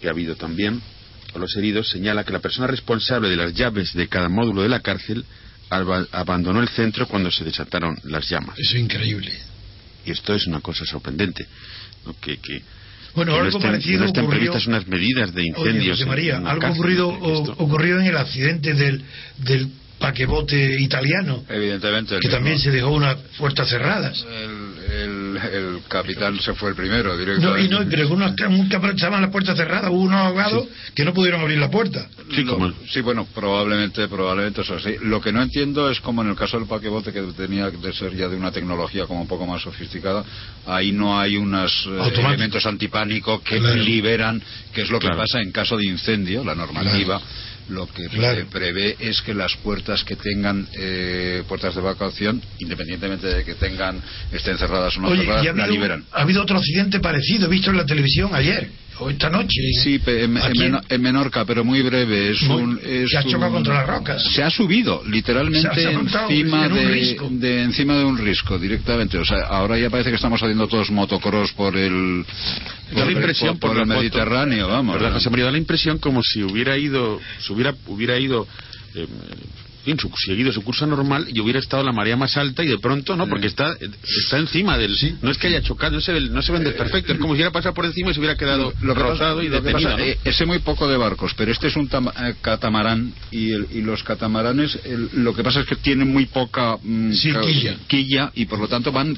que 0.00 0.08
ha 0.08 0.10
habido 0.10 0.36
también, 0.36 0.80
o 1.34 1.38
los 1.38 1.56
heridos, 1.56 1.90
señala 1.90 2.24
que 2.24 2.32
la 2.32 2.40
persona 2.40 2.66
responsable 2.66 3.28
de 3.28 3.36
las 3.36 3.54
llaves 3.54 3.92
de 3.94 4.08
cada 4.08 4.28
módulo 4.28 4.62
de 4.62 4.68
la 4.68 4.80
cárcel 4.80 5.24
abandonó 5.70 6.60
el 6.60 6.68
centro 6.68 7.06
cuando 7.06 7.30
se 7.30 7.44
desataron 7.44 7.98
las 8.04 8.28
llamas. 8.28 8.58
Eso 8.58 8.76
es 8.76 8.82
increíble. 8.82 9.32
Y 10.06 10.12
esto 10.12 10.34
es 10.34 10.46
una 10.46 10.60
cosa 10.60 10.84
sorprendente, 10.86 11.46
que, 12.20 12.38
que 12.38 12.62
bueno, 13.14 13.34
algo 13.34 13.48
estén, 13.48 13.62
parecido 13.62 14.06
no 14.06 14.28
previstas 14.28 14.66
unas 14.66 14.86
medidas 14.86 15.34
de 15.34 15.44
incendios. 15.44 16.06
María, 16.06 16.38
algo 16.38 16.68
ocurrido, 16.68 17.08
ocurrió 17.08 18.00
en 18.00 18.06
el 18.06 18.16
accidente 18.16 18.74
del, 18.74 19.02
del 19.38 19.68
paquebote 19.98 20.80
italiano. 20.80 21.44
Evidentemente. 21.48 22.18
Que 22.20 22.28
también 22.28 22.58
se 22.58 22.70
dejó 22.70 22.90
unas 22.90 23.16
puertas 23.36 23.68
cerradas. 23.68 24.24
El, 24.24 24.67
el, 24.88 25.80
capitán 25.88 26.38
se 26.40 26.54
fue 26.54 26.70
el 26.70 26.76
primero, 26.76 27.16
directamente. 27.16 27.68
No, 27.68 27.82
y 27.82 27.84
no, 27.84 27.90
pero 27.90 28.08
unos, 28.08 28.32
estaban 28.94 29.22
las 29.22 29.30
puertas 29.30 29.56
cerradas, 29.56 29.90
hubo 29.90 30.00
unos 30.00 30.20
ahogados 30.20 30.66
que 30.94 31.04
no 31.04 31.12
pudieron 31.12 31.40
abrir 31.40 31.58
la 31.58 31.70
puerta. 31.70 32.08
Sí, 32.34 32.44
sí, 32.88 33.00
bueno, 33.00 33.26
probablemente, 33.34 34.06
probablemente 34.08 34.62
eso 34.62 34.78
sí. 34.78 34.96
Lo 35.02 35.20
que 35.20 35.32
no 35.32 35.42
entiendo 35.42 35.90
es 35.90 36.00
como 36.00 36.22
en 36.22 36.30
el 36.30 36.36
caso 36.36 36.58
del 36.58 36.68
paquebote, 36.68 37.12
que 37.12 37.22
tenía 37.36 37.70
que 37.70 37.92
ser 37.92 38.14
ya 38.14 38.28
de 38.28 38.36
una 38.36 38.50
tecnología 38.50 39.06
como 39.06 39.22
un 39.22 39.28
poco 39.28 39.46
más 39.46 39.62
sofisticada, 39.62 40.24
ahí 40.66 40.92
no 40.92 41.18
hay 41.18 41.36
unos 41.36 41.86
eh, 41.86 42.12
elementos 42.14 42.66
antipánico 42.66 43.42
que 43.42 43.60
liberan, 43.60 44.42
que 44.72 44.82
es 44.82 44.90
lo 44.90 44.98
que 44.98 45.08
pasa 45.08 45.40
en 45.40 45.52
caso 45.52 45.76
de 45.76 45.86
incendio, 45.86 46.44
la 46.44 46.54
normativa 46.54 47.20
lo 47.68 47.86
que 47.86 48.08
prevé 48.50 48.96
es 48.98 49.22
que 49.22 49.34
las 49.34 49.56
puertas 49.56 50.04
que 50.04 50.16
tengan 50.16 50.66
eh, 50.78 51.42
puertas 51.48 51.74
de 51.74 51.80
evacuación, 51.80 52.40
independientemente 52.58 53.26
de 53.26 53.44
que 53.44 53.54
tengan 53.54 54.00
estén 54.32 54.58
cerradas 54.58 54.96
o 54.96 55.00
no 55.00 55.14
cerradas, 55.14 55.56
la 55.56 55.66
liberan. 55.66 56.04
Ha 56.12 56.22
habido 56.22 56.42
otro 56.42 56.58
accidente 56.58 57.00
parecido, 57.00 57.48
visto 57.48 57.70
en 57.70 57.76
la 57.76 57.86
televisión 57.86 58.34
ayer 58.34 58.70
o 59.00 59.10
esta 59.10 59.30
noche. 59.30 59.60
Sí, 59.82 60.00
en, 60.06 61.02
Menorca, 61.02 61.44
pero 61.44 61.64
muy 61.64 61.82
breve. 61.82 62.30
Es 62.30 62.42
un, 62.42 62.80
se 63.08 63.16
ha 63.16 63.22
chocado 63.22 63.52
contra 63.52 63.74
las 63.74 63.86
rocas. 63.86 64.22
Se 64.34 64.42
ha 64.42 64.50
subido, 64.50 65.02
literalmente, 65.06 65.82
encima, 65.82 66.68
de, 66.68 67.62
encima 67.62 67.96
de 67.96 68.04
un 68.04 68.18
risco, 68.18 68.58
directamente. 68.58 69.18
O 69.18 69.24
sea, 69.24 69.46
ahora 69.48 69.78
ya 69.78 69.90
parece 69.90 70.10
que 70.10 70.16
estamos 70.16 70.42
haciendo 70.42 70.66
todos 70.68 70.90
motocross 70.90 71.52
por 71.52 71.76
el, 71.76 72.24
por, 72.94 73.06
la 73.06 73.12
impresión, 73.12 73.58
por, 73.58 73.76
el 73.76 73.86
Mediterráneo, 73.86 74.68
vamos. 74.68 74.94
¿Verdad, 74.94 75.12
José 75.14 75.30
María? 75.30 75.46
Da 75.46 75.52
la 75.52 75.58
impresión 75.58 75.98
como 75.98 76.22
si 76.22 76.42
hubiera 76.42 76.76
ido, 76.76 77.20
si 77.38 77.52
hubiera, 77.52 77.74
hubiera 77.86 78.18
ido 78.18 78.46
eh, 78.94 79.06
en 79.90 79.98
su, 79.98 80.10
seguido 80.16 80.52
su 80.52 80.62
curso 80.62 80.86
normal 80.86 81.26
y 81.32 81.40
hubiera 81.40 81.58
estado 81.58 81.82
la 81.82 81.92
marea 81.92 82.16
más 82.16 82.36
alta 82.36 82.62
y 82.64 82.68
de 82.68 82.78
pronto 82.78 83.16
no, 83.16 83.26
porque 83.28 83.46
está 83.46 83.76
está 84.20 84.38
encima 84.38 84.76
del. 84.78 84.96
No 85.22 85.30
es 85.30 85.38
que 85.38 85.48
haya 85.48 85.62
chocado, 85.62 85.92
no 85.92 86.00
se, 86.00 86.12
ve, 86.12 86.20
no 86.20 86.42
se 86.42 86.52
ven 86.52 86.64
desperfecto, 86.64 87.12
es 87.12 87.18
como 87.18 87.34
si 87.34 87.38
hubiera 87.38 87.52
pasado 87.52 87.74
por 87.74 87.84
encima 87.84 88.10
y 88.10 88.14
se 88.14 88.20
hubiera 88.20 88.36
quedado 88.36 88.72
lo, 88.82 88.94
rosado 88.94 89.42
y 89.42 89.48
detenido. 89.48 89.98
Eh, 89.98 90.18
ese 90.24 90.46
muy 90.46 90.58
poco 90.60 90.88
de 90.88 90.96
barcos, 90.96 91.34
pero 91.36 91.52
este 91.52 91.68
es 91.68 91.76
un 91.76 91.86
eh, 91.86 92.34
catamarán 92.40 93.12
y, 93.30 93.52
y 93.52 93.82
los 93.82 94.02
catamaranes 94.02 94.78
lo 95.14 95.34
que 95.34 95.42
pasa 95.42 95.60
es 95.60 95.66
que 95.66 95.76
tienen 95.76 96.08
muy 96.08 96.26
poca 96.26 96.76
mm, 96.82 97.12
quilla. 97.86 98.30
y 98.34 98.46
por 98.46 98.58
lo 98.58 98.68
tanto 98.68 98.92
van 98.92 99.16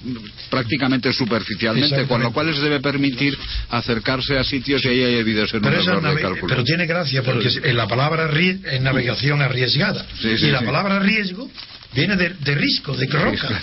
prácticamente 0.50 1.12
superficialmente, 1.12 2.06
con 2.06 2.22
lo 2.22 2.32
cual 2.32 2.48
les 2.48 2.60
debe 2.60 2.80
permitir 2.80 3.36
acercarse 3.70 4.38
a 4.38 4.44
sitios 4.44 4.84
y 4.84 4.88
ahí 4.88 5.02
hay 5.02 5.20
habido 5.20 5.46
ser 5.46 5.60
pero, 5.60 6.34
pero 6.46 6.64
tiene 6.64 6.86
gracia 6.86 7.22
porque 7.22 7.48
en 7.62 7.76
la 7.76 7.86
palabra 7.86 8.30
es 8.30 8.80
navegación 8.80 9.42
arriesgada. 9.42 10.06
y 10.22 10.46
la 10.46 10.59
palabra 10.62 10.98
riesgo 10.98 11.50
viene 11.94 12.16
de, 12.16 12.30
de 12.30 12.54
risco, 12.54 12.96
de 12.96 13.06
roca. 13.06 13.60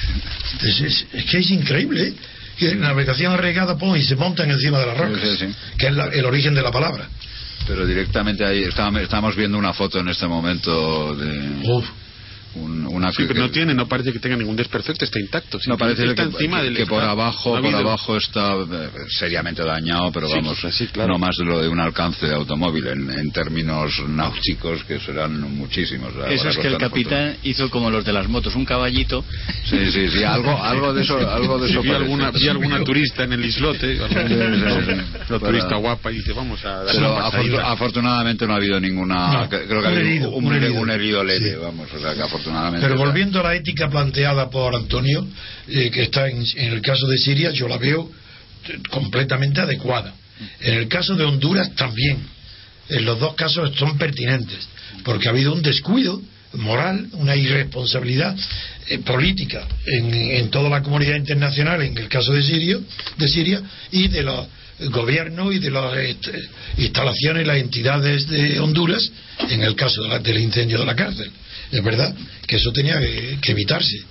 Es, 0.61 1.05
que 1.29 1.37
es 1.37 1.51
increíble, 1.51 2.07
¿eh? 2.07 2.13
Que 2.57 2.73
la 2.75 2.87
navegación 2.87 3.33
arriesgada 3.33 3.77
y 3.95 4.03
se 4.03 4.15
montan 4.15 4.49
encima 4.49 4.79
de 4.79 4.85
las 4.87 4.97
rocas, 4.97 5.21
que 5.77 5.87
es 5.87 5.93
el 6.13 6.25
origen 6.25 6.55
de 6.55 6.61
la 6.63 6.71
palabra. 6.71 7.07
Pero 7.67 7.85
directamente 7.85 8.45
ahí 8.45 8.63
estamos, 8.63 9.35
viendo 9.35 9.57
una 9.57 9.73
foto 9.73 9.99
en 9.99 10.07
este 10.07 10.25
momento 10.25 11.15
de 11.15 11.61
una 12.57 13.11
sí, 13.11 13.23
pero 13.27 13.41
no 13.41 13.49
tiene, 13.49 13.73
no 13.73 13.87
parece 13.87 14.11
que 14.11 14.19
tenga 14.19 14.35
ningún 14.35 14.55
desperfecto, 14.55 15.05
está 15.05 15.19
intacto. 15.19 15.59
No 15.67 15.77
parece 15.77 16.03
que, 16.13 16.21
encima 16.21 16.61
que, 16.61 16.85
por 16.85 17.03
abajo, 17.03 17.59
por 17.61 17.75
abajo 17.75 18.17
está 18.17 18.55
eh, 18.55 18.89
seriamente 19.09 19.63
dañado, 19.63 20.11
pero 20.11 20.29
vamos, 20.29 20.57
no 20.95 21.17
más 21.17 21.35
de 21.37 21.45
lo 21.45 21.61
de 21.61 21.67
un 21.67 21.79
alcance 21.79 22.25
de 22.25 22.33
automóvil 22.33 22.87
en, 22.87 23.31
términos 23.31 24.01
náuticos 24.07 24.83
que 24.85 24.99
serán 24.99 25.39
muchísimos. 25.55 26.13
Eso 26.29 26.49
es 26.49 26.57
que 26.57 26.67
el 26.67 26.77
capitán 26.77 27.37
hizo 27.43 27.69
como 27.69 27.89
los 27.89 28.05
de 28.05 28.13
las 28.13 28.27
motos, 28.27 28.55
un 28.55 28.65
caballito. 28.65 29.23
Sí, 29.65 29.91
sí, 29.91 30.09
sí, 30.09 30.23
algo, 30.23 30.61
algo 30.61 30.93
de 30.93 31.03
eso, 31.03 31.17
algo 31.29 31.59
de 31.59 31.69
eso. 31.69 31.81
vi 31.81 31.91
alguna, 31.91 32.31
vi 32.31 32.47
alguna 32.47 32.83
turista 32.83 33.23
en 33.23 33.33
el 33.33 33.45
islote, 33.45 33.99
una 35.29 35.39
turista 35.39 35.75
guapa 35.75 36.11
y 36.11 36.15
dice 36.15 36.33
vamos 36.33 36.63
a. 36.65 36.83
Pero 36.91 37.17
afortunadamente 37.65 38.47
no 38.47 38.53
ha 38.53 38.57
habido 38.57 38.79
ninguna, 38.79 39.47
creo 39.49 39.81
que 39.81 39.87
ha 39.87 39.91
habido 39.91 40.31
un, 40.31 40.45
un, 40.45 40.89
herido, 40.89 41.23
leve, 41.23 41.57
vamos, 41.57 41.87
o 41.93 41.99
sea 41.99 42.13
que 42.13 42.21
afortunadamente 42.21 42.46
pero 42.81 42.97
volviendo 42.97 43.39
a 43.39 43.43
la 43.43 43.55
ética 43.55 43.89
planteada 43.89 44.49
por 44.49 44.75
Antonio, 44.75 45.27
eh, 45.67 45.89
que 45.91 46.03
está 46.03 46.27
en, 46.27 46.43
el 46.55 46.81
caso 46.81 47.07
de 47.07 47.17
Siria, 47.17 47.51
yo 47.51 47.67
la 47.67 47.77
veo 47.77 48.09
completamente 48.89 49.61
adecuada. 49.61 50.13
En 50.61 50.75
el 50.75 50.87
caso 50.87 51.15
de 51.15 51.25
Honduras 51.25 51.73
también. 51.75 52.17
En 52.89 53.03
los 53.03 53.19
dos 53.19 53.35
casos 53.35 53.75
son 53.75 53.97
pertinentes, 53.97 54.65
porque 55.03 55.27
ha 55.27 55.31
habido 55.31 55.53
un 55.53 55.61
descuido 55.61 56.21
moral, 56.53 57.07
una 57.13 57.35
irresponsabilidad 57.35 58.33
eh, 58.87 58.99
política 58.99 59.67
en, 59.85 60.49
toda 60.49 60.69
la 60.69 60.81
comunidad 60.81 61.15
internacional, 61.17 61.81
en 61.81 61.97
el 61.97 62.07
caso 62.07 62.31
de, 62.31 62.41
Sirio, 62.43 62.81
de 63.17 63.27
Siria, 63.27 63.61
y 63.91 64.07
de 64.07 64.23
los 64.23 64.47
gobiernos 64.91 65.53
y 65.53 65.59
de 65.59 65.71
las 65.71 65.97
este, 65.97 66.39
instalaciones 66.77 67.43
y 67.43 67.47
las 67.47 67.57
entidades 67.57 68.27
de 68.27 68.59
Honduras 68.59 69.11
en 69.49 69.63
el 69.63 69.75
caso 69.75 70.03
de 70.03 70.07
la- 70.07 70.19
del 70.19 70.39
incendio 70.39 70.79
de 70.79 70.85
la 70.85 70.95
cárcel. 70.95 71.29
Es 71.71 71.83
verdad 71.83 72.13
que 72.47 72.55
eso 72.55 72.71
tenía 72.71 72.99
que, 72.99 73.37
que 73.41 73.51
evitarse. 73.51 74.03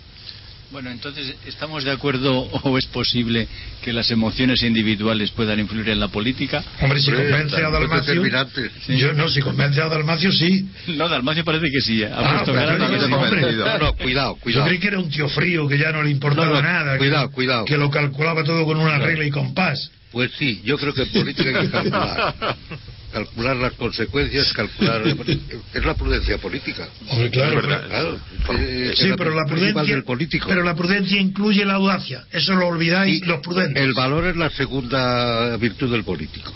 Bueno, 0.72 0.90
entonces, 0.90 1.32
¿estamos 1.46 1.84
de 1.84 1.92
acuerdo 1.92 2.38
o 2.64 2.76
es 2.76 2.86
posible 2.86 3.46
que 3.82 3.92
las 3.92 4.10
emociones 4.10 4.62
individuales 4.64 5.30
puedan 5.30 5.60
influir 5.60 5.88
en 5.90 6.00
la 6.00 6.08
política? 6.08 6.62
Hombre, 6.82 7.00
si 7.00 7.12
convence 7.12 7.56
a 7.56 7.70
Dalmacio. 7.70 8.14
determinante. 8.14 8.70
Yo 8.88 9.12
no, 9.12 9.28
si 9.28 9.40
convence 9.40 9.80
a 9.80 9.88
Dalmacio, 9.88 10.32
sí. 10.32 10.68
No, 10.88 11.08
Dalmacio 11.08 11.44
parece 11.44 11.70
que 11.70 11.80
sí. 11.80 12.02
Ha 12.02 12.08
Ah, 12.12 12.30
puesto 12.44 12.52
pero 12.52 12.66
cara 12.66 12.78
yo 12.78 12.84
digo, 12.88 13.00
que 13.00 13.06
sí. 13.06 13.12
hombre, 13.12 13.52
No, 13.52 13.78
no, 13.78 13.92
cuidado, 13.94 14.34
Yo 14.34 14.40
cuidado. 14.42 14.66
creí 14.66 14.78
que 14.80 14.88
era 14.88 14.98
un 14.98 15.08
tío 15.08 15.28
frío, 15.28 15.68
que 15.68 15.78
ya 15.78 15.92
no 15.92 16.02
le 16.02 16.10
importaba 16.10 16.46
No, 16.46 16.54
no, 16.54 16.62
nada. 16.62 16.92
que- 16.94 16.98
cuidado, 16.98 17.30
cuidado. 17.30 17.64
Que 17.64 17.76
lo 17.78 17.88
calculaba 17.88 18.42
todo 18.42 18.64
con 18.64 18.76
una 18.78 18.98
regla 18.98 19.24
y 19.24 19.30
compás. 19.30 19.90
Pues 20.10 20.32
sí, 20.36 20.62
yo 20.64 20.76
creo 20.78 20.92
que 20.92 21.02
en 21.02 21.08
política 21.10 21.48
hay 21.60 21.66
que 21.66 21.70
calcular. 21.70 22.34
calcular 23.16 23.56
las 23.56 23.72
consecuencias, 23.74 24.52
calcular. 24.52 25.02
Es 25.74 25.84
la 25.84 25.94
prudencia 25.94 26.36
política. 26.38 26.86
Hombre, 27.08 27.30
claro. 27.30 27.58
Es 27.60 27.66
verdad. 27.66 27.88
Claro. 27.88 28.20
es- 28.58 28.98
Sí, 28.98 29.08
la 29.08 29.16
pero 29.16 29.34
la 29.34 29.46
prudencia. 29.46 30.02
político. 30.04 30.46
Pero 30.48 30.62
la 30.62 30.74
prudencia 30.74 31.18
incluye 31.18 31.64
la 31.64 31.74
audacia. 31.74 32.24
Eso 32.30 32.54
lo 32.54 32.66
olvidáis 32.66 33.26
los 33.26 33.40
prudentes. 33.40 33.82
El 33.82 33.94
valor 33.94 34.26
es 34.26 34.36
la 34.36 34.50
segunda 34.50 35.56
virtud 35.56 35.90
del 35.92 36.04
político. 36.04 36.52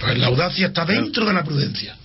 Pues 0.00 0.18
la 0.18 0.26
audacia 0.26 0.66
está 0.68 0.84
dentro 0.84 1.24
de 1.26 1.32
la 1.32 1.44
prudencia. 1.44 1.96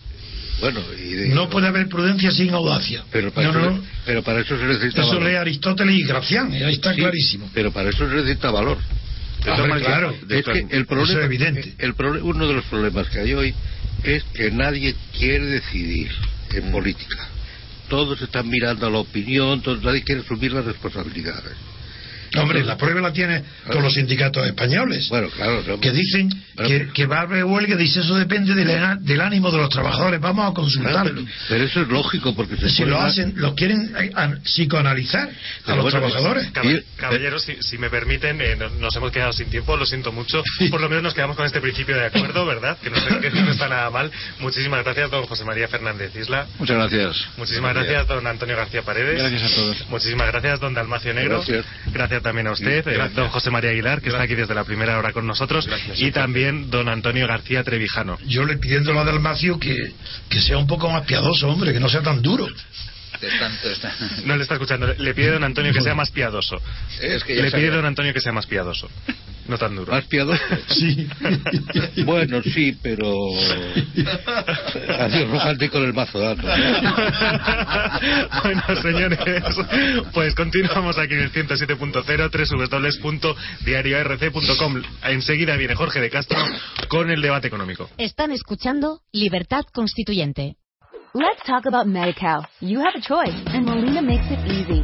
Bueno, 0.61 0.79
y 0.97 1.09
de- 1.13 1.29
No 1.29 1.49
puede 1.49 1.67
haber 1.67 1.87
prudencia 1.89 2.29
sin 2.31 2.53
audacia. 2.53 3.03
pero, 3.11 3.31
para 3.31 3.51
No, 3.51 3.59
eso, 3.59 3.71
no. 3.71 3.83
pero 4.05 4.21
para 4.23 4.41
eso 4.41 4.55
se 4.57 4.65
necesita 4.65 5.01
Eso 5.01 5.15
valor. 5.15 5.23
lee 5.29 5.35
Aristóteles 5.35 5.95
y 5.97 6.03
Gracián, 6.03 6.53
y 6.53 6.61
ahí 6.63 6.73
está 6.75 6.93
Sí, 6.93 6.99
clarísimo. 7.01 7.49
Pero 7.53 7.71
para 7.71 7.89
eso 7.89 8.07
se 8.07 8.15
necesita 8.15 8.51
valor. 8.51 8.77
Claro. 9.45 10.13
Es 10.29 10.45
que 10.45 10.67
el 10.71 10.85
problema, 10.85 11.19
es 11.19 11.25
evidente. 11.25 11.73
el 11.79 11.93
uno 12.23 12.47
de 12.47 12.53
los 12.53 12.65
problemas 12.65 13.07
que 13.09 13.19
hay 13.19 13.33
hoy 13.33 13.53
es 14.03 14.23
que 14.33 14.51
nadie 14.51 14.95
quiere 15.17 15.45
decidir 15.45 16.11
Mm. 16.51 16.57
en 16.57 16.71
política. 16.71 17.27
Todos 17.89 18.21
están 18.21 18.49
mirando 18.49 18.87
a 18.87 18.89
la 18.89 18.99
opinión, 18.99 19.61
todos, 19.61 19.83
nadie 19.83 20.03
quiere 20.03 20.21
asumir 20.21 20.51
las 20.53 20.65
responsabilidades. 20.65 21.53
Hombre, 22.41 22.63
la 22.63 22.77
prueba 22.77 23.01
la 23.01 23.11
tiene 23.13 23.43
con 23.71 23.81
los 23.83 23.93
sindicatos 23.93 24.45
españoles. 24.45 25.09
Bueno, 25.09 25.29
claro, 25.29 25.63
no, 25.67 25.79
que 25.79 25.91
dicen 25.91 26.29
Bueno, 26.55 26.69
que, 26.69 26.79
pero- 26.79 26.93
que 26.93 27.05
va 27.05 27.17
a 27.19 27.21
haber 27.21 27.43
huelga, 27.45 27.75
dice 27.75 28.01
eso 28.01 28.15
depende 28.15 28.53
del, 28.53 28.67
del 29.03 29.21
ánimo 29.21 29.51
de 29.51 29.57
los 29.57 29.69
trabajadores, 29.69 30.19
vamos 30.19 30.43
a 30.43 30.47
claro, 30.47 30.53
consultarlo. 30.53 31.13
pero, 31.13 31.27
pero 31.49 31.63
eso 31.63 31.81
es 31.81 31.87
lógico 31.87 32.35
porque 32.35 32.57
se 32.57 32.69
si 32.69 32.85
lo 32.85 32.97
dar- 32.97 33.07
hacen, 33.07 33.33
lo 33.37 33.55
quieren 33.55 33.93
eh, 33.99 34.11
an- 34.15 34.41
psicoanalizar 34.43 35.29
a 35.29 35.31
Pero 35.65 35.75
los 35.77 35.83
bueno, 35.91 35.99
trabajadores. 36.07 36.51
Caballeros, 36.97 37.43
si, 37.43 37.55
si 37.61 37.77
me 37.77 37.89
permiten, 37.89 38.39
eh, 38.41 38.55
no- 38.55 38.69
nos 38.69 38.95
hemos 38.95 39.11
quedado 39.11 39.33
sin 39.33 39.49
tiempo, 39.49 39.75
lo 39.77 39.85
siento 39.85 40.11
mucho. 40.11 40.43
Por 40.69 40.81
lo 40.81 40.87
menos 40.89 41.03
nos 41.03 41.13
quedamos 41.13 41.35
con 41.35 41.45
este 41.45 41.61
principio 41.61 41.95
de 41.95 42.05
acuerdo, 42.05 42.45
¿verdad? 42.45 42.77
Que 42.81 42.89
no, 42.89 42.97
sé- 42.97 43.19
que 43.19 43.29
no 43.31 43.51
está 43.51 43.67
nada 43.67 43.89
mal. 43.89 44.11
Muchísimas 44.39 44.83
gracias, 44.83 45.11
don 45.11 45.25
José 45.25 45.43
María 45.45 45.67
Fernández 45.67 46.15
Isla. 46.15 46.47
Muchas 46.59 46.77
gracias. 46.77 47.27
Muchísimas 47.37 47.73
gracias, 47.73 48.07
don 48.07 48.25
Antonio 48.27 48.55
García 48.55 48.81
Paredes. 48.81 49.19
Gracias 49.19 49.51
a 49.51 49.55
todos. 49.55 49.89
Muchísimas 49.89 50.27
gracias, 50.27 50.59
don 50.59 50.73
Dalmacio 50.73 51.13
Negro. 51.13 51.37
Gracias. 51.37 51.65
Gracias 51.91 52.21
también 52.25 52.47
a 52.47 52.51
usted, 52.51 52.85
eh, 52.87 53.09
don 53.15 53.29
José 53.29 53.49
María 53.51 53.69
Aguilar, 53.69 54.01
que 54.01 54.09
está 54.09 54.23
aquí 54.23 54.35
desde 54.35 54.53
la 54.53 54.65
primera 54.65 54.97
hora 54.99 55.13
con 55.13 55.25
nosotros. 55.25 55.65
y 55.95 56.11
también 56.11 56.69
don 56.69 56.89
Antonio 56.89 57.25
García 57.27 57.63
Trevijano. 57.63 58.17
Yo 58.27 58.43
le 58.45 58.57
pidiéndolo 58.57 58.99
a 58.99 59.03
Dalmacio 59.05 59.57
que, 59.59 59.93
que 60.29 60.41
sea 60.41 60.57
un 60.57 60.67
poco 60.67 60.89
más 60.91 61.05
piadoso, 61.05 61.47
hombre, 61.47 61.71
que 61.71 61.79
no 61.79 61.87
sea 61.87 62.01
tan 62.01 62.21
duro. 62.21 62.47
De 63.21 63.29
tanto 63.39 63.69
está- 63.69 63.93
No 64.25 64.35
le 64.35 64.41
está 64.43 64.55
escuchando. 64.55 64.93
Le 64.97 65.13
pide 65.13 65.31
don 65.31 65.43
Antonio 65.45 65.71
que 65.71 65.79
sea 65.81 65.95
más 65.95 66.11
piadoso. 66.11 66.57
Es 67.01 67.23
que 67.23 67.35
ya 67.35 67.43
Le 67.43 67.51
pide 67.51 67.67
sabía. 67.67 67.71
don 67.77 67.85
Antonio 67.85 68.13
que 68.13 68.19
sea 68.19 68.33
más 68.33 68.45
piadoso. 68.45 68.89
No 69.47 69.57
tan 69.57 69.75
duro. 69.75 69.91
más 69.91 70.05
piadoso. 70.05 70.41
Sí. 70.67 71.07
Bueno, 72.05 72.41
sí, 72.41 72.77
pero 72.81 73.13
así 74.99 75.23
romántico 75.25 75.73
con 75.73 75.85
el 75.85 75.93
mazo 75.93 76.19
de 76.19 76.35
bueno, 78.43 78.63
señores, 78.81 79.43
pues 80.13 80.35
continuamos 80.35 80.97
aquí 80.97 81.13
en 81.13 81.21
el 81.21 81.31
107.0 81.31 83.01
www.diariorc.com. 83.01 84.81
Enseguida 85.03 85.55
viene 85.57 85.75
Jorge 85.75 85.99
de 85.99 86.09
Castro 86.09 86.37
con 86.87 87.09
el 87.09 87.21
debate 87.21 87.47
económico. 87.47 87.89
Están 87.97 88.31
escuchando 88.31 89.01
Libertad 89.11 89.63
Constituyente. 89.73 90.55
Let's 91.13 91.43
talk 91.45 91.65
about 91.65 91.87
MediCal. 91.87 92.45
You 92.59 92.79
have 92.79 92.95
a 92.95 93.01
choice, 93.01 93.33
and 93.47 93.65
Molina 93.65 94.01
makes 94.01 94.25
it 94.29 94.39
easy. 94.51 94.83